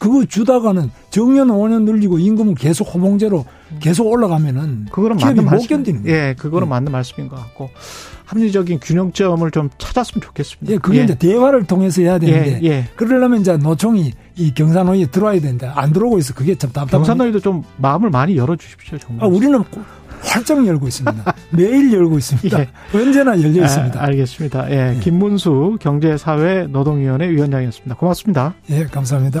[0.00, 3.44] 그거 주다가는 정년 5년 늘리고 임금은 계속 호봉제로
[3.80, 5.66] 계속 올라가면은 그거는 기업이 맞는 못.
[5.66, 6.16] 견디는 거예요.
[6.16, 7.70] 예, 그거는 맞는 말씀인 것 같고
[8.24, 10.72] 합리적인 균형점을 좀 찾았으면 좋겠습니다.
[10.72, 12.84] 예, 그게 이제 대화를 통해서 해야 되는데 예, 예.
[12.96, 16.34] 그러려면 이제 노총이 이 경산호에 들어와야 되는데 안 들어오고 있어.
[16.34, 16.98] 그게 참 답답합니다.
[16.98, 19.24] 경산노위도 좀 마음을 많이 열어 주십시오, 정말.
[19.24, 19.62] 아, 우리는
[20.22, 21.34] 활짝 열고 있습니다.
[21.50, 22.60] 매일 열고 있습니다.
[22.60, 22.68] 예.
[22.94, 24.00] 언제나 열려 있습니다.
[24.00, 24.70] 아, 알겠습니다.
[24.70, 27.94] 예, 김문수 경제사회 노동위원회 위원장이었습니다.
[27.96, 28.54] 고맙습니다.
[28.70, 29.40] 예, 감사합니다.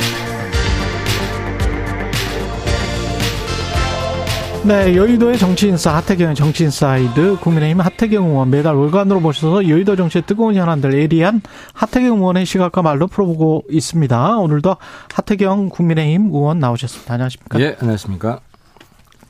[4.63, 10.93] 네, 여의도의 정치인사 하태경의 정치인사이드 국민의힘 하태경 의원 매달 월간으로 모셔서 여의도 정치의 뜨거운 현안들
[10.93, 11.41] 예리한
[11.73, 14.37] 하태경 의원의 시각과 말로 풀어보고 있습니다.
[14.37, 14.77] 오늘도
[15.11, 17.11] 하태경 국민의힘 의원 나오셨습니다.
[17.11, 17.59] 안녕하십니까?
[17.59, 18.39] 예, 안녕하십니까.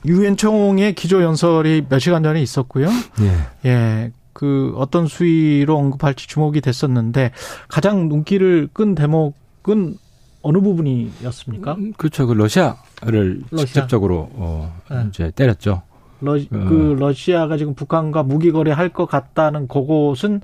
[0.04, 2.88] 유엔 총회 기조 연설이 몇 시간 전에 있었고요.
[3.22, 3.68] 예.
[3.70, 4.12] 예.
[4.34, 7.32] 그 어떤 수위로 언급할지 주목이 됐었는데
[7.68, 9.96] 가장 눈길을 끈 대목 그건
[10.42, 11.74] 어느 부분이었습니까?
[11.74, 12.26] 음, 그렇죠.
[12.26, 13.66] 그 러시아를 러시아.
[13.66, 15.06] 직접적으로 어, 네.
[15.08, 15.82] 이제 때렸죠.
[16.20, 20.40] 러, 그 러시아가 지금 북한과 무기 거래할 것 같다는 그곳은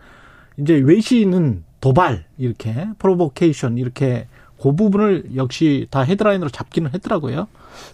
[0.57, 4.27] 이제 외신은 도발 이렇게 프로보케이션 이렇게
[4.61, 7.47] 그 부분을 역시 다 헤드라인으로 잡기는 했더라고요.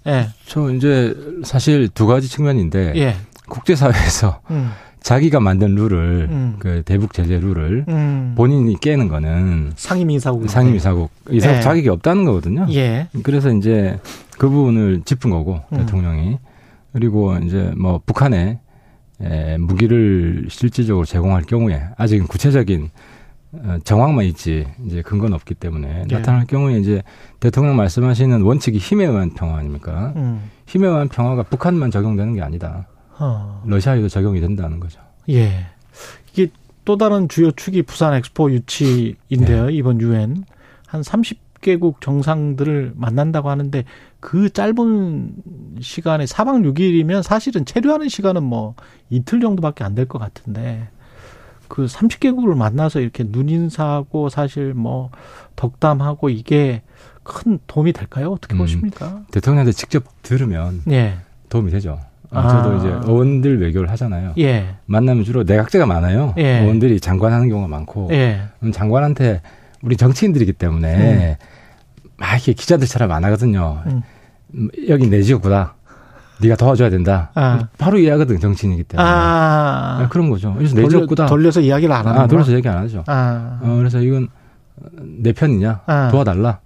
[0.07, 0.29] 예.
[0.47, 3.17] 저 이제 사실 두 가지 측면인데 예.
[3.49, 4.71] 국제사회에서 음.
[5.05, 6.57] 자기가 만든 룰을 음.
[6.59, 8.33] 그 대북 제재 룰을 음.
[8.37, 11.61] 본인이 깨는 거는 상임이사국 상임이사국 이 사국 네.
[11.61, 12.67] 자격이 없다는 거거든요.
[12.71, 13.07] 예.
[13.23, 13.99] 그래서 이제
[14.39, 15.77] 그 부분을 짚은 거고 음.
[15.77, 16.39] 대통령이
[16.95, 18.61] 그리고 이제 뭐 북한에
[19.21, 22.89] 에, 무기를 실질적으로 제공할 경우에 아직은 구체적인
[23.53, 26.15] 어, 정황만 있지 이제 근거는 없기 때문에 예.
[26.15, 27.03] 나타날 경우에 이제
[27.41, 30.15] 대통령 말씀하시는 원칙이 힘에 의한 평화 아닙니까?
[30.17, 30.51] 음.
[30.67, 32.87] 힘에 의한 평화가 북한만 적용되는 게 아니다.
[33.19, 33.63] 어.
[33.67, 35.01] 러시아에도 적용이 된다는 거죠.
[35.31, 35.67] 예.
[36.33, 36.49] 이게
[36.85, 39.71] 또 다른 주요 축이 부산 엑스포 유치인데요.
[39.71, 40.45] 이번 유엔
[40.87, 43.85] 한 30개국 정상들을 만난다고 하는데
[44.21, 45.33] 그 짧은
[45.81, 48.75] 시간에 4박 6일이면 사실은 체류하는 시간은 뭐
[49.11, 50.89] 이틀 정도밖에 안 될 것 같은데
[51.69, 55.11] 그 30개국을 만나서 이렇게 눈인사하고 사실 뭐
[55.57, 56.83] 덕담하고 이게
[57.23, 58.33] 큰 도움이 될까요?
[58.33, 58.59] 어떻게 음.
[58.59, 59.23] 보십니까?
[59.31, 61.17] 대통령한테 직접 들으면 예.
[61.49, 61.99] 도움이 되죠.
[62.35, 62.49] 아, 아.
[62.49, 64.33] 저도 이제 의원들 외교를 하잖아요.
[64.39, 64.75] 예.
[64.87, 66.35] 만나면 주로 내각제가 많아요.
[66.39, 66.61] 예.
[66.61, 68.43] 의원들이 장관하는 경우가 많고 예.
[68.73, 69.41] 장관한테
[69.83, 71.39] 우리 정치인들이기 때문에
[72.17, 73.83] 막 이렇게 기자들처럼 안 하거든요.
[73.87, 74.03] 음.
[74.55, 75.75] 음, 여기 내 지역구다.
[76.41, 77.31] 네가 도와줘야 된다.
[77.35, 77.69] 아.
[77.79, 79.09] 바로 이해하거든 정치인이기 때문에.
[79.09, 79.99] 아.
[80.01, 80.55] 아, 그런 거죠.
[80.55, 81.27] 그래서 내 돌려, 지역구다.
[81.27, 83.05] 돌려서 이야기를 안 하는 아, 돌려서 얘기 안 하죠.
[83.07, 83.61] 아.
[83.63, 84.29] 어, 그래서 이건
[85.01, 86.09] 내 편이냐 아.
[86.11, 86.59] 도와달라.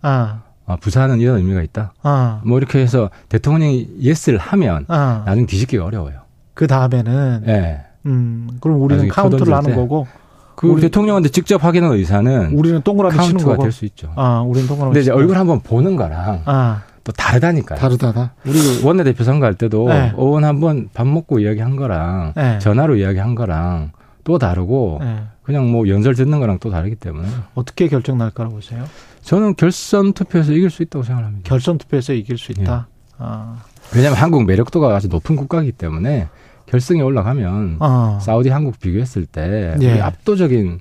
[0.68, 0.74] 아.
[0.74, 1.92] 아, 부사는 이런 의미가 있다.
[2.02, 2.40] 아.
[2.44, 5.22] 뭐 이렇게 해서 대통령이 yes를 하면 아.
[5.26, 6.20] 나중에 뒤집기가 어려워요.
[6.54, 7.80] 그 다음에는 예.
[8.06, 9.74] 음 그럼 우리는 카운트를 하는 때.
[9.76, 10.06] 거고
[10.54, 13.62] 그 우리- 대통령한테 직접 확인한 의사는 우리는 동그라미 치는 카운트가 거고.
[13.62, 14.12] 될수 있죠.
[14.16, 14.90] 아, 우리는 동그라미.
[14.92, 16.52] 근데 이제 얼굴 한번 보는 거랑 거.
[16.52, 17.78] 아, 또 다르다니까요.
[17.78, 18.32] 다르다다.
[18.44, 20.12] 우리 그 원내대표 선거할 때도 네.
[20.18, 22.58] 의원 한번 밥 먹고 이야기한 거랑 네.
[22.58, 23.92] 전화로 이야기한 거랑
[24.24, 25.22] 또 다르고 네.
[25.42, 28.84] 그냥 뭐 연설 듣는 거랑 또 다르기 때문에 어떻게 결정 날 거라고 보세요?
[29.28, 31.46] 저는 결선 투표에서 이길 수 있다고 생각합니다.
[31.46, 32.88] 결선 투표에서 이길 수 있다.
[32.88, 33.14] 예.
[33.18, 33.62] 아,
[33.94, 36.28] 왜냐하면 한국 매력도가 아주 높은 국가이기 때문에
[36.64, 40.00] 결승에 올라가면 아, 사우디 한국 비교했을 때 예.
[40.00, 40.80] 압도적인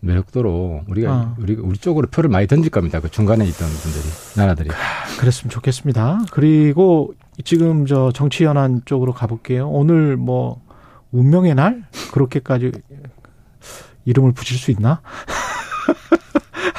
[0.00, 1.34] 매력도로 우리가 어.
[1.38, 3.00] 우리 우리 쪽으로 표를 많이 던질 겁니다.
[3.00, 4.04] 그 중간에 있던 분들이
[4.36, 4.68] 나라들이.
[5.18, 6.26] 그랬으면 좋겠습니다.
[6.30, 9.66] 그리고 지금 저 정치연한 쪽으로 가볼게요.
[9.66, 10.60] 오늘 뭐
[11.10, 12.70] 운명의 날 그렇게까지
[14.04, 15.00] 이름을 붙일 수 있나?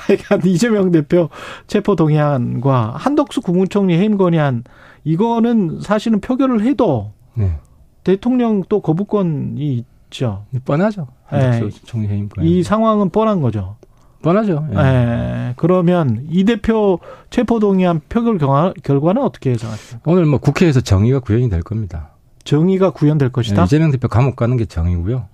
[0.10, 1.30] 하여간 이재명 대표
[1.68, 4.64] 체포 동의안과 한덕수 국무총리 해임 건의안
[5.04, 7.58] 이거는 사실은 표결을 해도 네.
[8.04, 10.46] 대통령 또 거부권이 있죠.
[10.66, 11.08] 뻔하죠.
[11.34, 11.38] 예.
[11.38, 12.44] 한덕수 총리 해임 권.
[12.46, 13.78] 이 상황은 뻔한 거죠.
[14.22, 14.68] 뻔하죠.
[14.74, 14.78] 예.
[14.78, 15.54] 예.
[15.56, 17.00] 그러면 이 대표
[17.30, 20.12] 체포 동의안 표결 경화, 결과는 어떻게 예상하십니까?
[20.12, 22.12] 오늘 뭐 국회에서 정의가 구현이 될 겁니다.
[22.44, 23.62] 정의가 구현될 것이다.
[23.62, 25.28] 예, 이재명 대표 감옥 가는 게 정의고요.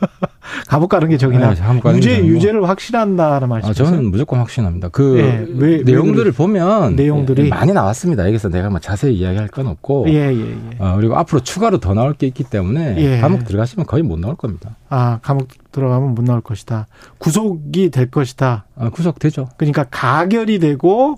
[0.68, 1.54] 감옥 가는 게 정의다.
[1.54, 1.60] 네,
[1.96, 2.28] 유죄 정의고.
[2.28, 3.86] 유죄를 확신한다는 아, 말씀이세요?
[3.86, 4.88] 저는 무조건 확신합니다.
[4.88, 7.46] 그 예, 왜- 왜 내용들을 그러시- 보면 내용들이?
[7.46, 8.26] 예, 많이 나왔습니다.
[8.26, 10.56] 여기서 내가 뭐 자세히 이야기할 건 없고 예, 예, 예.
[10.78, 13.20] 어, 그리고 앞으로 추가로 더 나올 게 있기 때문에 예.
[13.20, 14.76] 감옥 들어가시면 거의 못 나올 겁니다.
[14.90, 16.86] 아, 감옥 들어가면 못 나올 것이다.
[17.18, 18.66] 구속이 될 것이다.
[18.76, 19.48] 아, 구속되죠.
[19.56, 21.16] 그러니까 가결이 되고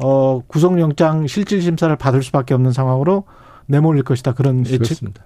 [0.00, 3.24] 어, 구속영장 실질 심사를 받을 수밖에 없는 상황으로
[3.66, 4.32] 내몰릴 것이다.
[4.34, 4.78] 그런 예측.
[4.78, 5.24] 그렇습니다.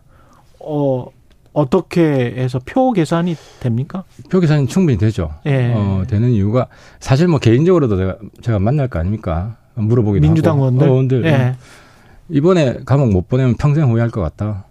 [0.60, 1.06] 어,
[1.56, 2.02] 어떻게
[2.36, 4.04] 해서 표 계산이 됩니까?
[4.30, 5.30] 표 계산이 충분히 되죠.
[5.46, 5.72] 예.
[5.74, 6.66] 어, 되는 이유가
[7.00, 9.56] 사실 뭐 개인적으로도 제가, 제가 만날 거 아닙니까?
[9.74, 10.64] 물어보기도 민주당 하고.
[10.66, 10.86] 의원들.
[10.86, 11.24] 어, 의원들.
[11.24, 11.56] 예.
[12.28, 14.66] 이번에 감옥 못 보내면 평생 후회할 것 같다.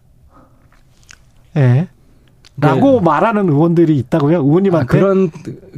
[1.58, 1.88] 예.
[2.58, 4.38] 라고 말하는 의원들이 있다고요?
[4.38, 4.86] 의원님한테?
[4.86, 5.32] 아, 그런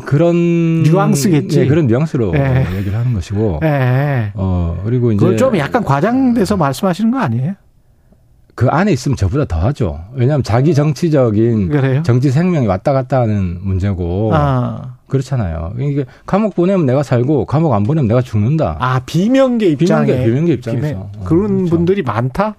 [0.06, 1.62] 그런 뉘앙스겠지.
[1.62, 2.68] 예, 그런 뉘앙스로 예.
[2.76, 3.62] 얘기를 하는 것이고.
[3.64, 4.34] 예.
[4.36, 7.54] 어 그리고 이제 좀 약간 과장돼서 말씀하시는 거 아니에요?
[8.58, 10.00] 그 안에 있으면 저보다 더 하죠.
[10.16, 12.02] 왜냐하면 자기 정치적인 그래요?
[12.02, 15.74] 정치 생명이 왔다 갔다 하는 문제고 아, 그렇잖아요.
[15.78, 18.78] 이게 감옥 보내면 내가 살고 감옥 안 보내면 내가 죽는다.
[18.80, 20.88] 아 비명계 입장에 비명계, 비명계 입장에서.
[20.88, 21.76] 비명- 어, 그런 그렇죠.
[21.76, 22.56] 분들이 많다.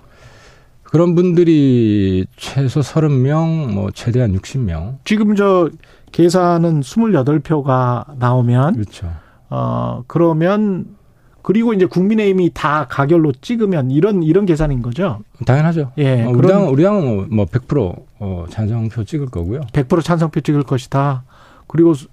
[0.84, 4.98] 그런 분들이 최소 30명, 뭐 최대한 60명.
[5.04, 5.68] 지금 저
[6.12, 9.10] 계산은 28표가 나오면 그렇죠.
[9.50, 10.84] 어 그러면
[11.42, 15.20] 그리고 이제 국민의힘이 다 가결로 찍으면 이런 이런 계산인 거죠.
[15.46, 15.92] 당연하죠.
[15.98, 19.60] 예, 어, 우리 당은 우리 당은 뭐100% 어, 찬성표 찍을 거고요.
[19.72, 21.22] 100% 찬성표 찍을 것이다.
[21.66, 22.08] 그리고 수-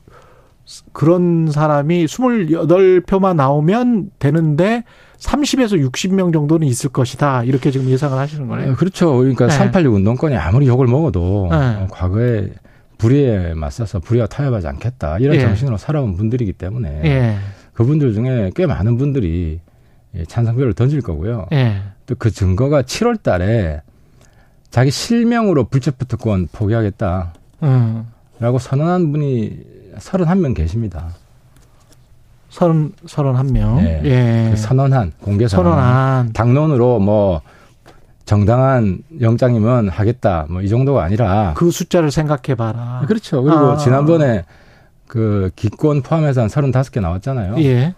[0.93, 4.83] 그런 사람이 28표만 나오면 되는데
[5.17, 7.43] 30에서 60명 정도는 있을 것이다.
[7.43, 8.71] 이렇게 지금 예상을 하시는 거네요.
[8.71, 9.15] 어, 그렇죠.
[9.17, 9.53] 그러니까 네.
[9.53, 11.55] 386 운동권이 아무리 욕을 먹어도 네.
[11.57, 12.49] 어, 과거에
[12.97, 15.41] 불의에 맞서서 불의와 타협하지 않겠다 이런 예.
[15.41, 17.35] 정신으로 살아온 분들이기 때문에 예.
[17.75, 19.59] 그분들 중에 꽤 많은 분들이
[20.15, 21.47] 예, 찬성표를 던질 거고요.
[21.51, 21.81] 예.
[22.07, 23.81] 또그 증거가 7월 달에
[24.69, 28.05] 자기 실명으로 불체포 특권 포기하겠다라고 음.
[28.59, 29.59] 선언한 분이
[29.97, 31.09] 31명 계십니다.
[32.49, 33.79] 서른 서른 한 명.
[33.81, 34.01] 예.
[34.05, 34.47] 예.
[34.51, 35.73] 그 선언한 공개 선언.
[35.73, 36.33] 선언한.
[36.33, 37.41] 당론으로 뭐
[38.23, 43.03] 정당한 영장이면 하겠다 뭐 이 정도가 아니라 그 숫자를 생각해 봐라.
[43.07, 43.43] 그렇죠.
[43.43, 43.77] 그리고 아.
[43.77, 44.45] 지난번에
[45.07, 47.55] 그 기권 포함해서 한 35개 나왔잖아요.
[47.63, 47.93] 예.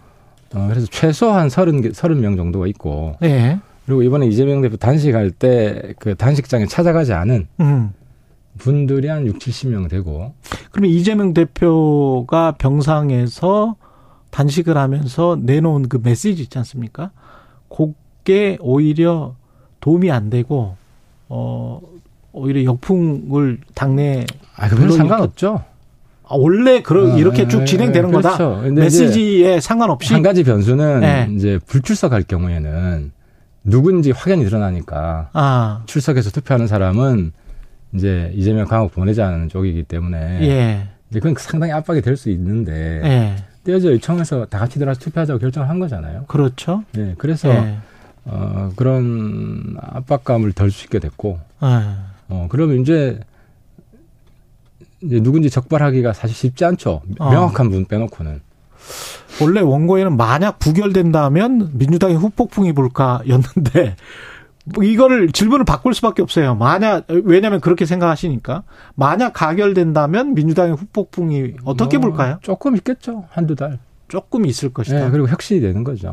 [0.54, 3.58] 어, 그래서 최소한 30, 30명 정도가 있고 예.
[3.86, 7.92] 그리고 이번에 이재명 대표 단식할 때 그 단식장에 찾아가지 않은 음.
[8.58, 10.34] 분들이 한 6, 70명 되고
[10.70, 13.76] 그러면 이재명 대표가 병상에서
[14.30, 17.10] 단식을 하면서 내놓은 그 메시지 있지 않습니까?
[17.74, 19.34] 그게 오히려
[19.80, 20.76] 도움이 안 되고
[21.28, 21.80] 어
[22.32, 25.64] 오히려 역풍을 당내 아, 그건 상관없죠.
[26.28, 28.28] 아, 원래 그러 아, 이렇게 쭉 예, 진행되는 그렇죠.
[28.38, 28.70] 거다.
[28.70, 31.28] 메시지에 상관없이 한 가지 변수는 네.
[31.34, 33.12] 이제 불출석할 경우에는
[33.64, 37.32] 누군지 확연히 드러나니까 아, 출석해서 투표하는 사람은
[37.94, 40.88] 이제 이재명 감옥 보내자는 쪽이기 때문에 예.
[41.10, 43.36] 이제 그건 상당히 압박이 될 수 있는데 예.
[43.64, 46.24] 떼어져 요청해서 다 같이 들어가서 투표하자고 결정을 한 거잖아요.
[46.28, 46.84] 그렇죠.
[46.92, 47.76] 네, 그래서 예.
[48.26, 51.66] 어, 그런 압박감을 덜 수 있게 됐고, 예.
[52.28, 53.18] 어, 그러면 이제
[55.02, 57.02] 누군지 적발하기가 사실 쉽지 않죠.
[57.18, 57.30] 어.
[57.30, 58.40] 명확한 분 빼놓고는.
[59.40, 63.96] 원래 원고에는 만약 부결된다면 민주당이 후폭풍이 불까였는데
[64.74, 66.54] 뭐 이거를 질문을 바꿀 수밖에 없어요.
[66.54, 72.38] 만약 왜냐하면 그렇게 생각하시니까 만약 가결된다면 민주당의 후폭풍이 어떻게 뭐, 불까요?
[72.42, 73.24] 조금 있겠죠.
[73.30, 73.78] 한두 달.
[74.08, 75.04] 조금 있을 것이다.
[75.04, 76.12] 네, 그리고 혁신이 되는 거죠.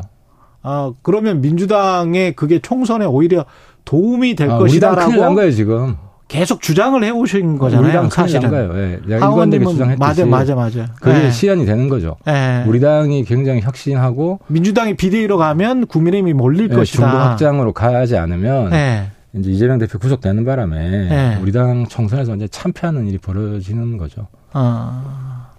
[0.62, 3.44] 아 그러면 민주당의 그게 총선에 오히려
[3.84, 5.96] 도움이 될 아, 당 큰일 난 것이다라고 거예요, 지금.
[6.28, 7.86] 계속 주장을 해오신 거잖아요.
[7.86, 8.50] 우리 당 큰일 난 사실은.
[8.50, 8.76] 거예요.
[8.76, 9.00] 예.
[9.06, 9.98] 내가 일관되게 하원님은 주장했듯이.
[9.98, 10.92] 맞아 맞아 맞아.
[11.00, 11.30] 그게 예.
[11.30, 12.16] 시연이 되는 거죠.
[12.26, 12.64] 예.
[12.66, 17.02] 우리 당이 굉장히 혁신하고 민주당이 비대위로 가면 국민의힘이 몰릴 예, 것이다.
[17.02, 19.10] 중도 확장으로 가지 않으면 예.
[19.34, 21.38] 이제 이재명 대표 구속되는 바람에 네.
[21.42, 24.26] 우리 당 총선에서 이제 참패하는 일이 벌어지는 거죠.
[24.52, 25.50] 아,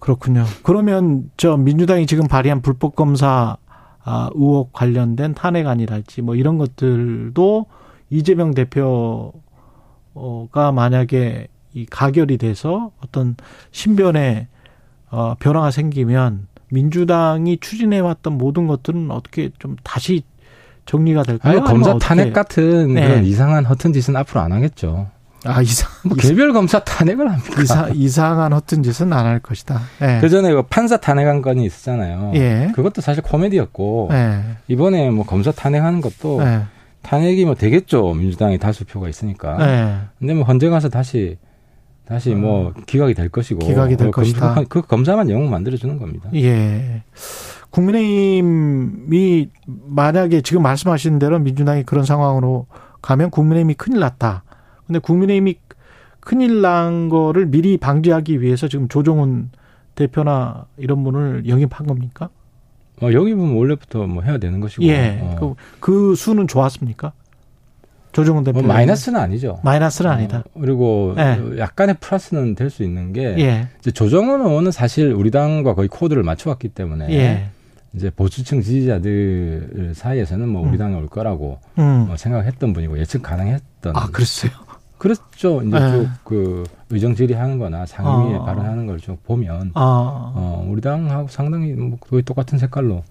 [0.00, 0.44] 그렇군요.
[0.62, 3.56] 그러면 저 민주당이 지금 발의한 불법 검사
[4.02, 7.66] 아, 의혹 관련된 탄핵안이랄지 뭐 이런 것들도
[8.08, 9.32] 이재명 대표
[10.50, 13.36] 가 만약에 이 가결이 돼서 어떤
[13.70, 14.46] 신변의
[15.10, 20.22] 어, 변화가 생기면 민주당이 추진해 왔던 모든 것들은 어떻게 좀 다시
[20.86, 21.58] 정리가 될까요?
[21.58, 22.32] 아니, 검사 탄핵?
[22.32, 23.06] 같은 네.
[23.06, 25.08] 그런 이상한 허튼 짓은 앞으로 안 하겠죠.
[25.44, 27.62] 아 이상 뭐 개별 검사 탄핵을 합니까?
[27.62, 29.80] 이상 이상한 허튼 짓은 안 할 것이다.
[30.02, 30.18] 예.
[30.20, 32.32] 그 전에 그 판사 탄핵한 건이 있었잖아요.
[32.34, 32.72] 예.
[32.74, 34.40] 그것도 사실 코미디였고 예.
[34.68, 36.62] 이번에 뭐 검사 탄핵하는 것도 예.
[37.02, 38.14] 탄핵이 뭐 되겠죠.
[38.14, 39.56] 민주당이 다수표가 있으니까.
[39.60, 39.98] 예.
[40.18, 41.38] 근데 뭐 헌재 가서 다시
[42.04, 44.62] 다시 뭐 기각이 될 것이고 기각이 될그 검사- 것이다.
[44.68, 46.28] 그 검사만 영웅 만들어 주는 겁니다.
[46.34, 47.02] 예.
[47.70, 52.66] 국민의힘이 만약에 지금 말씀하신 대로 민주당이 그런 상황으로
[53.02, 54.44] 가면 국민의힘이 큰일 났다.
[54.86, 55.56] 근데 국민의힘이
[56.20, 59.50] 큰일 난 거를 미리 방지하기 위해서 지금 조정훈
[59.94, 62.28] 대표나 이런 분을 영입한 겁니까?
[63.02, 64.84] 어, 영입은 원래부터 뭐 해야 되는 것이고.
[64.84, 65.18] 예.
[65.22, 65.36] 어.
[65.38, 67.12] 그, 그 수는 좋았습니까?
[68.12, 68.58] 조정훈 대표.
[68.60, 69.60] 뭐 마이너스는 아니죠.
[69.62, 70.38] 마이너스는 아니다.
[70.54, 71.58] 어, 그리고 예.
[71.58, 73.68] 약간의 플러스는 될 수 있는 게 예.
[73.78, 77.48] 이제 조정은 의원은 사실 우리 당과 거의 코드를 맞춰왔기 때문에 예.
[77.94, 80.78] 이제 보수층 지지자들 사이에서는 뭐 우리 음.
[80.78, 82.06] 당에 올 거라고 음.
[82.08, 83.96] 뭐 생각했던 분이고 예측 가능했던.
[83.96, 84.50] 아, 그랬어요.
[85.00, 85.62] 그렇죠.
[85.62, 85.80] 이제 예.
[86.24, 88.44] 쭉그 의정 질의하는 거나 상임위에 어.
[88.44, 90.32] 발언하는 걸 좀 보면 아.
[90.36, 93.02] 어, 우리 당하고 상당히 뭐 거의 똑같은 색깔로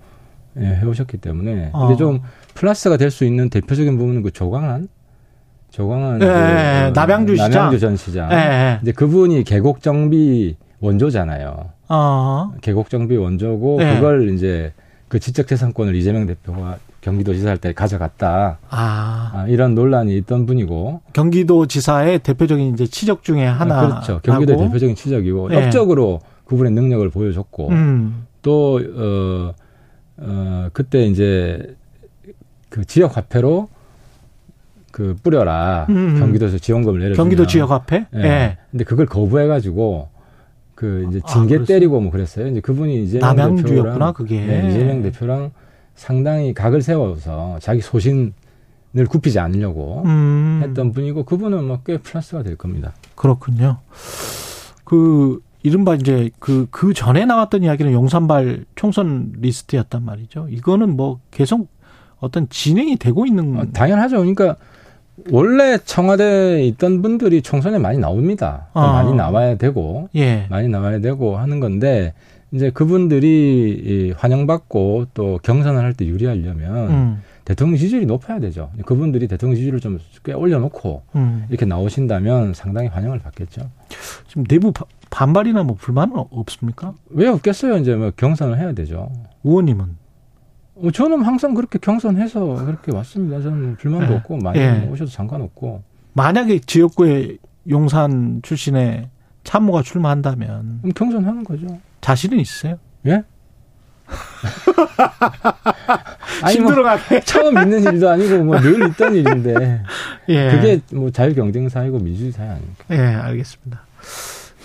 [0.60, 1.88] 예, 해오셨기 때문에 어.
[1.88, 2.22] 근데 좀
[2.54, 4.88] 플러스가 될 수 있는 대표적인 부분은 그 조광한
[5.72, 7.50] 조광한 예, 그, 예, 남양주 시장.
[7.52, 8.80] 남양주 전 시장 예, 예.
[8.84, 11.70] 이제 그분이 계곡 정비 원조잖아요.
[11.90, 12.52] 어.
[12.62, 13.96] 계곡 정비 원조고 예.
[13.96, 14.74] 그걸 이제
[15.08, 18.60] 그 지적재산권을 이재명 대표가 경기도지사 할 때 가져갔다.
[18.70, 19.32] 아.
[19.34, 23.80] 아, 이런 논란이 있던 분이고 경기도지사의 대표적인 이제 치적 중에 하나.
[23.80, 24.20] 아, 그렇죠.
[24.24, 25.66] 경기도 의 대표적인 추적이고 예.
[25.66, 28.26] 업적으로 그분의 능력을 보여줬고 음.
[28.42, 29.54] 또 어,
[30.18, 31.76] 어, 그때 이제
[32.70, 33.70] 그 지역 화폐로
[34.92, 36.18] 그 뿌려라 음.
[36.20, 38.06] 경기도에서 지원금을 내려 경기도 지역 화폐?
[38.16, 38.20] 예.
[38.24, 38.58] 예.
[38.72, 40.10] 근데 그걸 거부해가지고
[40.76, 41.66] 그 이제 아, 징계 그랬어요?
[41.66, 42.48] 때리고 뭐 그랬어요.
[42.48, 44.46] 이제 그분이 이재명 남양주였구나, 대표랑 그게.
[44.46, 45.52] 네, 이재명 대표랑
[46.00, 48.32] 상당히 각을 세워서 자기 소신을
[49.10, 50.62] 굽히지 않으려고 음.
[50.64, 52.94] 했던 분이고 그분은 뭐 꽤 플러스가 될 겁니다.
[53.16, 53.80] 그렇군요.
[54.86, 60.48] 그 이른바 이제 그, 그 전에 나왔던 이야기는 용산발 총선 리스트였단 말이죠.
[60.50, 61.68] 이거는 뭐 계속
[62.22, 64.20] 어떤 진행이 되고 있는 어, 당연하죠.
[64.20, 64.56] 그러니까
[65.32, 68.68] 원래 청와대에 있던 분들이 총선에 많이 나옵니다.
[68.74, 68.94] 또 아.
[68.94, 70.48] 많이 나와야 되고 예.
[70.50, 72.14] 많이 나와야 되고 하는 건데
[72.52, 77.22] 이제 그분들이 이 환영받고 또 경선을 할 때 유리하려면 음.
[77.46, 78.72] 대통령 지지율이 높아야 되죠.
[78.86, 81.46] 그분들이 대통령 지지율을 좀 꽤 올려놓고 음.
[81.50, 83.70] 이렇게 나오신다면 상당히 환영을 받겠죠.
[84.28, 86.94] 지금 내부 바- 반발이나 뭐 불만은 없습니까?
[87.10, 87.78] 왜 없겠어요?
[87.78, 89.10] 이제 뭐 경선을 해야 되죠.
[89.46, 89.96] 의원님은
[90.76, 93.42] 어, 저는 항상 그렇게 경선해서 그렇게 왔습니다.
[93.42, 94.18] 저는 불만도 예.
[94.18, 94.88] 없고 많이 예.
[94.92, 95.84] 오셔도 상관없고
[96.14, 97.38] 만약에 지역구에
[97.70, 99.08] 용산 출신의
[99.44, 101.68] 참모가 출마한다면 경선하는 거죠.
[102.02, 102.78] 자신은 있으세요?
[103.08, 103.24] 예?
[106.42, 107.22] 뭐 힘들어가게.
[107.22, 109.84] 처음 있는 일도 아니고 뭐 늘 있던 일인데
[110.30, 110.52] 예.
[110.52, 112.84] 그게 뭐 자유 경쟁 사회고 민주주의 사회 아닙니까?
[112.92, 113.82] 예, 알겠습니다.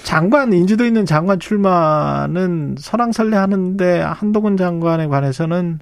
[0.03, 5.81] 장관 인지도 있는 장관 출마는 설왕설래 하는데 한동훈 장관에 관해서는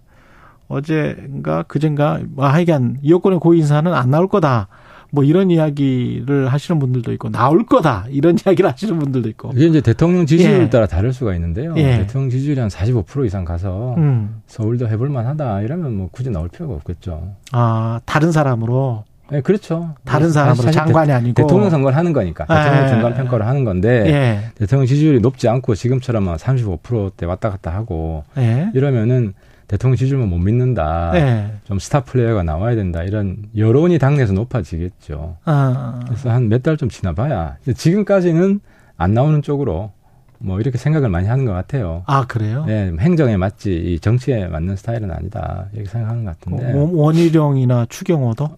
[0.68, 4.68] 어제인가 그젠가 뭐 하여간 여권의 고위 인사는 안 나올 거다.
[5.14, 9.52] 뭐 이런 이야기를 하시는 분들도 있고 나올 거다 이런 이야기를 하시는 분들도 있고.
[9.54, 10.70] 이게 이제 대통령 지지율 예.
[10.70, 11.74] 따라 다를 수가 있는데요.
[11.76, 11.98] 예.
[11.98, 14.40] 대통령 지지율이 한 45% 이상 가서 음.
[14.46, 17.34] 서울도 해볼 만하다 이러면 뭐 굳이 나올 필요가 없겠죠.
[17.52, 19.94] 아 다른 사람으로 네, 그렇죠.
[20.04, 22.88] 다른 사람으로 대- 장관이 아니고 대통령 선거를 하는 거니까 대통령 예.
[22.88, 24.40] 중간 평가를 하는 건데 예.
[24.54, 28.70] 대통령 지지율이 높지 않고 지금처럼 한 35%대 왔다 갔다 하고 예.
[28.74, 29.34] 이러면은
[29.72, 31.12] 대통령 지지율만 못 믿는다.
[31.14, 31.50] 예.
[31.64, 33.02] 좀 스타 플레이어가 나와야 된다.
[33.04, 35.38] 이런 여론이 당내에서 높아지겠죠.
[35.46, 38.60] 아, 그래서 한 몇 달 좀 지나봐야 지금까지는
[38.98, 39.90] 안 나오는 쪽으로
[40.38, 42.02] 뭐 이렇게 생각을 많이 하는 것 같아요.
[42.06, 42.66] 아 그래요?
[42.68, 48.50] 예, 행정에 맞지 이 정치에 맞는 스타일은 아니다 이렇게 생각하는 것 같은데 원- 원희룡이나 추경호도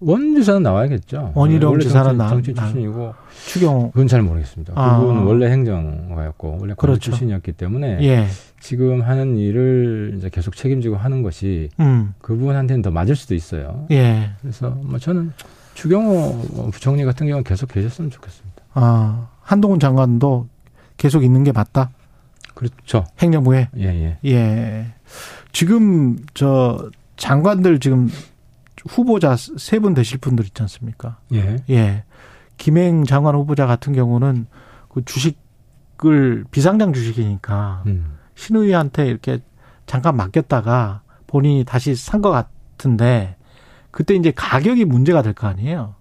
[0.00, 1.32] 원지사는 나와야겠죠.
[1.34, 3.14] 원희룡 지사는 정치, 나- 정치 나- 출신이고
[3.48, 4.72] 추경호 그건 잘 모르겠습니다.
[4.76, 4.98] 아.
[4.98, 6.98] 그분은 원래 행정가였고 원래 그렇죠.
[7.00, 8.26] 출신이었기 때문에 예.
[8.60, 12.14] 지금 하는 일을 이제 계속 책임지고 하는 것이 음.
[12.22, 13.86] 그분한테는 더 맞을 수도 있어요.
[13.90, 14.30] 예.
[14.40, 15.32] 그래서 뭐 저는
[15.74, 18.62] 추경호 부총리 같은 경우는 계속 계셨으면 좋겠습니다.
[18.74, 20.48] 아, 한동훈 장관도
[20.96, 21.90] 계속 있는 게 맞다.
[22.54, 23.04] 그렇죠.
[23.18, 23.68] 행정부에.
[23.78, 24.18] 예, 예.
[24.30, 24.86] 예.
[25.52, 28.10] 지금 저 장관들 지금
[28.88, 31.18] 후보자 세 분 되실 분들 있지 않습니까?
[31.32, 31.56] 예.
[31.70, 32.04] 예.
[32.56, 34.46] 김행 장관 후보자 같은 경우는
[34.88, 38.16] 그 주식을 비상장 주식이니까 음.
[38.34, 39.40] 신의한테 이렇게
[39.86, 43.36] 잠깐 맡겼다가 본인이 다시 산 것 같은데
[43.90, 45.94] 그때 이제 가격이 문제가 될 거 아니에요.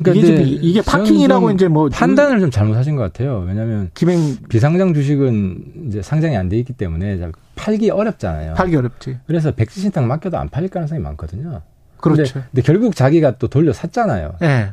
[0.00, 3.44] 이게, 이제 좀 이게 파킹이라고 좀 이제 뭐 판단을 좀 잘못하신 것 같아요.
[3.46, 8.54] 왜냐하면 김행 비상장 주식은 이제 상장이 안 돼 있기 때문에 잘 팔기 어렵잖아요.
[8.54, 9.18] 팔기 어렵지.
[9.26, 11.62] 그래서 백지 신탁 맡겨도 안 팔릴 가능성이 많거든요.
[11.98, 12.22] 그렇죠.
[12.34, 14.36] 근데, 근데 결국 자기가 또 돌려 샀잖아요.
[14.42, 14.70] 예.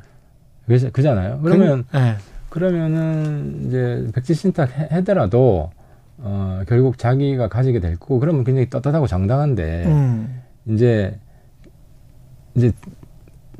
[0.66, 1.39] 그래서 그잖아요.
[1.43, 2.16] 그러면 예.
[2.50, 5.72] 그러면은 이제 백지 신탁 해- 하더라도
[6.18, 10.41] 어 결국 자기가 가지게 될 거고 그러면 굉장히 떳떳하고 정당한데 음.
[10.68, 11.20] 이제
[12.56, 12.72] 이제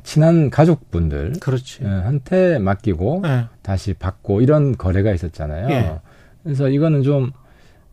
[0.06, 1.80] 친한 가족분들 그렇지.
[1.82, 3.46] 예, 한테 맡기고 예.
[3.62, 5.68] 다시 받고 이런 거래가 있었잖아요.
[5.70, 6.00] 예.
[6.44, 7.32] 그래서 이거는 좀,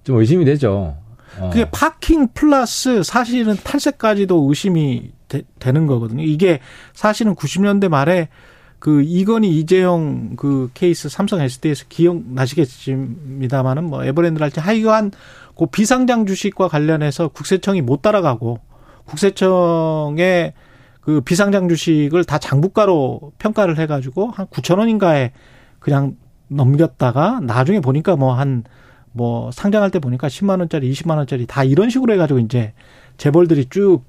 [0.03, 0.95] 좀 의심이 되죠.
[1.39, 1.49] 어.
[1.51, 5.41] 그게 파킹 플러스 사실은 탈세까지도 의심이 되,
[5.71, 6.23] 는 거거든요.
[6.23, 6.59] 이게
[6.93, 8.29] 사실은 90년대 말에
[8.77, 15.09] 그 이건희 이재용 그 케이스 삼성 SD에서 기억나시겠습니다만은 뭐 에버랜드랄지 하여간
[15.57, 18.59] 그 비상장 주식과 관련해서 국세청이 못 따라가고
[19.05, 20.53] 국세청의
[21.05, 25.31] 그 비상장 주식을 다 장부가로 평가를 해가지고 한 9천 원인가에
[25.79, 26.15] 그냥
[26.47, 32.39] 넘겼다가 나중에 보니까 뭐한뭐 상장할 때 보니까 10만 원짜리, 20만 원짜리 다 이런 식으로 해가지고
[32.39, 32.73] 이제
[33.17, 34.03] 재벌들이 쭉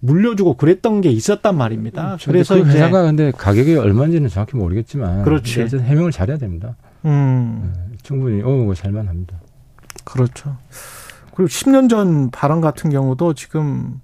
[0.00, 2.18] 물려주고 그랬던 게 있었단 말입니다.
[2.26, 5.62] 그래서 그 회사가 근데 가격이 얼마인지는 정확히 모르겠지만 그렇지.
[5.62, 6.76] 해명을 잘해야 됩니다.
[7.06, 9.40] 음 예, 충분히 어 살만합니다.
[10.04, 10.58] 그렇죠.
[11.34, 14.00] 그리고 10년 전 발언 같은 경우도 지금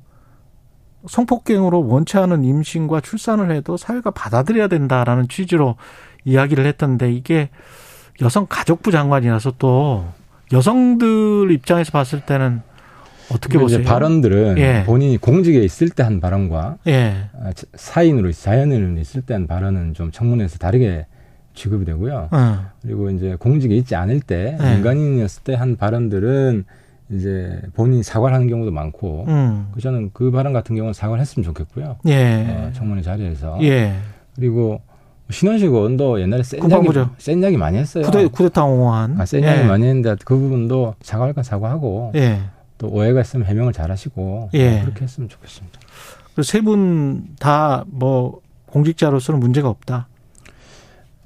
[1.09, 5.77] 성폭행으로 원치 않은 임신과 출산을 해도 사회가 받아들여야 된다라는 취지로
[6.25, 7.49] 이야기를 했던데 이게
[8.21, 10.07] 여성 가족부 장관이라서 또
[10.53, 12.61] 여성들 입장에서 봤을 때는
[13.33, 13.85] 어떻게 보세요?
[13.85, 14.83] 발언들은 예.
[14.85, 17.29] 본인이 공직에 있을 때 한 발언과 예.
[17.41, 21.07] 아, 사인으로 자연인으로 있을 때 한 발언은 좀 청문회에서 다르게
[21.55, 22.29] 취급이 되고요.
[22.31, 22.67] 어.
[22.83, 24.75] 그리고 이제 공직에 있지 않을 때 네.
[24.75, 26.65] 민간인이었을 때 한 발언들은
[27.11, 29.69] 이제 본인이 사과를 하는 경우도 많고 음.
[29.73, 31.97] 그 저는 그 발언 같은 경우는 사과를 했으면 좋겠고요.
[32.07, 32.47] 예.
[32.49, 33.95] 어, 청문회 자리에서 예.
[34.37, 34.81] 그리고
[35.31, 36.61] 신원식 의원도 옛날에 센.
[36.69, 36.89] 이야기,
[37.19, 38.05] 센 이야기 많이 했어요.
[38.05, 39.21] 쿠데, 쿠데타 옹호한.
[39.21, 42.41] 아, 센 이야기 많이 했는데 그 부분도 사과할 건 사과하고 예.
[42.79, 44.81] 또 오해가 있으면 해명을 잘 하시고 예.
[44.83, 45.79] 그렇게 했으면 좋겠습니다.
[46.43, 50.07] 세분 다 뭐 공직자로서는 문제가 없다.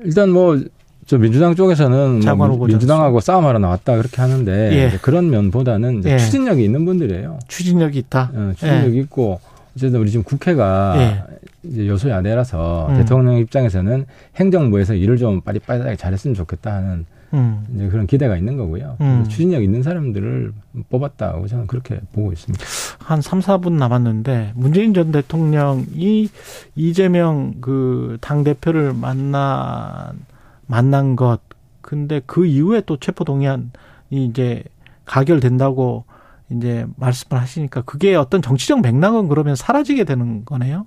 [0.01, 0.59] 일단 뭐
[1.07, 4.99] 저 민주당 쪽에서는 장관 뭐 민주당하고 싸움하러 나왔다 그렇게 하는데 예.
[5.03, 6.19] 그런 면보다는 예.
[6.19, 7.39] 추진력이 있는 분들이에요.
[7.49, 8.31] 추진력이 있다.
[8.35, 9.41] 어, 추진력이 있고
[9.77, 11.23] 어쨌든 우리 지금 국회가 예.
[11.65, 12.97] 이제 여소야대라서 음.
[12.97, 17.67] 대통령 입장에서는 행정부에서 일을 좀 빠릿빠릿하게 잘했으면 좋겠다 하는 음.
[17.75, 18.97] 이제 그런 기대가 있는 거고요.
[19.01, 19.25] 음.
[19.29, 20.53] 추진력 있는 사람들을
[20.89, 22.65] 뽑았다고 저는 그렇게 보고 있습니다.
[23.01, 26.29] 한 3, 4분 남았는데 문재인 전 대통령이
[26.77, 30.13] 이재명 그 당 대표를 만나
[30.67, 31.41] 만난 것
[31.81, 33.71] 근데 그 이후에 또 체포 동의안이
[34.11, 34.65] 이제
[35.05, 36.05] 가결된다고
[36.51, 40.87] 이제 말씀을 하시니까 그게 어떤 정치적 맥락은 그러면 사라지게 되는 거네요.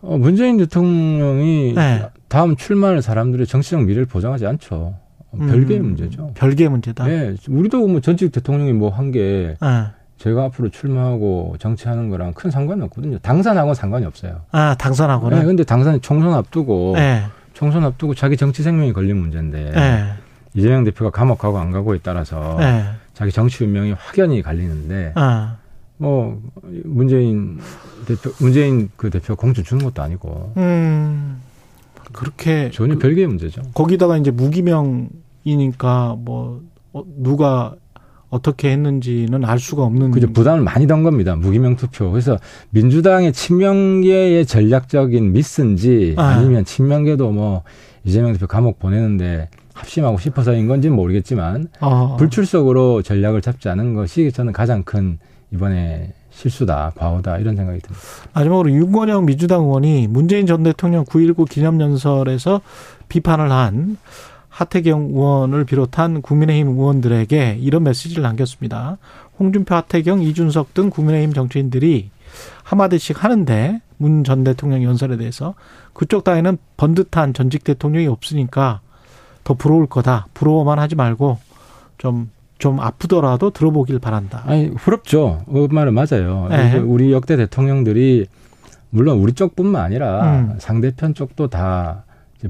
[0.00, 2.08] 어, 문재인 대통령이 네.
[2.28, 4.94] 다음 출마할 사람들의 정치적 미래를 보장하지 않죠.
[5.30, 6.32] 어, 별개의 음, 문제죠.
[6.34, 7.04] 별개의 문제다.
[7.04, 12.82] 네, 우리도 뭐 전직 대통령이 뭐 한게 아, 제가 앞으로 출마하고 정치하는 거랑 큰 상관이
[12.82, 13.18] 없거든요.
[13.18, 14.42] 당선하고는 상관이 없어요.
[14.52, 15.44] 아 네, 당선하고는.
[15.44, 17.24] 근데 당선이 총선 앞두고 네.
[17.58, 20.12] 총선 앞두고 자기 정치 생명이 걸린 문제인데 네.
[20.54, 22.84] 이재명 대표가 감옥 가고 안 가고에 따라서 네.
[23.14, 25.56] 자기 정치 운명이 확연히 갈리는데 아,
[25.96, 26.40] 뭐
[26.84, 27.58] 문재인
[28.06, 31.42] 대표 문재인 그 대표 공천 주는 것도 아니고 음,
[32.12, 33.62] 그렇게 전혀 그- 별개의 문제죠.
[33.74, 37.74] 거기다가 이제 무기명이니까 뭐 어, 누가
[38.30, 41.34] 어떻게 했는지는 알 수가 없는 그죠 부담을 많이 던 겁니다.
[41.34, 42.10] 무기명 투표.
[42.10, 42.38] 그래서
[42.70, 46.24] 민주당의 친명계의 전략적인 미스인지 아.
[46.24, 47.62] 아니면 친명계도 뭐
[48.04, 54.52] 이재명 대표 감옥 보내는데 합심하고 싶어서인 건지는 모르겠지만 어, 불출석으로 전략을 잡지 않은 것이 저는
[54.52, 55.18] 가장 큰
[55.52, 58.06] 이번에 실수다, 과오다 이런 생각이 듭니다.
[58.32, 62.60] 마지막으로 윤건영 민주당 의원이 문재인 전 대통령 9.19 기념연설에서
[63.08, 63.96] 비판을 한
[64.58, 68.98] 하태경 의원을 비롯한 국민의힘 의원들에게 이런 메시지를 남겼습니다.
[69.38, 72.10] 홍준표, 하태경, 이준석 등 국민의힘 정치인들이
[72.64, 75.54] 한마디씩 하는데 문 전 대통령 연설에 대해서
[75.92, 78.80] 그쪽 당에는 번듯한 전직 대통령이 없으니까
[79.44, 80.26] 더 부러울 거다.
[80.34, 81.38] 부러워만 하지 말고
[81.96, 82.28] 좀,
[82.58, 84.42] 좀 아프더라도 들어보길 바란다.
[84.44, 85.44] 아니 부럽죠.
[85.46, 86.48] 그 말은 맞아요.
[86.50, 86.78] 네.
[86.78, 88.26] 우리 역대 대통령들이
[88.90, 90.56] 물론 우리 쪽뿐만 아니라 음.
[90.58, 92.02] 상대편 쪽도 다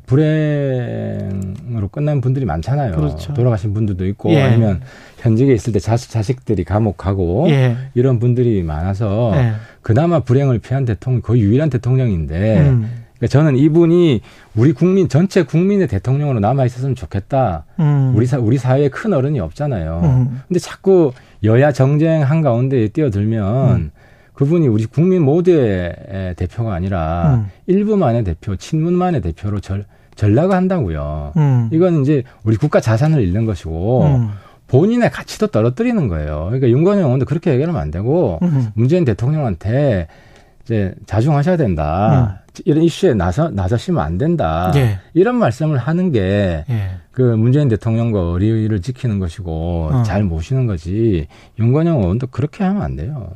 [0.07, 2.95] 불행으로 끝난 분들이 많잖아요.
[2.95, 3.33] 그렇죠.
[3.35, 4.43] 돌아가신 분들도 있고 예.
[4.43, 4.81] 아니면
[5.19, 7.77] 현직에 있을 때 자식 자식들이 감옥 가고 예.
[7.95, 9.53] 이런 분들이 많아서 예.
[9.81, 13.05] 그나마 불행을 피한 대통령 거의 유일한 대통령인데 음.
[13.19, 14.21] 그러니까 저는 이분이
[14.55, 17.65] 우리 국민 전체 국민의 대통령으로 남아 있었으면 좋겠다.
[17.81, 18.13] 음.
[18.15, 20.01] 우리 사 우리 사회에 큰 어른이 없잖아요.
[20.05, 20.41] 음.
[20.47, 21.13] 근데 자꾸
[21.43, 23.91] 여야 정쟁 한 가운데 뛰어들면 음.
[24.39, 27.51] 그분이 우리 국민 모두의 대표가 아니라 음.
[27.67, 29.85] 일부만의 대표, 친문만의 대표로 절,
[30.15, 31.33] 전락을 한다고요.
[31.37, 31.69] 음.
[31.73, 34.31] 이건 이제 우리 국가 자산을 잃는 것이고 음.
[34.69, 36.45] 본인의 가치도 떨어뜨리는 거예요.
[36.45, 38.69] 그러니까 윤건영 의원도 그렇게 얘기하면 안 되고 음.
[38.75, 40.07] 문재인 대통령한테
[40.63, 42.43] 이제 자중하셔야 된다.
[42.65, 44.71] 이런 이슈에 나서 나서시면 안 된다.
[44.73, 44.79] 음.
[44.79, 44.99] 예.
[45.15, 46.91] 이런 말씀을 하는 게 예.
[47.11, 50.03] 그 문재인 대통령과 의리를 지키는 것이고 어.
[50.05, 51.27] 잘 모시는 거지
[51.59, 53.31] 윤건영 의원도 그렇게 하면 안 돼요.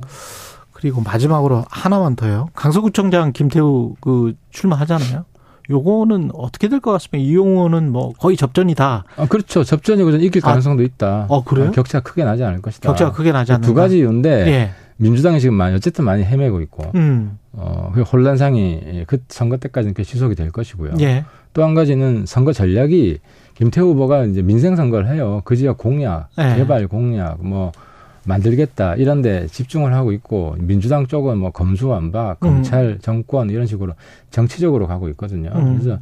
[0.82, 2.48] 그리고 마지막으로 하나만 더요.
[2.54, 5.24] 강서구청장 김태우 그 출마하잖아요.
[5.70, 7.18] 요거는 어떻게 될 것 같습니까?
[7.18, 9.04] 이용 의원은 뭐 거의 접전이다.
[9.16, 9.62] 아, 그렇죠.
[9.62, 10.48] 접전이고 좀 이길 아.
[10.48, 11.26] 가능성도 있다.
[11.28, 11.70] 어, 그래요?
[11.70, 12.88] 격차가 크게 나지 않을 것이다.
[12.88, 13.66] 격차가 크게 나지 않는다.
[13.66, 14.70] 두 가지 이유인데 예.
[14.96, 17.38] 민주당이 지금 많이 어쨌든 많이 헤매고 있고 음.
[17.52, 20.94] 어, 그 혼란상이 그 선거 때까지는 그 지속이 될 것이고요.
[21.00, 21.24] 예.
[21.52, 23.18] 또한 가지는 선거 전략이
[23.54, 25.42] 김태우 후보가 이제 민생 선거를 해요.
[25.44, 26.56] 그 지역 공약, 네.
[26.56, 27.70] 개발 공약, 뭐
[28.24, 33.94] 만들겠다 이런데 집중을 하고 있고 민주당 쪽은 뭐 검수완박, 검찰, 정권 이런 식으로
[34.30, 35.50] 정치적으로 가고 있거든요.
[35.54, 35.78] 음.
[35.78, 35.98] 그래서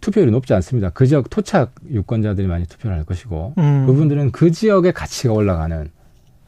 [0.00, 0.90] 투표율이 높지 않습니다.
[0.90, 3.86] 그 지역 토착 유권자들이 많이 투표를 할 것이고 음.
[3.86, 5.90] 그분들은 그 지역의 가치가 올라가는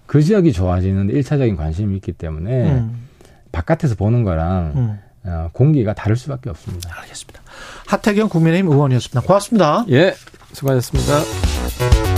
[0.06, 3.08] 그 지역이 좋아지는 일차적인 관심이 있기 때문에 음.
[3.52, 4.98] 바깥에서 보는 거랑 음.
[5.24, 6.90] 어, 공기가 다를 수밖에 없습니다.
[7.00, 7.40] 알겠습니다.
[7.86, 9.20] 하태경 국민의힘 의원이었습니다.
[9.20, 9.84] 고맙습니다.
[9.90, 10.14] 예,
[10.52, 12.17] 수고하셨습니다.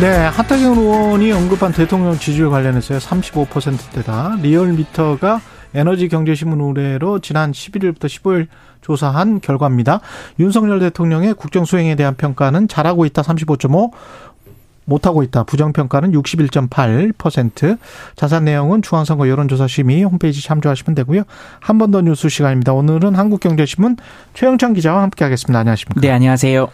[0.00, 2.98] 네, 하태경 의원이 언급한 대통령 지지율 관련해서요.
[2.98, 4.36] 35%대다.
[4.40, 5.40] 리얼미터가
[5.74, 8.46] 에너지 경제신문 의뢰로 지난 11일부터 15일
[8.80, 10.00] 조사한 결과입니다.
[10.38, 13.90] 윤석열 대통령의 국정 수행에 대한 평가는 잘하고 있다 35.5,
[14.84, 15.42] 못하고 있다.
[15.42, 17.78] 부정평가는 61.8%.
[18.14, 21.24] 자세한 내용은 중앙선거 여론조사심의 홈페이지 참조하시면 되고요.
[21.60, 22.72] 한 번 더 뉴스 시간입니다.
[22.72, 23.96] 오늘은 한국경제신문
[24.32, 25.58] 최영창 기자와 함께하겠습니다.
[25.58, 26.00] 안녕하십니까?
[26.00, 26.68] 네, 안녕하세요.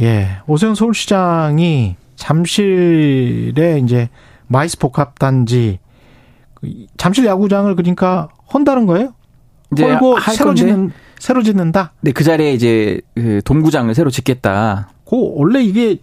[0.00, 4.08] 예, 오세훈 서울시장이 잠실에 이제
[4.48, 5.78] MICE 복합단지
[6.54, 9.14] 그 잠실 야구장을 그러니까 헌다는 거예요?
[9.72, 11.92] 이제 헐고 할 새로 건데 짓는 새로 짓는다.
[12.00, 14.88] 네, 그 자리에 이제 그 돔구장을 새로 짓겠다.
[15.08, 15.98] 그 원래 이게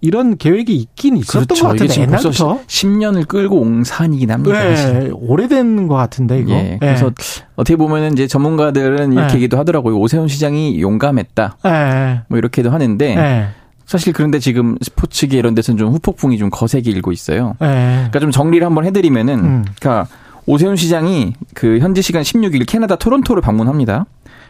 [0.00, 1.64] 이런 계획이 있긴 있었던 그렇죠.
[1.64, 4.60] 것 같은데 옛날부터 10년을 끌고 온 사안이긴 합니다.
[4.60, 4.98] 사실.
[5.00, 6.52] 네, 오래된 것 같은데 이거.
[6.52, 6.78] 예.
[6.80, 7.10] 그래서
[7.56, 9.34] 어떻게 보면은 이제 전문가들은 이렇게 네.
[9.34, 9.98] 얘기도 하더라고요.
[9.98, 11.58] 오세훈 시장이 용감했다.
[11.66, 12.20] 예.
[12.28, 13.48] 뭐 이렇게도 하는데 예.
[13.88, 17.56] 사실 그런데 지금 스포츠계 이런 데서는 좀 후폭풍이 좀 거세게 일고 있어요.
[17.62, 17.66] 예.
[17.66, 19.64] 그러니까 좀 정리를 한번 해드리면은, 음.
[19.80, 20.06] 그러니까
[20.44, 24.04] 오세훈 시장이 그 현지 시간 16일 캐나다 토론토를 방문합니다.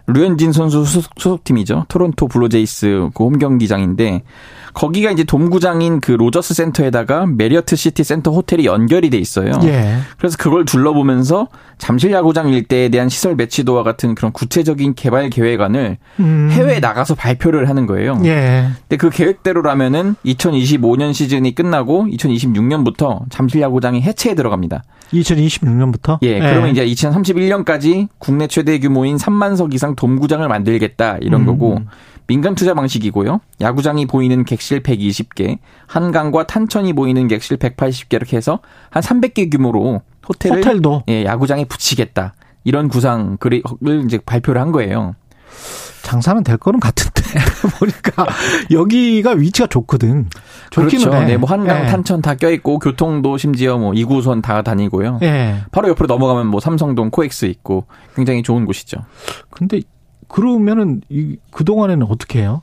[0.08, 1.84] 류현진 선수 소속, 소속팀이죠.
[1.88, 4.22] 토론토 블루제이스 그 홈 경기장인데
[4.78, 9.50] 거기가 이제 돔구장인 그 로저스 센터에다가 메리어트 시티 센터 호텔이 연결이 돼 있어요.
[9.64, 9.96] 예.
[10.18, 11.48] 그래서 그걸 둘러보면서
[11.78, 16.48] 잠실 야구장 일대에 대한 시설 배치도와 같은 그런 구체적인 개발 계획안을 음.
[16.52, 18.20] 해외에 나가서 발표를 하는 거예요.
[18.24, 18.68] 예.
[18.82, 24.84] 근데 그 계획대로라면은 2025년 시즌이 끝나고 2026년부터 잠실 야구장이 해체에 들어갑니다.
[25.12, 26.18] 2026년부터.
[26.22, 31.46] 예, 그러면 이제 2031년까지 국내 최대 규모인 3만석 이상 돔구장을 만들겠다 이런 음.
[31.46, 31.80] 거고
[32.28, 33.40] 민간 투자 방식이고요.
[33.60, 38.60] 야구장이 보이는 객실 120개, 한강과 탄천이 보이는 객실 180개 이렇게 해서
[38.90, 42.34] 한 300개 규모로 호텔을 호텔도 예, 야구장에 붙이겠다.
[42.64, 43.62] 이런 구상 글을
[44.04, 45.16] 이제 발표를 한 거예요.
[46.02, 47.22] 장사는 될 거는 같은데
[47.78, 48.26] 보니까
[48.70, 50.28] 여기가 위치가 좋거든.
[50.70, 51.22] 좋기는 그렇죠.
[51.22, 51.24] 해.
[51.26, 51.86] 네, 뭐 한강, 예.
[51.86, 55.20] 탄천 다 껴있고 교통도 심지어 뭐 2구선 다 다니고요.
[55.22, 55.62] 예.
[55.72, 58.98] 바로 옆으로 넘어가면 뭐 삼성동 코엑스 있고 굉장히 좋은 곳이죠.
[59.50, 59.80] 근데
[60.28, 62.62] 그러면은 이 그 동안에는 어떻게 해요?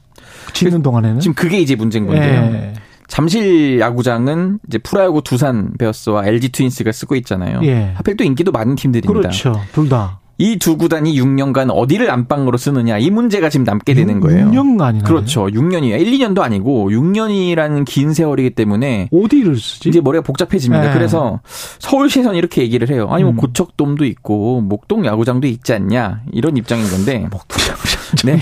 [0.53, 2.41] 짓는 동안에는 지금 그게 이제 문제인 건데요.
[2.53, 2.73] 예.
[3.07, 7.59] 잠실 야구장은 이제 프로야구 두산 베어스와 LG 트윈스가 쓰고 있잖아요.
[7.63, 7.91] 예.
[7.95, 9.13] 하필 또 인기도 많은 팀들입니다.
[9.29, 9.61] 그렇죠.
[9.73, 10.19] 둘 다.
[10.37, 14.47] 이 두 구단이 6년간 어디를 안방으로 쓰느냐 이 문제가 지금 남게 되는 거예요.
[14.51, 15.03] 6년간이나.
[15.05, 15.45] 그렇죠.
[15.47, 15.99] 6년이에요.
[15.99, 19.89] 1, 2년도 아니고 6년이라는 긴 세월이기 때문에 어디를 쓰지?
[19.89, 20.87] 이제 머리가 복잡해집니다.
[20.87, 20.93] 네.
[20.93, 21.39] 그래서
[21.79, 23.07] 서울시에서는 이렇게 얘기를 해요.
[23.11, 23.37] 아니 뭐 음.
[23.37, 27.27] 고척돔도 있고 목동 야구장도 있지 않냐 이런 입장인 건데.
[27.31, 28.01] 목동 야구장.
[28.25, 28.39] 네.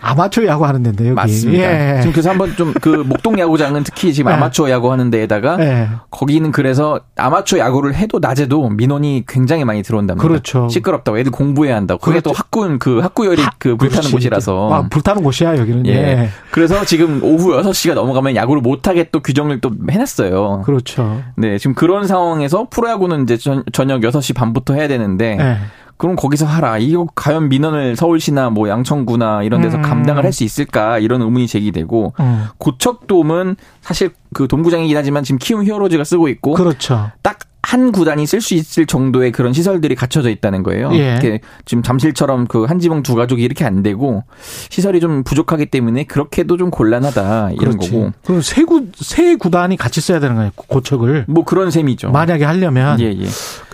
[0.00, 1.14] 아마추어 야구 하는 데인데 여기.
[1.14, 1.96] 맞습니다.
[1.96, 2.00] 예.
[2.00, 4.36] 지금 그래서 한번 좀 그 목동 야구장은 특히 지금 네.
[4.36, 5.88] 아마추어 야구 하는 데에다가 예.
[6.10, 10.26] 거기는 그래서 아마추어 야구를 해도 낮에도 민원이 굉장히 많이 들어온답니다.
[10.26, 10.68] 그렇죠.
[10.68, 12.00] 시끄럽다고 애들 공부해야 한다고.
[12.00, 12.38] 그게 또 그렇죠.
[12.38, 14.12] 학군 그 학구열이 그 불타는 그렇지.
[14.12, 14.72] 곳이라서.
[14.72, 15.86] 아, 불타는 곳이야 여기는.
[15.86, 15.92] 예.
[15.92, 16.28] 예.
[16.50, 20.62] 그래서 지금 오후 6시가 넘어가면 야구를 못 하게 또 규정을 또 해놨어요.
[20.64, 21.22] 그렇죠.
[21.36, 25.56] 네, 지금 그런 상황에서 프로야구는 이제 전, 저녁 6시 반부터 해야 되는데 예.
[26.00, 26.78] 그럼 거기서 하라.
[26.78, 29.82] 이거 과연 민원을 서울시나 뭐 양천구나 이런 데서 음.
[29.82, 32.46] 감당을 할 수 있을까 이런 의문이 제기되고 음.
[32.58, 37.10] 고척돔은 사실 그 동구장이긴 하지만 지금 키움 히어로즈가 쓰고 있고 그렇죠.
[37.22, 40.90] 딱 한 구단이 쓸 수 있을 정도의 그런 시설들이 갖춰져 있다는 거예요.
[40.94, 41.12] 예.
[41.12, 44.24] 이렇게 지금 잠실처럼 그 한 지붕 두 가족이 이렇게 안 되고
[44.70, 47.90] 시설이 좀 부족하기 때문에 그렇게도 좀 곤란하다 이런 그렇지.
[47.92, 50.50] 거고 그럼 세 구, 세 구단이 같이 써야 되는 거예요.
[50.56, 51.26] 고척을.
[51.28, 52.10] 뭐 그런 셈이죠.
[52.10, 52.98] 만약에 하려면.
[53.00, 53.26] 예, 예.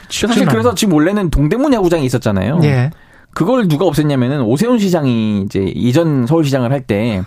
[0.09, 0.75] 사실 그래서.
[0.75, 2.61] 지금 원래는 동대문 야구장이 있었잖아요.
[2.65, 2.91] 예.
[3.35, 7.21] 그걸 누가 없앴냐면은 오세훈 시장이 이제 이전 서울시장을 할 때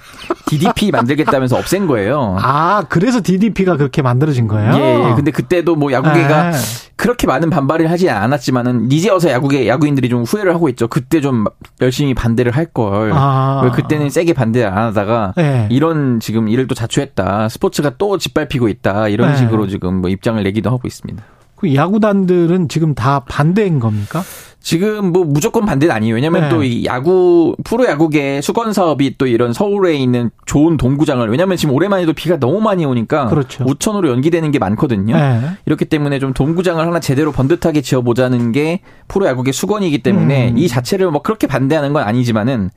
[0.47, 2.35] DDP 만들겠다면서 없앤 거예요.
[2.41, 4.73] 아, 그래서 DDP가 그렇게 만들어진 거예요?
[4.73, 5.13] 예, 예.
[5.15, 6.51] 근데 그때도 뭐 야구계가 예.
[6.95, 10.87] 그렇게 많은 반발을 하지 않았지만은 이제 와서 야구계 야구인들이 좀 후회를 하고 있죠.
[10.87, 11.45] 그때 좀
[11.79, 13.11] 열심히 반대를 할 걸.
[13.13, 13.61] 아.
[13.63, 15.67] 왜 그때는 세게 반대 안 하다가 예.
[15.69, 17.49] 이런 지금 일을 또 자초했다.
[17.49, 19.09] 스포츠가 또 짓밟히고 있다.
[19.09, 19.37] 이런 네.
[19.37, 21.23] 식으로 지금 뭐 입장을 내기도 하고 있습니다.
[21.59, 24.23] 그 야구단들은 지금 다 반대인 겁니까?
[24.61, 26.15] 지금 뭐 무조건 반대는 아니에요.
[26.15, 26.49] 왜냐면 네.
[26.49, 32.01] 또이 야구 프로 야구계 수건 사업이 또 이런 서울에 있는 좋은 동구장을 왜냐면 지금 올해만
[32.01, 33.63] 해도 비가 너무 많이 오니까 그렇죠.
[33.65, 35.15] 우천으로 연기되는 게 많거든요.
[35.15, 35.39] 예.
[35.65, 40.57] 이렇기 때문에 좀 동구장을 하나 제대로 번듯하게 지어 보자는 게 프로 야구계 수건이기 때문에 음.
[40.57, 42.69] 이 자체를 뭐 그렇게 반대하는 건 아니지만은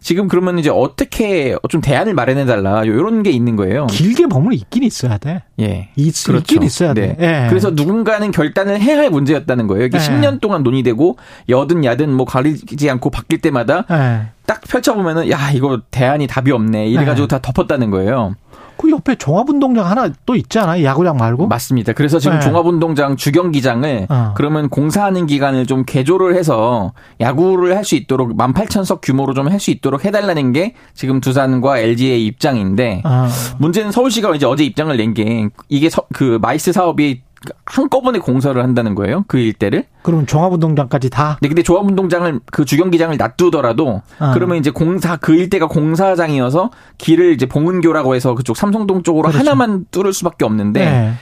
[0.00, 3.86] 지금 그러면 이제 어떻게 좀 대안을 마련해 달라 이런 게 있는 거예요.
[3.86, 5.42] 길게 보면 있긴 있어야 돼.
[5.60, 5.90] 예.
[5.96, 7.16] 있, 있긴 있어야 돼.
[7.18, 7.44] 네.
[7.44, 7.48] 예.
[7.48, 9.86] 그래서 누군가는 결단을 해야 할 문제였다는 거예요.
[9.86, 10.06] 이게 네.
[10.06, 11.16] 10년 동안 논의되고
[11.48, 14.28] 여든 야든 뭐 가리지 않고 바뀔 때마다 예.
[14.46, 17.38] 딱 펼쳐보면은 야 이거 대안이 답이 없네 이래가지고 네.
[17.38, 18.34] 다 덮었다는 거예요.
[18.76, 20.82] 그 옆에 종합운동장 하나 또 있지 않아요?
[20.84, 21.48] 야구장 말고?
[21.48, 21.92] 맞습니다.
[21.92, 22.40] 그래서 지금 네.
[22.46, 24.32] 종합운동장 주경기장을 어.
[24.34, 29.70] 그러면 공사하는 기간을 좀 개조를 해서 야구를 할 수 있도록 18,000석 규모로 좀 할 수
[29.70, 33.28] 있도록 해달라는 게 지금 두산과 LG의 입장인데 어.
[33.58, 37.20] 문제는 서울시가 이제 어제 입장을 낸 게 이게 서- 그 마이스 사업이
[37.64, 39.24] 한꺼번에 공사를 한다는 거예요.
[39.28, 39.84] 그 일대를.
[40.02, 41.38] 그럼 종합운동장까지 다?
[41.40, 44.30] 네, 근데 종합운동장을 그 주경기장을 놔두더라도 어.
[44.34, 49.38] 그러면 이제 공사 그 일대가 공사장이어서 길을 이제 봉은교라고 해서 그쪽 삼성동 쪽으로 그렇죠.
[49.38, 51.12] 하나만 뚫을 수밖에 없는데 네.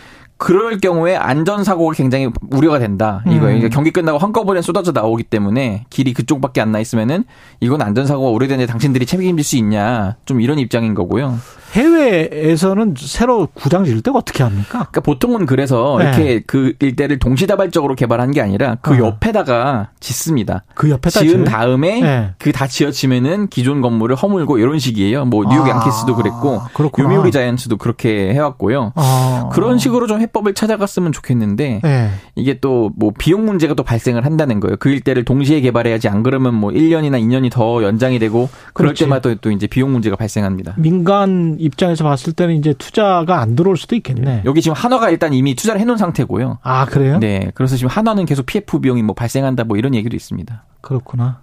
[0.41, 3.25] 그럴 경우에 안전사고가 굉장히 우려가 된다.
[3.27, 3.65] 이거예요.
[3.65, 3.71] 음.
[3.71, 7.25] 경기 끝나고 한꺼번에 쏟아져 나오기 때문에 길이 그쪽밖에 안 나 있으면은
[7.59, 10.15] 이건 안전사고가 우려되는데 당신들이 책임질 수 있냐.
[10.27, 11.39] 좀 이런 입장인 거고요.
[11.73, 14.69] 해외에서는 새로 구장 지을 때가 어떻게 합니까?
[14.91, 16.05] 그러니까 보통은 그래서 네.
[16.05, 18.99] 이렇게 그 일대를 동시다발적으로 개발한 게 아니라 그 어.
[18.99, 20.65] 옆에다가 짓습니다.
[20.75, 21.45] 그 옆에다 지은 지어요?
[21.45, 22.31] 다음에 네.
[22.39, 25.25] 그다 지어지면은 기존 건물을 허물고 이런 식이에요.
[25.25, 27.07] 뭐 뉴욕 아, 양키스도 그랬고 그렇구나.
[27.09, 28.93] 요미우리 자이언츠도 그렇게 해왔고요.
[28.97, 29.51] 어.
[29.53, 32.11] 그런 식으로 좀 해법을 찾아갔으면 좋겠는데 네.
[32.35, 34.77] 이게 또 뭐 비용 문제가 또 발생을 한다는 거예요.
[34.79, 39.05] 그 일대를 동시에 개발해야지 안 그러면 뭐 1년이나 2년이 더 연장이 되고 그럴 그렇지.
[39.05, 40.75] 때마다 또 이제 비용 문제가 발생합니다.
[40.79, 44.43] 민간 입장에서 봤을 때는 이제 투자가 안 들어올 수도 있겠네.
[44.45, 46.59] 여기 지금 한화가 일단 이미 투자를 해놓은 상태고요.
[46.63, 47.19] 아 그래요?
[47.19, 50.65] 네, 그래서 지금 한화는 계속 PF 비용이 뭐 발생한다 뭐 이런 얘기도 있습니다.
[50.81, 51.43] 그렇구나.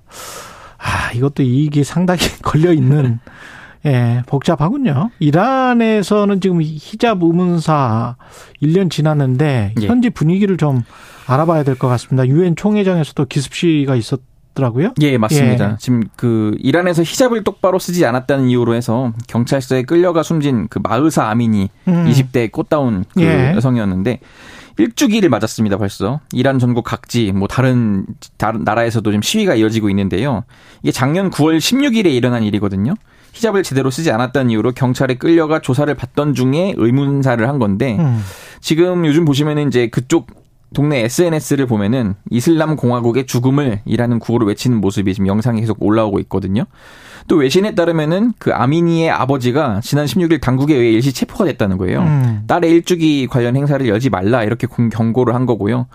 [0.77, 3.19] 아 이것도 이익이 상당히 걸려 있는
[3.85, 5.11] 예 복잡하군요.
[5.19, 8.15] 이란에서는 지금 히잡 의문사
[8.61, 9.87] 1년 지났는데 예.
[9.87, 10.83] 현지 분위기를 좀
[11.27, 12.27] 알아봐야 될 것 같습니다.
[12.27, 14.21] 유엔 총회장에서도 기습시가 있었
[14.55, 14.93] 더라고요.
[15.01, 15.71] 예, 맞습니다.
[15.73, 15.75] 예.
[15.79, 21.69] 지금 그 이란에서 히잡을 똑바로 쓰지 않았다는 이유로 해서 경찰서에 끌려가 숨진 그 마으사 아미니
[21.87, 22.05] 음.
[22.09, 23.53] 20대 꽃다운 그 예.
[23.55, 24.19] 여성이었는데
[24.77, 26.19] 일주기를 맞았습니다, 벌써.
[26.33, 28.05] 이란 전국 각지, 뭐 다른,
[28.37, 30.43] 다른 나라에서도 지금 시위가 이어지고 있는데요.
[30.83, 32.93] 이게 작년 9월 16일에 일어난 일이거든요.
[33.31, 38.21] 히잡을 제대로 쓰지 않았다는 이유로 경찰에 끌려가 조사를 받던 중에 의문사를 한 건데, 음.
[38.59, 40.27] 지금 요즘 보시면은 이제 그쪽
[40.75, 46.65] 동네 SNS를 보면은 이슬람 공화국의 죽음을 이라는 구호를 외치는 모습이 지금 영상에 계속 올라오고 있거든요.
[47.27, 52.01] 또 외신에 따르면은 그 아미니의 아버지가 지난 16일 당국에 의해 일시 체포가 됐다는 거예요.
[52.01, 52.43] 음.
[52.45, 55.87] 딸의 일주기 관련 행사를 열지 말라 이렇게 공- 경고를 한 거고요.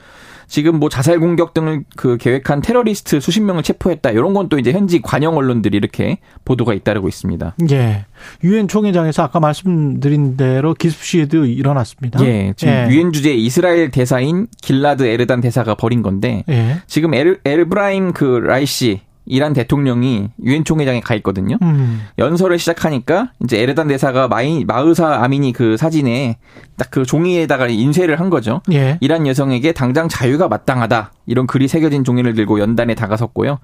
[0.51, 4.11] 지금 뭐 자살 공격 등을 그 계획한 테러리스트 수십 명을 체포했다.
[4.11, 7.55] 이런 건 또 이제 현지 관영 언론들이 이렇게 보도가 잇따르고 있습니다.
[7.70, 8.07] 예.
[8.42, 12.24] 유엔 총회장에서 아까 말씀드린 대로 기습시에도 일어났습니다.
[12.24, 12.88] 예, 지금 예.
[12.90, 16.78] 유엔 주재 이스라엘 대사인 길라드 에르단 대사가 벌인 건데 예.
[16.88, 21.56] 지금 에르, 에브라힘 그 라이시 이란 대통령이 유엔 총회장에 가 있거든요.
[21.62, 22.02] 음.
[22.18, 26.36] 연설을 시작하니까 이제 에르단 대사가 마이, 마흐사 아미니 그 사진에
[26.76, 28.60] 딱 그 종이에다가 인쇄를 한 거죠.
[28.72, 28.98] 예.
[29.00, 33.58] 이란 여성에게 당장 자유가 마땅하다 이런 글이 새겨진 종이를 들고 연단에 다가섰고요.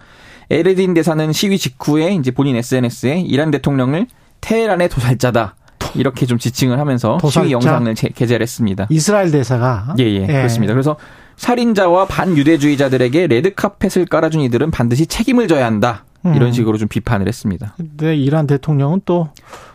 [0.49, 4.07] 에르단 대사는 시위 직후에 이제 본인 SNS에 이란 대통령을
[4.41, 5.56] 테헤란의 도살자다
[5.99, 7.43] 이렇게 좀 지칭을 하면서 도살자?
[7.45, 8.87] 시위 영상을 제- 게재를 했습니다.
[8.91, 10.73] 이스라엘 대사가 예, 예, 그렇습니다.
[10.75, 10.97] 그래서
[11.37, 16.05] 살인자와 반유대주의자들에게 레드 카펫을 깔아준 이들은 반드시 책임을 져야 한다.
[16.25, 16.53] 이런 음.
[16.53, 17.75] 식으로 좀 비판을 했습니다.
[17.77, 19.29] 근데 이란 대통령은 또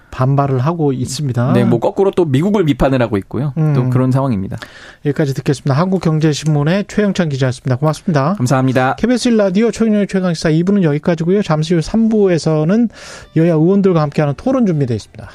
[0.10, 1.54] 반발을 하고 있습니다.
[1.54, 3.54] 네, 뭐 거꾸로 또 미국을 비판을 하고 있고요.
[3.58, 3.74] 음.
[3.74, 4.58] 또 그런 상황입니다.
[5.06, 5.74] 여기까지 듣겠습니다.
[5.80, 7.78] 한국경제신문의 최영찬 기자였습니다.
[7.78, 8.34] 고맙습니다.
[8.38, 8.96] 감사합니다.
[8.98, 11.42] KBS 라디오 최경영의 최강시사 2부는 여기까지고요.
[11.44, 12.90] 잠시 후 3부에서는
[13.38, 15.30] 여야 의원들과 함께하는 토론 준비되어 있습니다.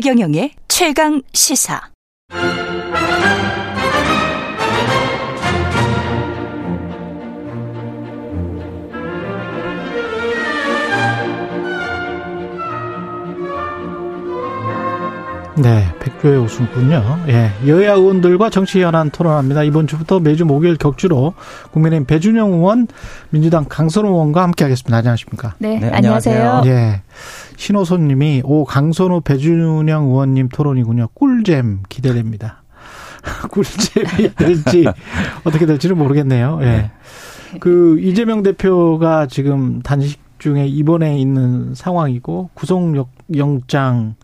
[0.00, 1.90] 최경영의 최강 시사.
[15.60, 17.24] 네, 백조의 웃음군요.
[17.28, 19.64] 예, 여야 의원들과 정치현안 토론합니다.
[19.64, 21.34] 이번 주부터 매주 목요일 격주로
[21.72, 22.86] 국민의힘 배준영 의원,
[23.30, 24.96] 민주당 강선호 의원과 함께하겠습니다.
[24.96, 25.54] 안녕하십니까?
[25.58, 26.38] 네, 네, 안녕하세요.
[26.38, 26.72] 안녕하세요.
[26.72, 27.02] 예,
[27.56, 31.08] 신호선님이 오 강선호 배준영 의원님 토론이군요.
[31.14, 32.62] 꿀잼 기대됩니다.
[33.50, 34.86] 꿀잼이 될지
[35.42, 36.60] 어떻게 될지는 모르겠네요.
[36.62, 36.92] 예.
[37.58, 44.14] 그 이재명 대표가 지금 단식 중에 입원해 있는 상황이고 구속영장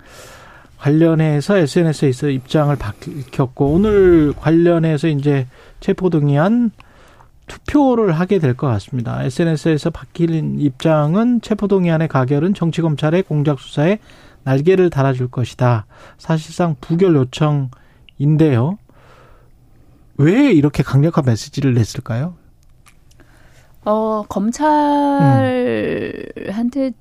[0.85, 5.47] 관련해서 SNS에서 입장을 밝혔고 오늘 관련해서 이제
[5.80, 6.72] 체포 동의안
[7.47, 9.22] 투표를 하게 될 것 같습니다.
[9.24, 13.99] SNS에서 밝힌 입장은 체포 동의안의 가결은 정치 검찰의 공작 수사에
[14.43, 15.87] 날개를 달아줄 것이다.
[16.18, 18.76] 사실상 부결 요청인데요.
[20.18, 22.35] 왜 이렇게 강력한 메시지를 냈을까요?
[23.87, 25.43] 어, 검찰한테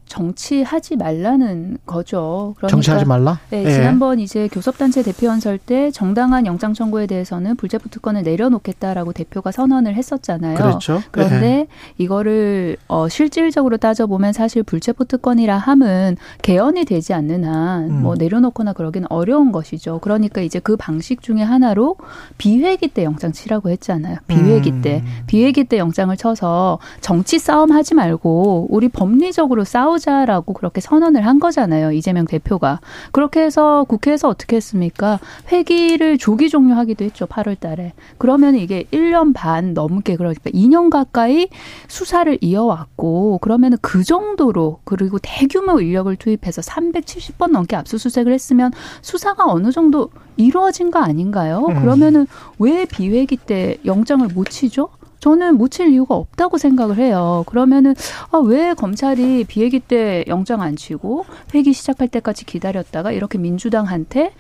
[0.05, 2.53] 정치하지 말라는 거죠.
[2.57, 3.39] 그러니까 정치하지 말라?
[3.49, 3.71] 네, 예.
[3.71, 10.57] 지난번 이제 교섭단체 대표연설 때 정당한 영장 청구에 대해서는 불체포 특권을 내려놓겠다라고 대표가 선언을 했었잖아요.
[10.57, 11.01] 그렇죠.
[11.11, 11.67] 그런데 예.
[11.97, 18.01] 이거를 어 실질적으로 따져보면 사실 불체포 특권이라 함은 개헌이 되지 않는 한 음.
[18.03, 19.99] 뭐 내려놓거나 그러기는 어려운 것이죠.
[19.99, 21.95] 그러니까 이제 그 방식 중에 하나로
[22.37, 24.17] 비회기 때 영장 치라고 했잖아요.
[24.27, 24.81] 비회기 음.
[24.81, 31.39] 때 비회기 때 영장을 쳐서 정치 싸움 하지 말고 우리 법리적으로 싸우자라고 그렇게 선언을 한
[31.39, 31.91] 거잖아요.
[31.91, 32.79] 이재명 대표가.
[33.11, 35.19] 그렇게 해서 국회에서 어떻게 했습니까?
[35.51, 37.25] 회기를 조기 종료하기도 했죠.
[37.25, 37.93] 8월 달에.
[38.17, 41.49] 그러면 이게 1년 반 넘게 그러니까 2년 가까이
[41.87, 48.71] 수사를 이어왔고 그러면은 그 정도로 그리고 대규모 인력을 투입해서 370번 넘게 압수수색을 했으면
[49.01, 51.65] 수사가 어느 정도 이루어진 거 아닌가요?
[51.69, 51.81] 음.
[51.81, 52.27] 그러면은
[52.59, 54.89] 왜 비회기 때 영장을 못 치죠?
[55.23, 57.45] 저는 못칠 이유가 없다고 생각을 해요.
[57.47, 57.95] 그러면은
[58.31, 61.23] 아, 왜 검찰이 비회기 때 영장 안 치고
[61.55, 64.33] 회기 시작할 때까지 기다렸다가 이렇게 민주당한테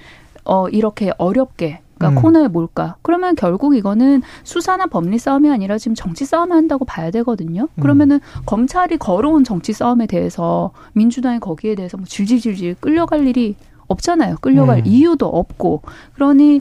[0.43, 2.21] 어 이렇게 어렵게 그러니까 음.
[2.21, 2.97] 코너에 몰까?
[3.01, 7.69] 그러면 결국 이거는 수사나 법리 싸움이 아니라 지금 정치 싸움을 한다고 봐야 되거든요.
[7.79, 13.55] 그러면은 검찰이 걸어온 정치 싸움에 대해서 민주당이 거기에 대해서 뭐 질질질질 끌려갈 일이
[13.87, 14.35] 없잖아요.
[14.41, 14.83] 끌려갈 음.
[14.85, 15.81] 이유도 없고.
[16.15, 16.59] 그러니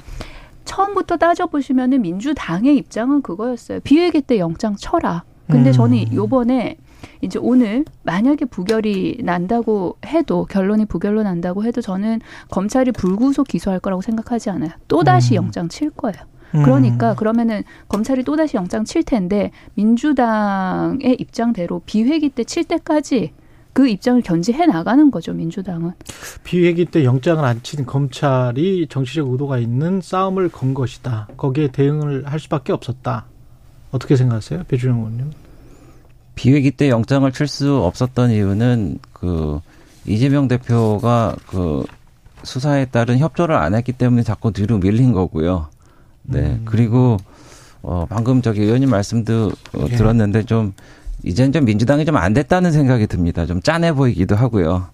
[0.64, 3.80] 처음부터 따져보시면은 민주당의 입장은 그거였어요.
[3.80, 5.24] 비회기 때 영장 쳐라.
[5.48, 5.72] 근데 음.
[5.72, 6.76] 저는 요번에
[7.20, 14.02] 이제 오늘 만약에 부결이 난다고 해도 결론이 부결로 난다고 해도 저는 검찰이 불구속 기소할 거라고
[14.02, 14.70] 생각하지 않아요.
[14.88, 15.44] 또 다시 음.
[15.44, 16.16] 영장 칠 거예요.
[16.54, 16.62] 음.
[16.62, 23.32] 그러니까 그러면은 검찰이 또 다시 영장 칠 텐데 민주당의 입장대로 비회기 때 칠 때까지
[23.72, 25.92] 그 입장을 견지해 나가는 거죠 민주당은.
[26.44, 31.28] 비회기 때 영장을 안 친 검찰이 정치적 의도가 있는 싸움을 건 것이다.
[31.36, 33.26] 거기에 대응을 할 수밖에 없었다.
[33.92, 35.30] 어떻게 생각하세요, 배준영 의원님?
[36.34, 39.60] 비회기 때 영장을 칠 수 없었던 이유는 그
[40.06, 41.84] 이재명 대표가 그
[42.42, 45.68] 수사에 따른 협조를 안 했기 때문에 자꾸 뒤로 밀린 거고요.
[46.22, 46.40] 네.
[46.40, 46.62] 음.
[46.64, 47.18] 그리고
[47.82, 49.96] 어 방금 저기 의원님 말씀도 어, 예.
[49.96, 50.72] 들었는데 좀
[51.24, 53.46] 이젠 좀 민주당이 좀 안 됐다는 생각이 듭니다.
[53.46, 54.86] 좀 짠해 보이기도 하고요.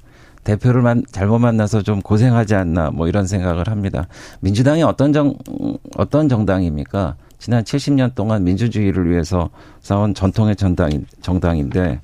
[0.44, 4.06] 대표를 만, 잘못 만나서 좀 고생하지 않나 뭐 이런 생각을 합니다.
[4.40, 5.34] 민주당이 어떤 정
[5.96, 7.16] 어떤 정당입니까?
[7.38, 9.50] 지난 70년 동안 민주주의를 위해서
[9.80, 12.00] 싸운 전통의 정당 정당인데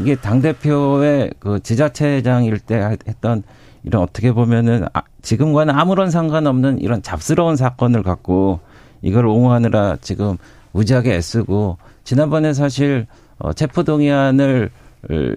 [0.00, 3.42] 이게 당 대표의 그 지자체장일 때 했던
[3.84, 8.60] 이런 어떻게 보면은 아, 지금과는 아무런 상관없는 이런 잡스러운 사건을 갖고
[9.02, 10.36] 이걸 옹호하느라 지금
[10.72, 13.06] 무지하게 애쓰고 지난번에 사실
[13.38, 14.70] 어 체포 동의안을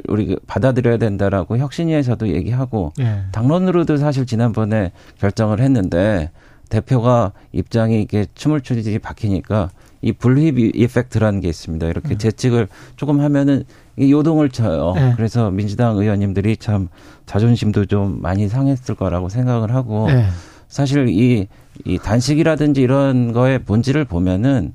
[0.08, 3.24] 우리 그 받아들여야 된다라고 혁신위에서도 얘기하고 예.
[3.32, 6.32] 당론으로도 사실 지난번에 결정을 했는데
[6.70, 9.70] 대표가 입장이 이게 춤을 추지 박히니까
[10.02, 11.88] 이 불입 이펙트라는 게 있습니다.
[11.88, 13.66] 이렇게 재직을 조금 하면은
[13.98, 14.94] 이 요동을 쳐요.
[14.96, 15.14] 네.
[15.16, 16.88] 그래서 민주당 의원님들이 참
[17.28, 20.26] 자존심도 좀 많이 상했을 거라고 생각을 하고 예.
[20.68, 21.48] 사실 이,
[21.86, 24.74] 이 단식이라든지 이런 거의 본질을 보면은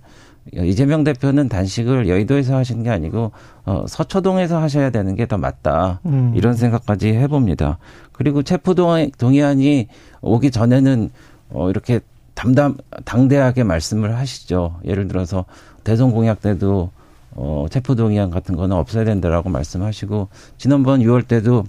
[0.52, 3.32] 이재명 대표는 단식을 여의도에서 하신 게 아니고
[3.64, 6.00] 어, 서초동에서 하셔야 되는 게 더 맞다.
[6.06, 6.32] 음.
[6.36, 7.78] 이런 생각까지 해봅니다.
[8.12, 9.88] 그리고 체포 동의안이
[10.20, 11.10] 오기 전에는
[11.50, 12.00] 어, 이렇게
[12.34, 14.76] 담담 당대하게 말씀을 하시죠.
[14.84, 15.44] 예를 들어서
[15.84, 16.90] 대선 공약 때도
[17.32, 20.28] 어, 체포 동의안 같은 거는 없어야 된다라고 말씀하시고
[20.58, 21.64] 지난번 6월 때도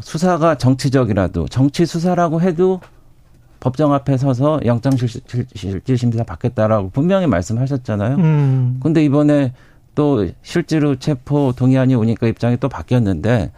[0.00, 2.80] 수사가 정치적이라도 정치 수사라고 해도
[3.66, 8.14] 법정 앞에 서서 영장실질심사 받겠다라고 분명히 말씀하셨잖아요.
[8.14, 8.78] 음.
[8.80, 9.54] 근데 이번에
[9.96, 13.50] 또 실제로 체포 동의안이 오니까 입장이 또 바뀌었는데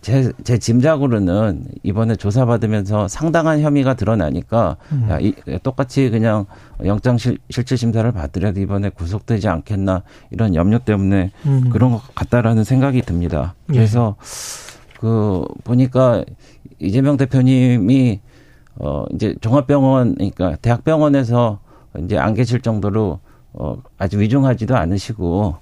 [0.00, 5.08] 제, 제 짐작으로는 이번에 조사받으면서 상당한 혐의가 드러나니까 음.
[5.10, 5.34] 야, 이,
[5.64, 6.46] 똑같이 그냥
[6.84, 11.68] 영장 실, 실질 심사를 받더라도 이번에 구속되지 않겠나 이런 염려 때문에 음.
[11.70, 13.56] 그런 것 같다라는 생각이 듭니다.
[13.66, 14.14] 그래서
[15.00, 16.24] 그 보니까
[16.78, 18.20] 이재명 대표님이
[18.76, 21.58] 어 이제 종합병원 그러니까 대학병원에서
[22.00, 23.20] 이제 안 계실 정도로
[23.52, 25.56] 어 아주 위중하지도 않으시고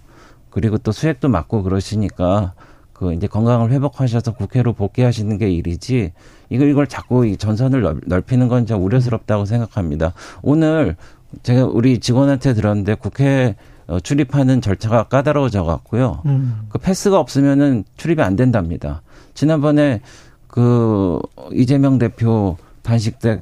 [0.51, 2.53] 그리고 또 수액도 맞고 그러시니까
[2.93, 6.13] 그 이제 건강을 회복하셔서 국회로 복귀하시는 게 일이지
[6.51, 10.13] 이걸 이걸 자꾸 이 전선을 넓, 넓히는 건 좀 우려스럽다고 생각합니다.
[10.43, 10.97] 오늘
[11.43, 13.57] 제가 우리 직원한테 들었는데 국회
[13.87, 16.23] 어, 출입하는 절차가 까다로워져 갖고요.
[16.27, 16.61] 음.
[16.69, 19.03] 그 패스가 없으면은 출입이 안 된답니다.
[19.35, 20.01] 지난번에
[20.47, 21.19] 그
[21.53, 22.57] 이재명 대표
[22.91, 23.41] 단식 때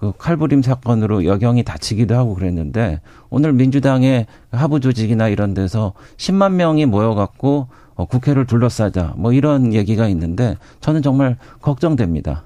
[0.00, 6.86] 그 칼부림 사건으로 여경이 다치기도 하고 그랬는데 오늘 민주당의 하부 조직이나 이런 데서 10만 명이
[6.86, 12.44] 모여갖고 어, 국회를 둘러싸자 뭐 이런 얘기가 있는데 저는 정말 걱정됩니다.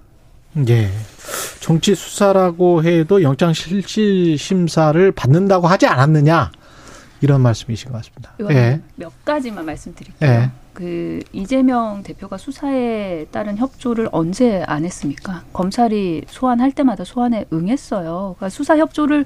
[0.69, 0.91] 예.
[1.61, 6.51] 정치 수사라고 해도 영장 실질 심사를 받는다고 하지 않았느냐
[7.21, 8.33] 이런 말씀이신 것 같습니다.
[8.51, 8.81] 예.
[8.97, 10.29] 몇 가지만 말씀드릴게요.
[10.29, 10.51] 예.
[10.75, 15.43] 그 이재명 대표가 수사에 따른 협조를 언제 안 했습니까?
[15.53, 18.35] 검찰이 소환할 때마다 소환에 응했어요.
[18.37, 19.25] 그러니까 수사 협조를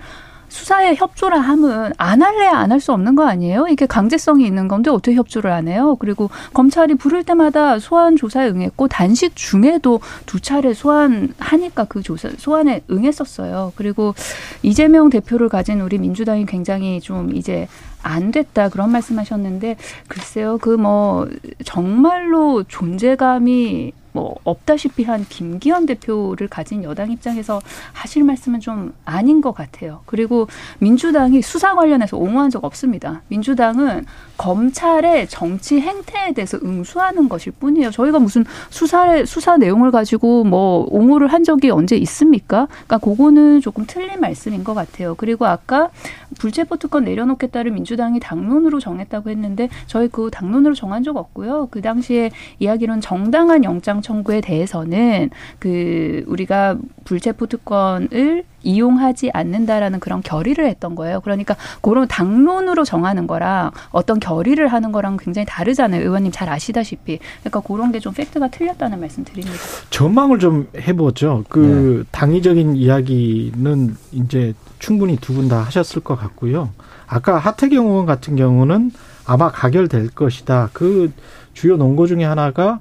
[0.51, 3.67] 수사에 협조를 하면 안 할래야 안 할 수 없는 거 아니에요?
[3.69, 5.97] 이게 강제성이 있는 건데 어떻게 협조를 안 해요?
[5.99, 12.81] 그리고 검찰이 부를 때마다 소환 조사에 응했고 단식 중에도 두 차례 소환하니까 그 조사 소환에
[12.91, 13.73] 응했었어요.
[13.77, 14.15] 그리고
[14.63, 17.69] 이재명 대표를 가진 우리 민주당이 굉장히 좀 이제
[18.03, 19.77] 안 됐다 그런 말씀하셨는데
[20.09, 21.29] 글쎄요 그 뭐
[21.65, 27.61] 정말로 존재감이 뭐 없다시피 한 김기현 대표를 가진 여당 입장에서
[27.93, 30.01] 하실 말씀은 좀 아닌 것 같아요.
[30.07, 30.49] 그리고
[30.79, 33.23] 민주당이 수사 관련해서 옹호한 적 없습니다.
[33.29, 34.05] 민주당은
[34.37, 37.91] 검찰의 정치 행태에 대해서 응수하는 것일 뿐이에요.
[37.91, 42.67] 저희가 무슨 수사 수사 내용을 가지고 뭐 옹호를 한 적이 언제 있습니까?
[42.87, 45.15] 그러니까 그거는 조금 틀린 말씀인 것 같아요.
[45.17, 45.91] 그리고 아까
[46.39, 51.69] 불체포 특권 내려놓겠다를 민주당이 당론으로 정했다고 했는데 저희 그 당론으로 정한 적 없고요.
[51.71, 55.29] 그 당시에 이야기로는 정당한 영장 청구에 대해서는
[55.59, 61.21] 그 우리가 불체포 특권을 이용하지 않는다라는 그런 결의를 했던 거예요.
[61.21, 66.01] 그러니까 그런 당론으로 정하는 거랑 어떤 결의를 하는 거랑 굉장히 다르잖아요.
[66.03, 67.19] 의원님 잘 아시다시피.
[67.41, 69.57] 그러니까 그런 게 좀 팩트가 틀렸다는 말씀 드립니다.
[69.91, 71.45] 전망을 좀 해보죠.
[71.49, 72.09] 그 네.
[72.13, 76.71] 당위적인 이야기는 이제 충분히 두 분 다 하셨을 것 같고요.
[77.07, 78.91] 아까 하태경 의원 같은 경우는
[79.27, 80.71] 아마 가결될 것이다.
[80.73, 81.13] 그
[81.55, 82.79] 주요 논거 중에 하나가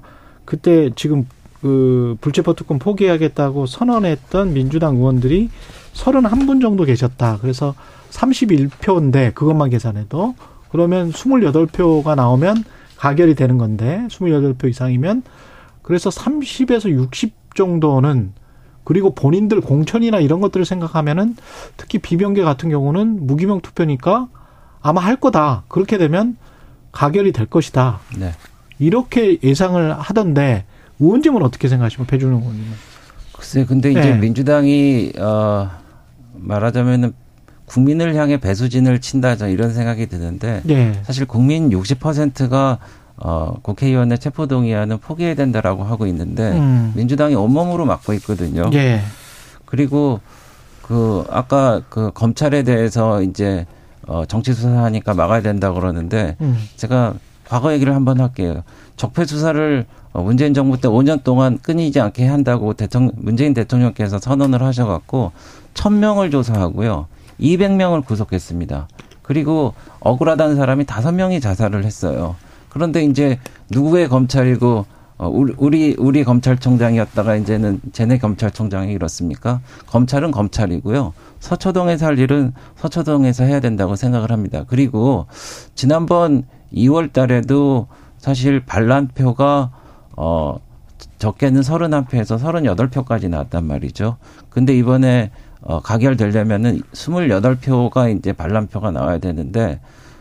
[0.48, 1.26] 그때 지금
[1.60, 5.50] 그 불체포 특권 포기하겠다고 선언했던 민주당 의원들이
[5.92, 7.36] 31분 정도 계셨다.
[7.42, 7.74] 그래서
[8.08, 10.34] 31표인데 그것만 계산해도
[10.70, 12.64] 그러면 28표가 나오면
[12.96, 15.22] 가결이 되는 건데 28표 이상이면
[15.82, 18.32] 그래서 30에서 60 정도는
[18.84, 21.36] 그리고 본인들 공천이나 이런 것들을 생각하면은
[21.76, 24.28] 특히 비명계 같은 경우는 무기명 투표니까
[24.80, 25.64] 아마 할 거다.
[25.68, 26.38] 그렇게 되면
[26.92, 28.00] 가결이 될 것이다.
[28.18, 28.32] 네.
[28.78, 30.64] 이렇게 예상을 하던데
[31.00, 32.72] 의원님은 어떻게 생각하시면 배준호 의원님은?
[33.32, 34.14] 글쎄, 근데 이제 네.
[34.14, 35.70] 민주당이 어
[36.34, 37.12] 말하자면은
[37.66, 41.00] 국민을 향해 배수진을 친다 이런 생각이 드는데 네.
[41.04, 42.78] 사실 국민 60%가
[43.20, 46.92] 어, 국회의원의 체포동의안은 포기해야 된다라고 하고 있는데 음.
[46.94, 48.70] 민주당이 온몸으로 막고 있거든요.
[48.74, 49.00] 예.
[49.64, 50.20] 그리고
[50.82, 53.66] 그 아까 그 검찰에 대해서 이제
[54.06, 56.56] 어, 정치 수사하니까 막아야 된다 그러는데 음.
[56.76, 57.14] 제가
[57.48, 58.62] 과거 얘기를 한번 할게요.
[58.96, 64.62] 적폐 수사를 어, 문재인 정부 때 5년 동안 끊이지 않게 한다고 대통령 문재인 대통령께서 선언을
[64.62, 65.32] 하셔갖고
[65.74, 67.06] 1000명을 조사하고요.
[67.40, 68.88] 200명을 구속했습니다.
[69.22, 72.36] 그리고 억울하다는 사람이 5명이 자살을 했어요.
[72.68, 73.38] 그런데 이제
[73.70, 74.86] 누구의 검찰이고
[75.18, 79.60] 어, 우리, 우리, 우리 검찰총장이었다가 이제는 쟤네 검찰총장이 이렇습니까?
[79.86, 81.12] 검찰은 검찰이고요.
[81.40, 84.64] 서초동에서 할 일은 서초동에서 해야 된다고 생각을 합니다.
[84.68, 85.26] 그리고
[85.74, 87.88] 지난번 2월 달에도
[88.18, 89.70] 사실 반란표가
[90.16, 90.60] 어
[91.18, 94.16] 적게는 31표에서 38표까지 나왔단 말이죠.
[94.50, 95.30] 근데 이번에
[95.62, 99.80] 어 가결되려면은 28표가 이제 반란표가 나와야 되는데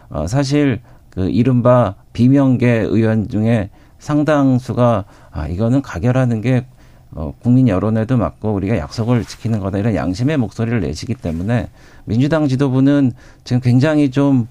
[0.10, 3.70] 어 사실 그 이른바 비명계 의원 중에
[4.00, 6.66] 상당수가 아 이거는 가결하는 게
[7.12, 11.70] 어, 국민 여론에도 맞고 우리가 약속을 지키는 거다 이런 양심의 목소리를 내시기 때문에
[12.06, 13.14] 민주당 지도부는
[13.44, 14.48] 지금 굉장히 좀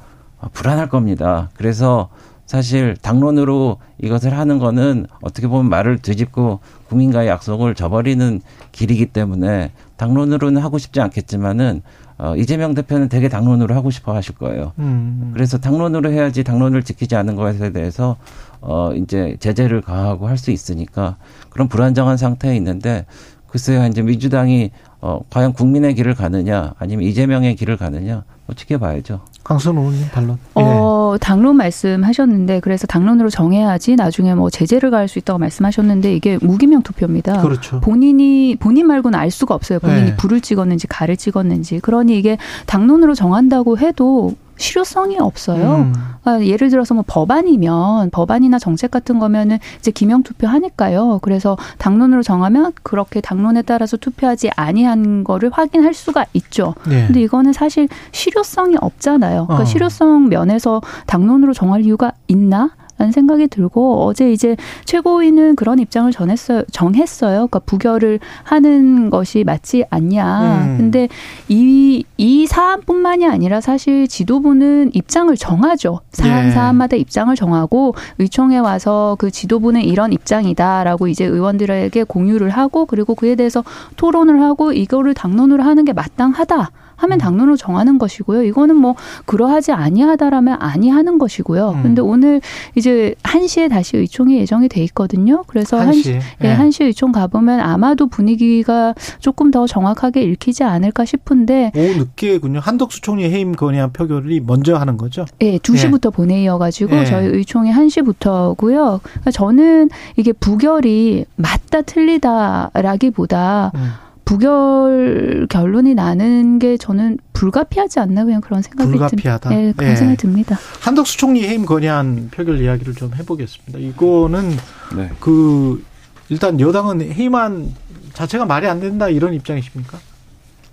[0.52, 1.50] 불안할 겁니다.
[1.54, 2.08] 그래서
[2.46, 8.40] 사실 당론으로 이것을 하는 거는 어떻게 보면 말을 뒤집고 국민과의 약속을 저버리는
[8.70, 11.82] 길이기 때문에 당론으로는 하고 싶지 않겠지만은
[12.18, 14.72] 어, 이재명 대표는 되게 당론으로 하고 싶어 하실 거예요.
[14.78, 15.32] 음.
[15.34, 18.16] 그래서 당론으로 해야지 당론을 지키지 않은 것에 대해서
[18.60, 21.16] 어, 이제 제재를 가하고 할 수 있으니까
[21.50, 23.06] 그런 불안정한 상태에 있는데
[23.48, 24.70] 글쎄요, 이제 민주당이
[25.00, 29.20] 어, 과연 국민의 길을 가느냐 아니면 이재명의 길을 가느냐 뭐 지켜봐야죠.
[29.44, 30.38] 강선 의원님 반론.
[30.54, 31.18] 어, 예.
[31.20, 37.40] 당론 말씀하셨는데 그래서 당론으로 정해야지 나중에 뭐 제재를 가할 수 있다고 말씀하셨는데 이게 무기명 투표입니다.
[37.42, 37.80] 그렇죠.
[37.80, 39.78] 본인이 본인 말고는 알 수가 없어요.
[39.78, 40.16] 본인이 예.
[40.16, 41.78] 불을 찍었는지 가를 찍었는지.
[41.78, 45.76] 그러니 이게 당론으로 정한다고 해도 실효성이 없어요.
[45.76, 45.92] 음.
[46.22, 51.20] 그러니까 예를 들어서 뭐 법안이면 법안이나 정책 같은 거면은 이제 기명 투표 하니까요.
[51.22, 56.74] 그래서 당론으로 정하면 그렇게 당론에 따라서 투표하지 아니한 거를 확인할 수가 있죠.
[56.88, 57.06] 네.
[57.06, 59.46] 근데 이거는 사실 실효성이 없잖아요.
[59.46, 59.64] 그러니까 어.
[59.64, 62.70] 실효성 면에서 당론으로 정할 이유가 있나?
[62.98, 66.62] 라는 생각이 들고 어제 이제 최고위는 그런 입장을 전했어요.
[66.72, 67.34] 정했어요.
[67.48, 70.64] 그러니까 부결을 하는 것이 맞지 않냐.
[70.64, 70.76] 음.
[70.78, 71.08] 근데
[71.48, 76.00] 이, 이 사안뿐만이 아니라 사실 지도부는 입장을 정하죠.
[76.12, 76.50] 사안, 예.
[76.50, 83.34] 사안마다 입장을 정하고 의총에 와서 그 지도부는 이런 입장이다라고 이제 의원들에게 공유를 하고 그리고 그에
[83.34, 83.62] 대해서
[83.96, 86.70] 토론을 하고 이거를 당론으로 하는 게 마땅하다.
[86.96, 88.42] 하면 당론으로 정하는 것이고요.
[88.44, 88.94] 이거는 뭐
[89.26, 91.70] 그러하지 아니하다라면 아니하는 것이고요.
[91.70, 91.82] 음.
[91.82, 92.40] 근데 오늘
[92.74, 95.44] 이제 1시에 다시 의총이 예정이 돼 있거든요.
[95.46, 101.72] 그래서 1시, 1시, 예, 1시 의총 가보면 아마도 분위기가 조금 더 정확하게 읽히지 않을까 싶은데
[101.76, 102.60] 오후 늦게군요.
[102.60, 105.26] 한덕수 총리 해임 건의안 표결이 먼저 하는 거죠?
[105.42, 106.10] 예, 2시부터 예.
[106.10, 107.04] 본회의여 가지고 예.
[107.04, 109.00] 저희 의총이 1시부터고요.
[109.02, 114.05] 그러니까 저는 이게 부결이 맞다 틀리다라기보다 음.
[114.26, 119.48] 부결 결론이 나는 게 저는 불가피하지 않나 그냥 그런 생각이 불가피하다.
[119.48, 119.96] 듭, 네, 그런 예.
[119.96, 120.58] 생각이 듭니다.
[120.80, 123.78] 한덕수 총리 해임 건의안 표결 이야기를 좀 해보겠습니다.
[123.78, 124.50] 이거는
[124.96, 125.10] 네.
[125.20, 125.82] 그
[126.28, 127.72] 일단 여당은 해임안
[128.14, 129.96] 자체가 말이 안 된다 이런 입장이십니까?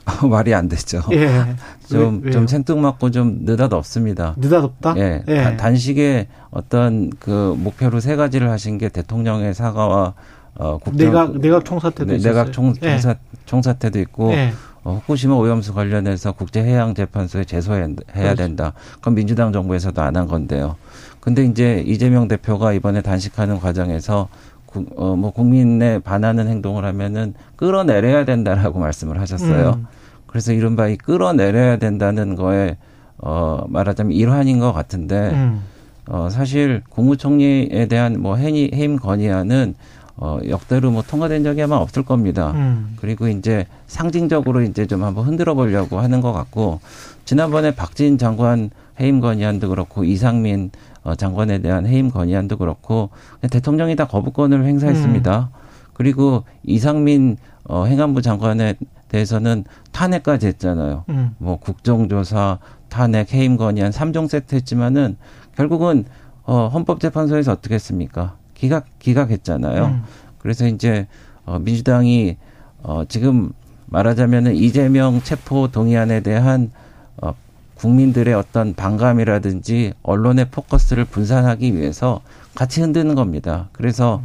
[0.27, 1.03] 말이 안 되죠.
[1.11, 1.55] 예.
[1.87, 2.47] 좀, 왜- 좀?
[2.47, 4.33] 생뚱맞고 좀 느닷없습니다.
[4.37, 4.95] 느닷없다?
[4.97, 5.23] 예.
[5.27, 5.43] 예.
[5.43, 10.15] 단- 단식에 어떤 그 목표로 세 가지를 하신 게 대통령의 사과와
[10.55, 12.33] 어, 국정 내각 내각 총사태도 네, 있었어요.
[12.33, 12.89] 내각 총, 예.
[12.91, 13.15] 총사,
[13.45, 14.53] 총사태도 있고 예.
[14.83, 18.35] 어, 후쿠시마 오염수 관련해서 국제해양재판소에 제소해야 그렇죠.
[18.35, 18.73] 된다.
[18.95, 20.75] 그건 민주당 정부에서도 안 한 건데요.
[21.19, 24.27] 근데 이제 이재명 대표가 이번에 단식하는 과정에서
[24.65, 29.75] 구- 어, 뭐 국민에 반하는 행동을 하면은 끌어내려야 된다라고 말씀을 하셨어요.
[29.77, 29.87] 음.
[30.27, 32.75] 그래서 이른바 이 끌어내려야 된다는 거에
[33.19, 35.61] 어, 말하자면 일환인 것 같은데 음.
[36.09, 39.75] 어, 사실 국무총리에 대한 뭐 해임 건의안은
[40.15, 42.51] 어, 역대로 뭐 통과된 적이 아마 없을 겁니다.
[42.51, 42.95] 음.
[42.99, 46.79] 그리고 이제 상징적으로 이제 좀 한번 흔들어 보려고 하는 것 같고
[47.25, 48.69] 지난번에 박진 장관
[48.99, 50.71] 해임 건의안도 그렇고 이상민
[51.03, 53.09] 어, 장관에 대한 해임 건의안도 그렇고
[53.49, 55.49] 대통령이 다 거부권을 행사했습니다.
[55.93, 58.75] 그리고 이상민 어, 행안부 장관에
[59.07, 61.05] 대해서는 탄핵까지 했잖아요.
[61.09, 61.35] 음.
[61.37, 62.59] 뭐 국정조사,
[62.89, 65.17] 탄핵, 해임 건의안 3종 세트 했지만은
[65.55, 66.05] 결국은
[66.43, 68.35] 어, 헌법재판소에서 어떻게 했습니까?
[68.63, 69.85] 기각 기각했잖아요.
[69.87, 70.03] 음.
[70.37, 71.05] 그래서 이제
[71.45, 72.37] 어, 민주당이
[72.81, 73.51] 어, 지금
[73.87, 76.71] 말하자면은 이재명 체포 동의안에 대한
[77.21, 77.33] 어,
[77.75, 82.21] 국민들의 어떤 반감이라든지 언론의 포커스를 분산하기 위해서
[82.55, 83.67] 같이 흔드는 겁니다.
[83.73, 84.21] 그래서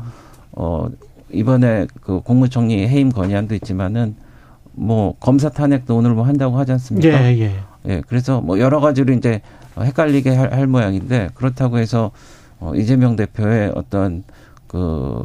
[0.53, 0.89] 어
[1.33, 4.15] 이번에 그 국무총리 해임 건의안도 있지만은
[4.73, 7.09] 뭐 검사 탄핵도 오늘 뭐 한다고 하지 않습니까?
[7.09, 7.55] 예, 예.
[7.89, 9.41] 예, 그래서 뭐 여러 가지로 이제
[9.77, 12.13] 헷갈리게 할, 할 모양인데 그렇다고 해서
[12.61, 14.25] 어, 이재명 대표의 어떤
[14.67, 15.23] 그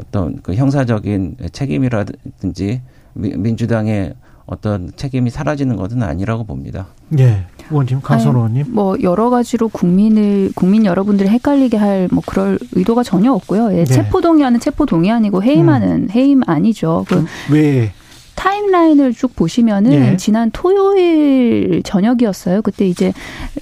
[0.00, 2.80] 어떤 그 형사적인 책임이라든지
[3.14, 4.14] 미- 민주당의
[4.46, 6.88] 어떤 책임이 사라지는 것은 아니라고 봅니다.
[7.18, 7.44] 예.
[7.70, 8.64] 의원님, 강선 의원님.
[8.70, 13.72] 뭐 여러 가지로 국민을 국민 여러분들을 헷갈리게 할 뭐 그럴 의도가 전혀 없고요.
[13.72, 13.84] 예, 네.
[13.84, 17.04] 체포 동의안은 체포 동의안이고 해임안은 해임 아니죠.
[17.08, 17.92] 그 왜?
[18.42, 20.16] 타임라인을 쭉 보시면은 예.
[20.16, 22.62] 지난 토요일 저녁이었어요.
[22.62, 23.12] 그때 이제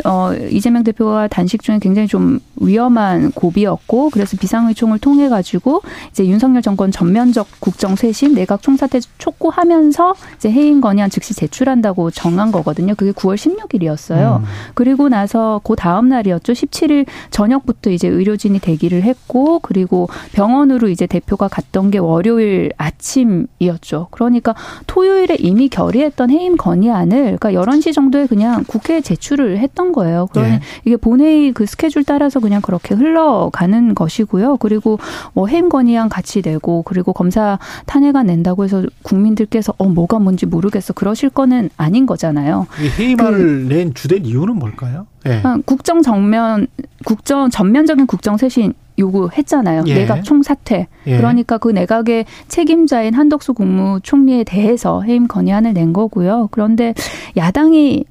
[0.07, 6.63] 어 이재명 대표가 단식 중에 굉장히 좀 위험한 고비였고 그래서 비상의총을 통해 가지고 이제 윤석열
[6.63, 12.95] 정권 전면적 국정 쇄신 내각 총사퇴 촉구하면서 이제 해임 건의안 즉시 제출한다고 정한 거거든요.
[12.95, 14.39] 그게 9월 16일이었어요.
[14.39, 14.45] 음.
[14.73, 16.55] 그리고 나서 그 다음 날이었죠.
[16.55, 24.09] 17일 저녁부터 이제 의료진이 대기를 했고 그리고 병원으로 이제 대표가 갔던 게 월요일 아침이었죠.
[24.11, 24.55] 그러니까
[24.87, 30.29] 토요일에 이미 결의했던 해임 건의안을 그러니까 11시 정도에 그냥 국회에 제출을 했던 거예요.
[30.33, 30.61] 그러니 예.
[30.85, 34.57] 이게 본회의 그 스케줄 따라서 그냥 그렇게 흘러가는 것이고요.
[34.59, 34.99] 그리고
[35.33, 40.93] 뭐 해임 건의안 같이 내고 그리고 검사 탄핵안 낸다고 해서 국민들께서 어 뭐가 뭔지 모르겠어
[40.93, 42.67] 그러실 거는 아닌 거잖아요.
[42.81, 45.07] 이 해임안을 낸 주된 이유는 뭘까요?
[45.27, 45.41] 예.
[45.45, 46.67] 아, 국정 정면
[47.05, 49.83] 국정 전면적인 국정 쇄신 요구했잖아요.
[49.87, 49.95] 예.
[49.95, 50.87] 내각 총사퇴.
[51.07, 51.17] 예.
[51.17, 56.49] 그러니까 그 내각의 책임자인 한덕수 국무총리에 대해서 해임 건의안을 낸 거고요.
[56.53, 56.95] 그런데
[57.37, 58.05] 야당이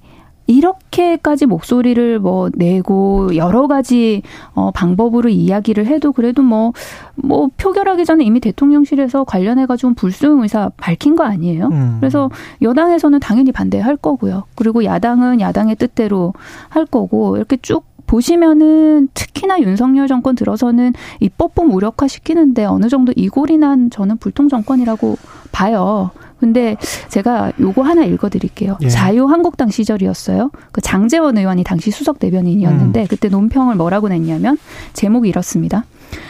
[0.50, 4.24] 이렇게까지 목소리를 뭐 내고 여러 가지
[4.56, 11.16] 어 방법으로 이야기를 해도 그래도 뭐뭐 표결하기 전에 이미 대통령실에서 관련해 가지고 불수용 의사 밝힌
[11.16, 11.68] 거 아니에요?
[11.68, 11.98] 음.
[12.00, 12.32] 그래서
[12.64, 14.46] 여당에서는 당연히 반대할 거고요.
[14.56, 16.34] 그리고 야당은 야당의 뜻대로
[16.70, 23.60] 할 거고 이렇게 쭉 보시면은 특히나 윤석열 정권 들어서는 입법부 무력화 시키는데 어느 정도 이골이
[23.60, 25.16] 난 저는 불통 정권이라고
[25.52, 26.10] 봐요.
[26.40, 26.76] 근데
[27.10, 28.78] 제가 요거 하나 읽어드릴게요.
[28.82, 28.90] 예.
[28.90, 30.50] 자유한국당 시절이었어요.
[30.72, 34.58] 그 장재원 의원이 당시 수석 대변인이었는데 그때 논평을 뭐라고 냈냐면
[34.94, 35.86] 제목이 이렇습니다.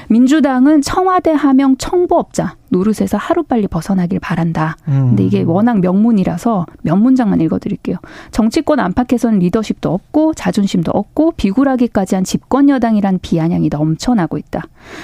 [0.09, 4.77] 민주당은 청와대 하명 청부업자 노릇에서 하루빨리 벗어나길 바란다.
[4.85, 7.97] 근데 이게 워낙 명문이라서 몇 문장만 읽어드릴게요.
[8.31, 14.63] 정치권 안팎에서는 리더십도 없고 자존심도 없고 비굴하기까지 한 집권 여당이란 비아냥이 넘쳐나고 있다.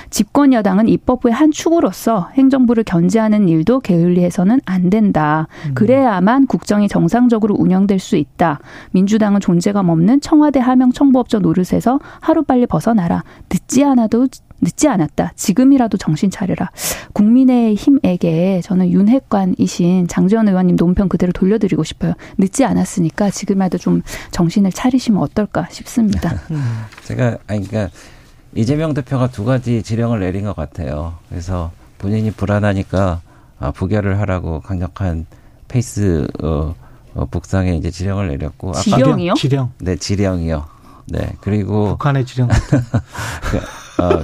[0.10, 5.47] 집권 여당은 입법부의 한 축으로서 행정부를 견제하는 일도 게을리해서는 안 된다.
[5.73, 8.60] 그래야만 국정이 정상적으로 운영될 수 있다.
[8.91, 13.23] 민주당은 존재감 없는 청와대 하명 청부업자 노릇에서 하루빨리 벗어나라.
[13.52, 14.27] 늦지 않아도
[14.61, 15.34] 늦지 않았다.
[15.36, 16.72] 지금이라도 정신 차려라.
[17.14, 22.14] 국민의힘에게 저는 윤핵관이신 장지원 의원님 논평 그대로 돌려드리고 싶어요.
[22.38, 24.02] 늦지 않았으니까 지금이라도 좀
[24.32, 26.34] 정신을 차리시면 어떨까 싶습니다.
[27.03, 27.95] 제가 아니 그러니까
[28.53, 31.15] 이재명 대표가 두 가지 지령을 내린 것 같아요.
[31.30, 33.22] 그래서 본인이 불안하니까
[33.60, 35.26] 아, 부결을 하라고 강력한
[35.68, 36.76] 페이스 어,
[37.14, 39.34] 어, 북 상에 이제 지령을 내렸고 지령이요?
[39.36, 39.72] 지령.
[39.80, 40.65] 네, 지령이요.
[41.07, 42.49] 네, 그리고 북한의 지령.
[43.95, 44.23] 그, 어,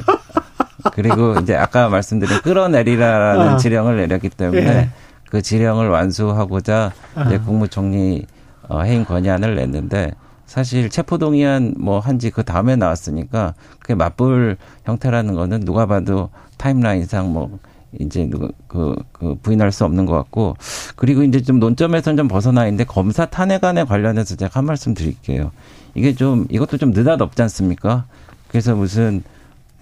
[0.93, 3.57] 그리고 이제 아까 말씀드린 끌어내리라라는 아.
[3.57, 4.89] 지령을 내렸기 때문에 예.
[5.29, 6.91] 그 지령을 완수하고자
[7.25, 7.41] 이제 아.
[7.41, 8.25] 국무총리
[8.67, 10.11] 어, 해임 건의안을 냈는데
[10.45, 17.57] 사실 체포동의안 뭐 한지 그 다음에 나왔으니까 그게 맞불 형태라는 거는 누가 봐도 타임라인상 뭐
[17.99, 18.29] 이제
[18.67, 20.55] 그, 그 부인할 수 없는 것 같고
[20.95, 25.51] 그리고 이제 좀 논점에서는 좀 벗어나 있는데 검사 탄핵안에 관련해서 제가 한 말씀 드릴게요.
[25.93, 28.05] 이게 좀 이것도 좀 느닷없지 않습니까?
[28.47, 29.23] 그래서 무슨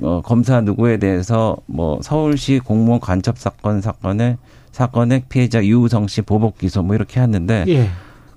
[0.02, 4.38] 어, 검사 누구에 대해서 뭐 서울시 공무원 간첩 사건 사건에
[4.72, 7.90] 사건의 피해자 유우성 씨 보복 기소 뭐 이렇게 했는데 예.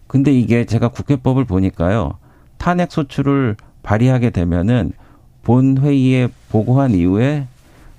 [0.06, 2.18] 근데 이게 제가 국회법을 보니까요.
[2.58, 4.92] 탄핵 소추를 발의하게 되면은
[5.42, 7.46] 본 회의에 보고한 이후에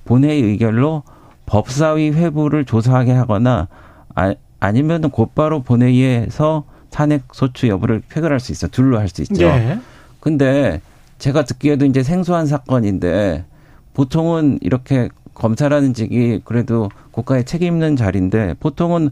[0.05, 1.03] 본회의 의결로
[1.45, 3.67] 법사위 회부를 조사하게 하거나
[4.15, 8.67] 아, 아니면 곧바로 본회의에서 탄핵 소추 여부를 표결할 수 있어.
[8.67, 9.43] 둘로 할 수 있죠.
[9.45, 9.79] 예.
[10.19, 10.81] 근데
[11.17, 13.45] 제가 듣기에도 이제 생소한 사건인데
[13.93, 19.09] 보통은 이렇게 검사라는 직이 그래도 국가에 책임 있는 자리인데 보통은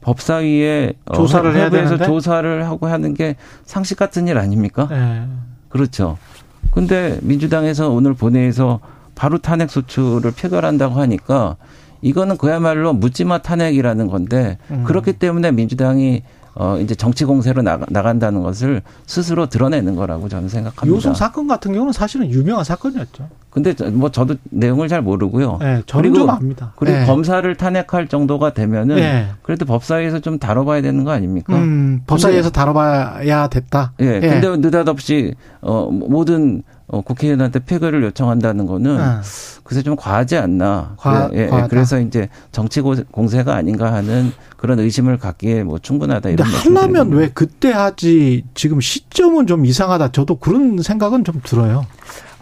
[0.00, 2.04] 법사위에 어, 조사를 해야 되는데?
[2.04, 4.88] 조사를 하고 하는 게 상식 같은 일 아닙니까?
[4.92, 5.22] 예.
[5.68, 6.18] 그렇죠.
[6.70, 8.80] 근데 민주당에서 오늘 본회의에서
[9.14, 11.56] 바로 탄핵 소추를 표결한다고 하니까
[12.02, 14.84] 이거는 그야말로 묻지마 탄핵이라는 건데 음.
[14.84, 16.22] 그렇기 때문에 민주당이
[16.56, 20.86] 어 이제 정치 공세로 나가, 나간다는 것을 스스로 드러내는 거라고 저는 생각합니다.
[20.96, 23.28] 요성 사건 같은 경우는 사실은 유명한 사건이었죠.
[23.50, 25.58] 근데 저- 뭐 저도 내용을 잘 모르고요.
[25.62, 26.72] 예, 저는 좀 압니다.
[26.76, 27.04] 그리고 예.
[27.06, 29.26] 검사를 탄핵할 정도가 되면은 예.
[29.42, 31.54] 그래도 법사위에서 좀 다뤄봐야 되는 거 아닙니까?
[31.56, 33.92] 음, 법사위에서 다뤄봐야 됐다.
[34.00, 34.20] 예.
[34.20, 39.22] 근데 느닷없이 어 모든 어, 국회의원한테 폐결을 요청한다는 거는 아.
[39.64, 40.94] 글쎄 좀 과하지 않나.
[40.98, 41.48] 과- 그래, 예, 예.
[41.48, 41.68] 과하다.
[41.68, 46.76] 그래서 이제 정치 고- 공세가 아닌가 하는 그런 의심을 갖기에 뭐 충분하다 근데 이런 말씀.
[46.76, 50.12] 하려면 왜 그때 하지 지금 시점은 좀 이상하다.
[50.12, 51.86] 저도 그런 생각은 좀 들어요.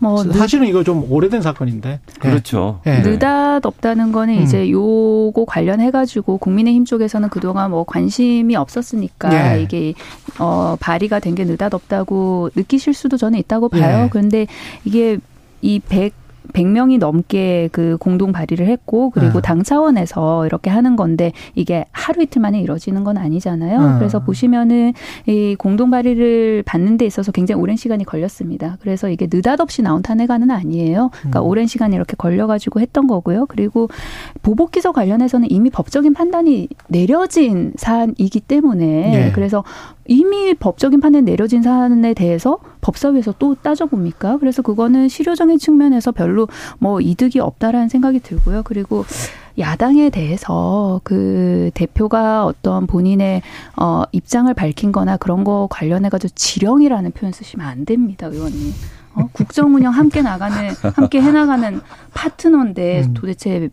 [0.00, 2.00] 뭐 사실은 이거 좀 오래된 사건인데.
[2.18, 2.80] 그렇죠.
[2.88, 2.96] 예.
[2.96, 3.08] 예.
[3.08, 4.42] 느닷없다는 거는 음.
[4.42, 9.62] 이제 요거 관련해 가지고 국민의힘 쪽에서는 그동안 뭐 관심이 없었으니까 예.
[9.62, 9.94] 이게
[10.40, 14.04] 어 발의가 된 게 느닷없다고 느끼실 수도 저는 있다고 봐요.
[14.06, 14.08] 예.
[14.10, 14.48] 그런데
[14.84, 15.18] 이게
[15.60, 16.12] 이 100,
[16.52, 19.42] 100명이 넘게 그 공동 발의를 했고 그리고 예.
[19.42, 23.78] 당 차원에서 이렇게 하는 건데 이게 하루 이틀 만에 이루어지는 건 아니잖아요.
[23.78, 23.98] 음.
[23.98, 24.92] 그래서 보시면은
[25.26, 28.76] 이 공동 발의를 받는 데 있어서 굉장히 오랜 시간이 걸렸습니다.
[28.80, 31.10] 그래서 이게 느닷없이 나온 탄핵안은 아니에요.
[31.12, 31.46] 그러니까 음.
[31.46, 33.46] 오랜 시간 이렇게 걸려 가지고 했던 거고요.
[33.46, 33.88] 그리고
[34.42, 39.32] 보복 기소 관련해서는 이미 법적인 판단이 내려진 사안이기 때문에 예.
[39.32, 39.64] 그래서
[40.06, 44.38] 이미 법적인 판단이 내려진 사안에 대해서 법사위에서 또 따져봅니까?
[44.38, 46.48] 그래서 그거는 실효적인 측면에서 별로
[46.78, 48.62] 뭐 이득이 없다라는 생각이 들고요.
[48.64, 49.04] 그리고
[49.58, 53.42] 야당에 대해서 그 대표가 어떤 본인의
[53.76, 58.72] 어 입장을 밝힌 거나 그런 거 관련해 가지고 지령이라는 표현 쓰시면 안 됩니다, 의원님.
[59.14, 61.80] 어, 국정 운영 함께 나가는 함께 해 나가는
[62.14, 63.14] 파트너인데 음.
[63.14, 63.68] 도대체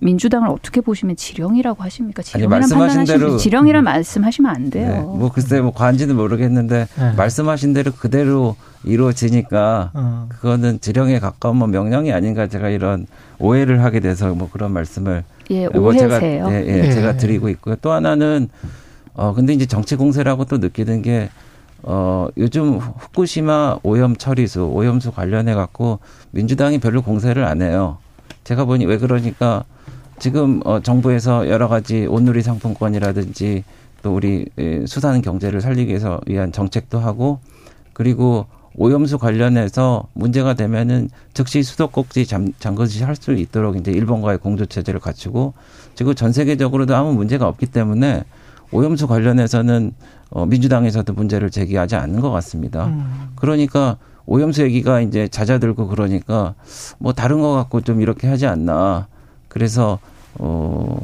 [0.00, 2.22] 민주당을 어떻게 보시면 지령이라고 하십니까?
[2.22, 4.88] 지령이란 말씀하신 판단하시면 대로- 지령이란 말씀하시면 안 돼요.
[4.92, 5.00] 네.
[5.00, 7.12] 뭐 글쎄 뭐 관지는 모르겠는데 네.
[7.12, 10.26] 말씀하신 대로 그대로 이루어지니까 어.
[10.28, 13.06] 그거는 지령에 가까운 뭐 명령이 아닌가 제가 이런
[13.38, 16.48] 오해를 하게 돼서 뭐 그런 말씀을 예, 뭐 제가 오해세요.
[16.50, 16.92] 예, 예, 예.
[16.92, 17.76] 제가 드리고 있고요.
[17.76, 18.48] 또 하나는
[19.14, 21.30] 어 근데 이제 정치 공세라고 또 느끼는 게
[21.82, 25.98] 어, 요즘 후쿠시마 오염 처리수, 오염수 관련해 갖고
[26.30, 27.98] 민주당이 별로 공세를 안 해요.
[28.42, 29.64] 제가 보니 왜 그러니까
[30.24, 33.62] 지금 어, 정부에서 여러 가지 온누리 상품권이라든지
[34.00, 37.40] 또 우리 예, 수산 경제를 살리기 위해서 위한 정책도 하고
[37.92, 44.98] 그리고 오염수 관련해서 문제가 되면은 즉시 수도꼭지 잠, 잠그시 할수 있도록 이제 일본과의 공조 체제를
[44.98, 45.52] 갖추고
[45.94, 48.24] 그리고 전 세계적으로도 아무 문제가 없기 때문에
[48.72, 49.92] 오염수 관련해서는
[50.30, 52.86] 어, 민주당에서도 문제를 제기하지 않는 것 같습니다.
[52.86, 53.28] 음.
[53.36, 56.54] 그러니까 오염수 얘기가 이제 잦아들고 그러니까
[56.96, 59.06] 뭐 다른 거 갖고 좀 이렇게 하지 않나.
[59.48, 59.98] 그래서
[60.38, 61.00] 어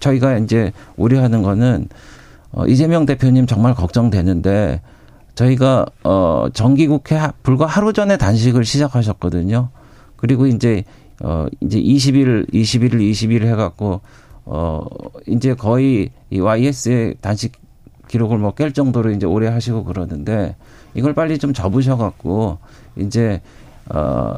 [0.00, 1.88] 저희가 이제 우려하는 거는
[2.52, 4.80] 어 이재명 대표님 정말 걱정되는데
[5.34, 9.68] 저희가 어 정기국회 하- 불과 하루 전에 단식을 시작하셨거든요.
[10.16, 10.84] 그리고 이제
[11.22, 14.00] 어 이제 20일 21일 20일 해 갖고
[14.44, 14.84] 어
[15.26, 17.52] 이제 거의 이 YS의 단식
[18.08, 20.54] 기록을 뭐 깰 정도로 이제 오래 하시고 그러는데
[20.94, 22.58] 이걸 빨리 좀 접으셔 갖고
[22.96, 23.40] 이제
[23.88, 24.36] 어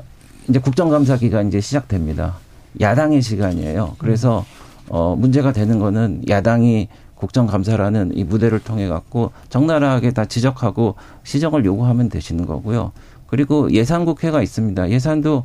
[0.48, 2.36] 이제 국정감사 기간 이제 시작됩니다.
[2.80, 3.96] 야당의 시간이에요.
[3.98, 4.44] 그래서
[4.88, 10.94] 어 문제가 되는 거는 야당이 국정감사라는 이 무대를 통해 갖고 적나라하게 다 지적하고
[11.24, 12.92] 시정을 요구하면 되시는 거고요.
[13.26, 14.90] 그리고 예산 국회가 있습니다.
[14.90, 15.44] 예산도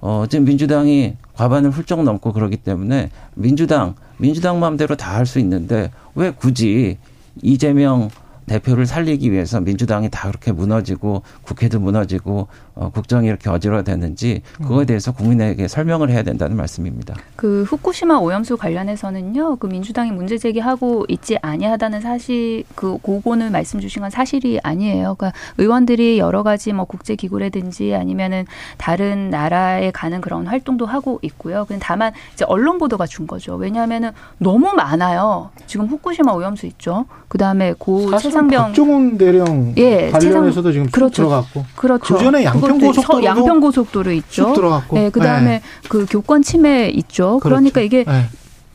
[0.00, 5.90] 어 지금 민주당이 과반을 훌쩍 넘고 그러기 때문에 민주당 민주당 마음대로 다 할 수 있는데
[6.14, 6.96] 왜 굳이
[7.42, 8.08] 이재명
[8.50, 15.12] 대표를 살리기 위해서 민주당이 다 그렇게 무너지고 국회도 무너지고 어, 국정이 이렇게 어지러워되는지 그거에 대해서
[15.12, 17.14] 국민에게 설명을 해야 된다는 말씀입니다.
[17.36, 24.02] 그 후쿠시마 오염수 관련해서는요, 그 민주당이 문제 제기하고 있지 아니하다는 사실, 그 고거는 말씀 주신
[24.02, 25.14] 건 사실이 아니에요.
[25.16, 28.46] 그러니까 의원들이 여러 가지 뭐 국제 기구라든지 아니면은
[28.78, 31.66] 다른 나라에 가는 그런 활동도 하고 있고요.
[31.66, 33.54] 근데 다만 이제 언론 보도가 준 거죠.
[33.54, 35.50] 왜냐하면은 너무 많아요.
[35.66, 37.06] 지금 후쿠시마 오염수 있죠.
[37.28, 38.10] 그 다음에 고
[38.40, 41.14] 최상병 박종훈 대령 예, 관련해서도 지금 쭉 그렇죠.
[41.22, 42.14] 들어갔고 그렇죠.
[42.16, 44.46] 그 전에 양평 그것도 고속도로도 서- 양평 고속도로 있죠.
[44.46, 44.96] 쭉 들어갔고.
[44.96, 45.62] 네, 그다음에 네.
[45.88, 47.38] 그 교권 침해 있죠.
[47.42, 48.24] 그러니까 이게 네.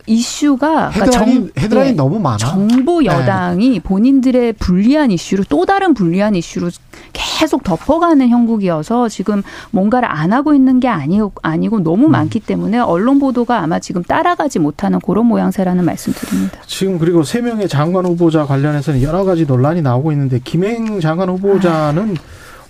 [0.07, 2.37] 이슈가 그러니까 헤드라인, 헤드라인 예, 너무 많아.
[2.37, 3.07] 정부 네.
[3.07, 6.69] 여당이 본인들의 불리한 이슈를 또 다른 불리한 이슈로
[7.13, 9.41] 계속 덮어가는 형국이어서 지금
[9.71, 11.83] 뭔가를 안 하고 있는 게 아니, 아니고 음.
[11.83, 16.59] 너무 많기 때문에 언론 보도가 아마 지금 따라가지 못하는 그런 모양새라는 말씀 드립니다.
[16.67, 22.15] 지금 그리고 세 명의 장관 후보자 관련해서는 여러 가지 논란이 나오고 있는데 김행 장관 후보자는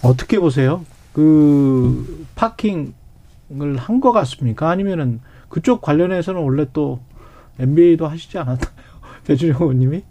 [0.02, 0.86] 어떻게 보세요?
[1.14, 4.70] 그 파킹을 한 것 같습니까?
[4.70, 7.00] 아니면은 그쪽 관련해서는 원래 또
[7.60, 8.70] MBA도 하시지 않았나요?
[9.26, 10.04] 배준영 의원님이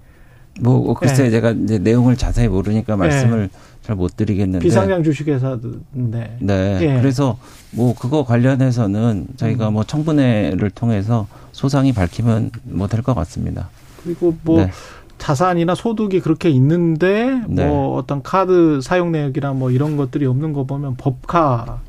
[0.60, 1.30] 뭐 글쎄 네.
[1.30, 3.50] 제가 이제 내용을 자세히 모르니까 말씀을
[3.82, 6.78] 잘못 드리겠는데 비상장 주식회사인데 네.
[6.80, 7.00] 예.
[7.00, 7.38] 그래서
[7.72, 9.74] 뭐 그거 관련해서는 저희가 음.
[9.74, 13.68] 뭐 청문회를 통해서 소상히 밝히면 뭐 될 것 같습니다.
[14.02, 14.70] 그리고 뭐 네.
[15.18, 17.66] 자산이나 소득이 그렇게 있는데 네.
[17.66, 21.80] 뭐 어떤 카드 사용 내역이나 뭐 이런 것들이 없는 거 보면 법카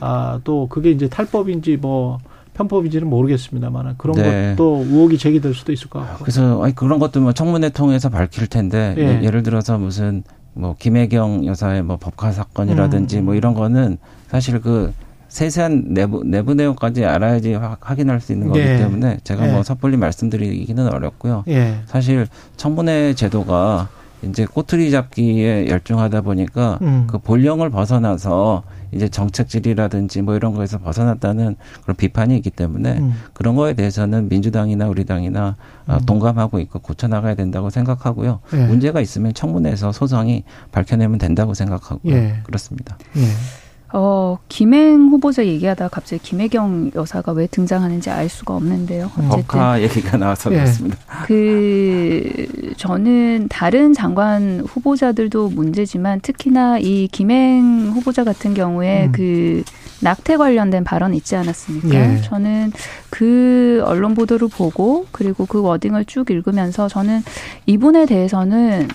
[0.00, 2.18] 아또 그게 이제 탈법인지 뭐
[2.54, 4.54] 편법인지는 모르겠습니다만 그런 네.
[4.56, 6.24] 것도 의혹이 제기될 수도 있을 것 같고.
[6.24, 9.20] 그래서 아니 그런 것도 뭐 청문회 통해서 밝힐 텐데 예.
[9.22, 9.30] 예.
[9.30, 10.22] 를 들어서 무슨
[10.54, 13.24] 뭐 김혜경 여사의 뭐 법카 사건이라든지 음.
[13.26, 13.98] 뭐 이런 거는
[14.28, 14.92] 사실 그
[15.28, 18.76] 세세한 내부 내부 내용까지 알아야지 확- 확인할 수 있는 거기 예.
[18.76, 19.52] 때문에 제가 예.
[19.52, 21.42] 뭐 섣불리 말씀드리기는 어렵고요.
[21.48, 21.78] 예.
[21.86, 23.88] 사실 청문회 제도가
[24.22, 27.06] 이제 꼬투리 잡기에 열중하다 보니까 음.
[27.10, 28.62] 그 본령을 벗어나서
[28.94, 33.14] 이제 정책 질이라든지 뭐 이런 거에서 벗어났다는 그런 비판이 있기 때문에 음.
[33.32, 35.56] 그런 거에 대해서는 민주당이나 우리 당이나
[35.86, 38.40] 어, 동감하고 있고 고쳐 나가야 된다고 생각하고요.
[38.54, 38.66] 예.
[38.66, 42.14] 문제가 있으면 청문회에서 소상히 밝혀내면 된다고 생각하고요.
[42.14, 42.40] 예.
[42.44, 42.96] 그렇습니다.
[43.16, 43.63] 예.
[43.96, 49.04] 어, 김행 후보자 얘기하다가 갑자기 김혜경 여사가 왜 등장하는지 알 수가 없는데요.
[49.16, 50.56] 어쨌든 법카 얘기가 나와서 예.
[50.56, 50.98] 그렇습니다.
[51.26, 59.12] 그 저는 다른 장관 후보자들도 문제지만 특히나 이 김행 후보자 같은 경우에 음.
[59.12, 59.62] 그
[60.00, 61.94] 낙태 관련된 발언 있지 않았습니까?
[61.94, 62.20] 예.
[62.20, 62.72] 저는
[63.10, 67.22] 그 언론 보도를 보고 그리고 그 워딩을 쭉 읽으면서 저는
[67.66, 68.88] 이분에 대해서는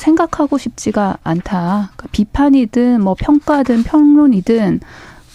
[0.00, 1.90] 생각하고 싶지가 않다.
[1.96, 4.80] 그러니까 비판이든 뭐 평가든 평론이든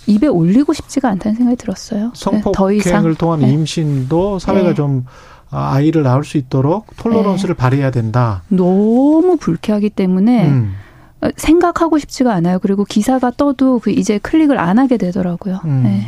[0.07, 2.11] 입에 올리고 싶지가 않다는 생각이 들었어요.
[2.31, 3.49] 네, 더 이상 성폭행을 통한 네.
[3.49, 4.73] 임신도 사회가 네.
[4.73, 5.05] 좀
[5.49, 8.43] 아, 아이를 낳을 수 있도록 톨러런스를 발휘해야 된다.
[8.49, 10.75] 너무 불쾌하기 때문에 음.
[11.21, 12.59] 어, 생각하고 싶지가 않아요.
[12.59, 15.61] 그리고 기사가 떠도 그 이제 클릭을 안 하게 되더라고요.
[15.65, 15.83] 음.
[15.83, 16.07] 네.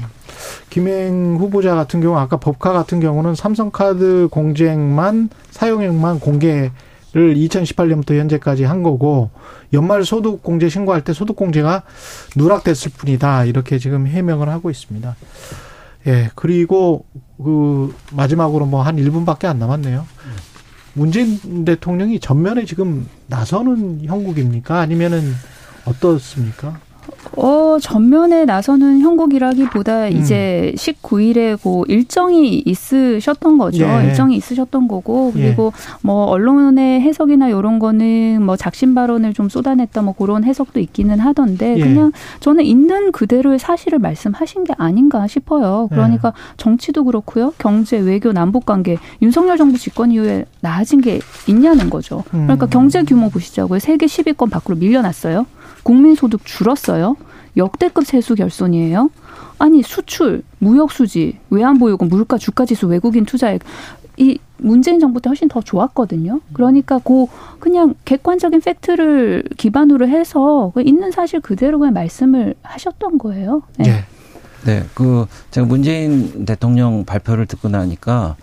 [0.70, 6.72] 김행 후보자 같은 경우 아까 법카 같은 경우는 삼성카드 공쟁만 사용액만 공개
[7.18, 9.32] 를 2018년부터 현재까지 한 거고
[9.74, 11.82] 연말 소득 공제 신고할 때 소득 공제가
[12.36, 15.16] 누락됐을 뿐이다 이렇게 지금 해명을 하고 있습니다.
[16.06, 17.06] 예 그리고
[17.44, 20.06] 그 마지막으로 뭐 한 1분밖에 안 남았네요.
[20.94, 24.80] 문재인 대통령이 전면에 지금 나서는 형국입니까?
[24.80, 25.34] 아니면은
[25.86, 26.80] 어떻습니까?
[27.36, 30.12] 어, 전면에 나서는 형국이라기보다 음.
[30.18, 33.86] 이제 19일에 그 일정이 있으셨던 거죠.
[33.86, 34.06] 예.
[34.06, 40.14] 일정이 있으셨던 거고 그리고 뭐 언론의 해석이나 이런 거는 뭐 작심 발언을 좀 쏟아냈다 뭐
[40.14, 41.82] 그런 해석도 있기는 하던데 예.
[41.82, 45.88] 그냥 저는 있는 그대로의 사실을 말씀하신 게 아닌가 싶어요.
[45.90, 47.54] 그러니까 정치도 그렇고요.
[47.58, 52.24] 경제, 외교, 남북 관계 윤석열 정부 집권 이후에 나아진 게 있냐는 거죠.
[52.32, 52.70] 그러니까 음.
[52.70, 53.80] 경제 규모 보시자고요.
[53.80, 55.46] 세계 10위권 밖으로 밀려났어요.
[55.88, 57.16] 국민소득 줄었어요.
[57.56, 59.10] 역대급 세수 결손이에요.
[59.58, 63.62] 아니 수출, 무역 수지, 외환보유고, 물가, 주가지수, 외국인 투자액
[64.18, 66.42] 이 문재인 정부 때 훨씬 더 좋았거든요.
[66.52, 67.28] 그러니까 그
[67.60, 73.62] 그냥 객관적인 팩트를 기반으로 해서 그 있는 사실 그대로 그냥 말씀을 하셨던 거예요.
[73.78, 73.90] 네.
[73.90, 74.06] 예.
[74.66, 78.36] 네, 그 제가 문재인 대통령 발표를 듣고 나니까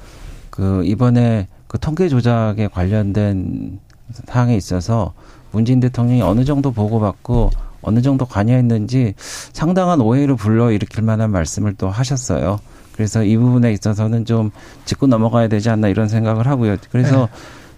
[0.49, 3.81] 그 이번에 그 통계 조작에 관련된
[4.27, 5.13] 사항에 있어서
[5.55, 7.51] 문재인 대통령이 어느 정도 보고받고
[7.83, 9.15] 어느 정도 관여했는지
[9.53, 12.59] 상당한 오해를 불러 일으킬 만한 말씀을 또 하셨어요.
[12.93, 14.51] 그래서 이 부분에 있어서는 좀
[14.85, 16.77] 짚고 넘어가야 되지 않나 이런 생각을 하고요.
[16.91, 17.29] 그래서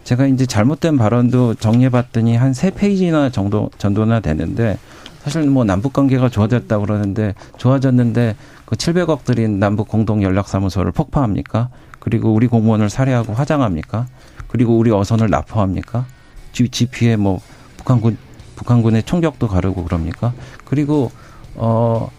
[0.05, 4.79] 제가 이제 잘못된 발언도 정리해봤더니 한 세 페이지나 정도 정도나 되는데
[5.23, 11.69] 사실 뭐 남북 관계가 좋아졌다 고 그러는데 좋아졌는데 그 700억 들인 남북 공동 연락사무소를 폭파합니까?
[11.99, 14.07] 그리고 우리 공무원을 살해하고 화장합니까?
[14.49, 16.07] 그리고 우리 어선을 납포합니까?
[16.53, 17.41] GP에 뭐
[17.87, 18.19] 북한군
[18.57, 20.33] 북한군의 총격도 가르고 그럽니까?
[20.65, 21.13] 그리고
[21.55, 22.11] 어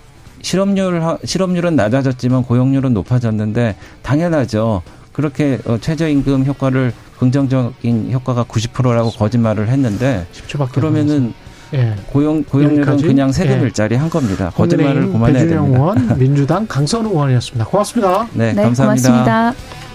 [0.41, 4.81] 실업률 실업률은 낮아졌지만 고용률은 높아졌는데 당연하죠.
[5.11, 10.27] 그렇게 어, 최저임금 효과를 긍정적인 효과가 90%라고 거짓말을 했는데
[10.73, 11.33] 그러면은
[11.73, 11.95] 예.
[12.11, 13.03] 고용 고용률은 여기까지?
[13.03, 13.61] 그냥 세금 예.
[13.63, 14.51] 일자리 한 겁니다.
[14.55, 15.61] 거짓말을 그만해야 됩니다.
[15.61, 17.65] 의원, 민주당 강선우 의원이었습니다.
[17.65, 18.27] 고맙습니다.
[18.33, 19.09] 네, 네 감사합니다.
[19.09, 19.86] 고맙습니다.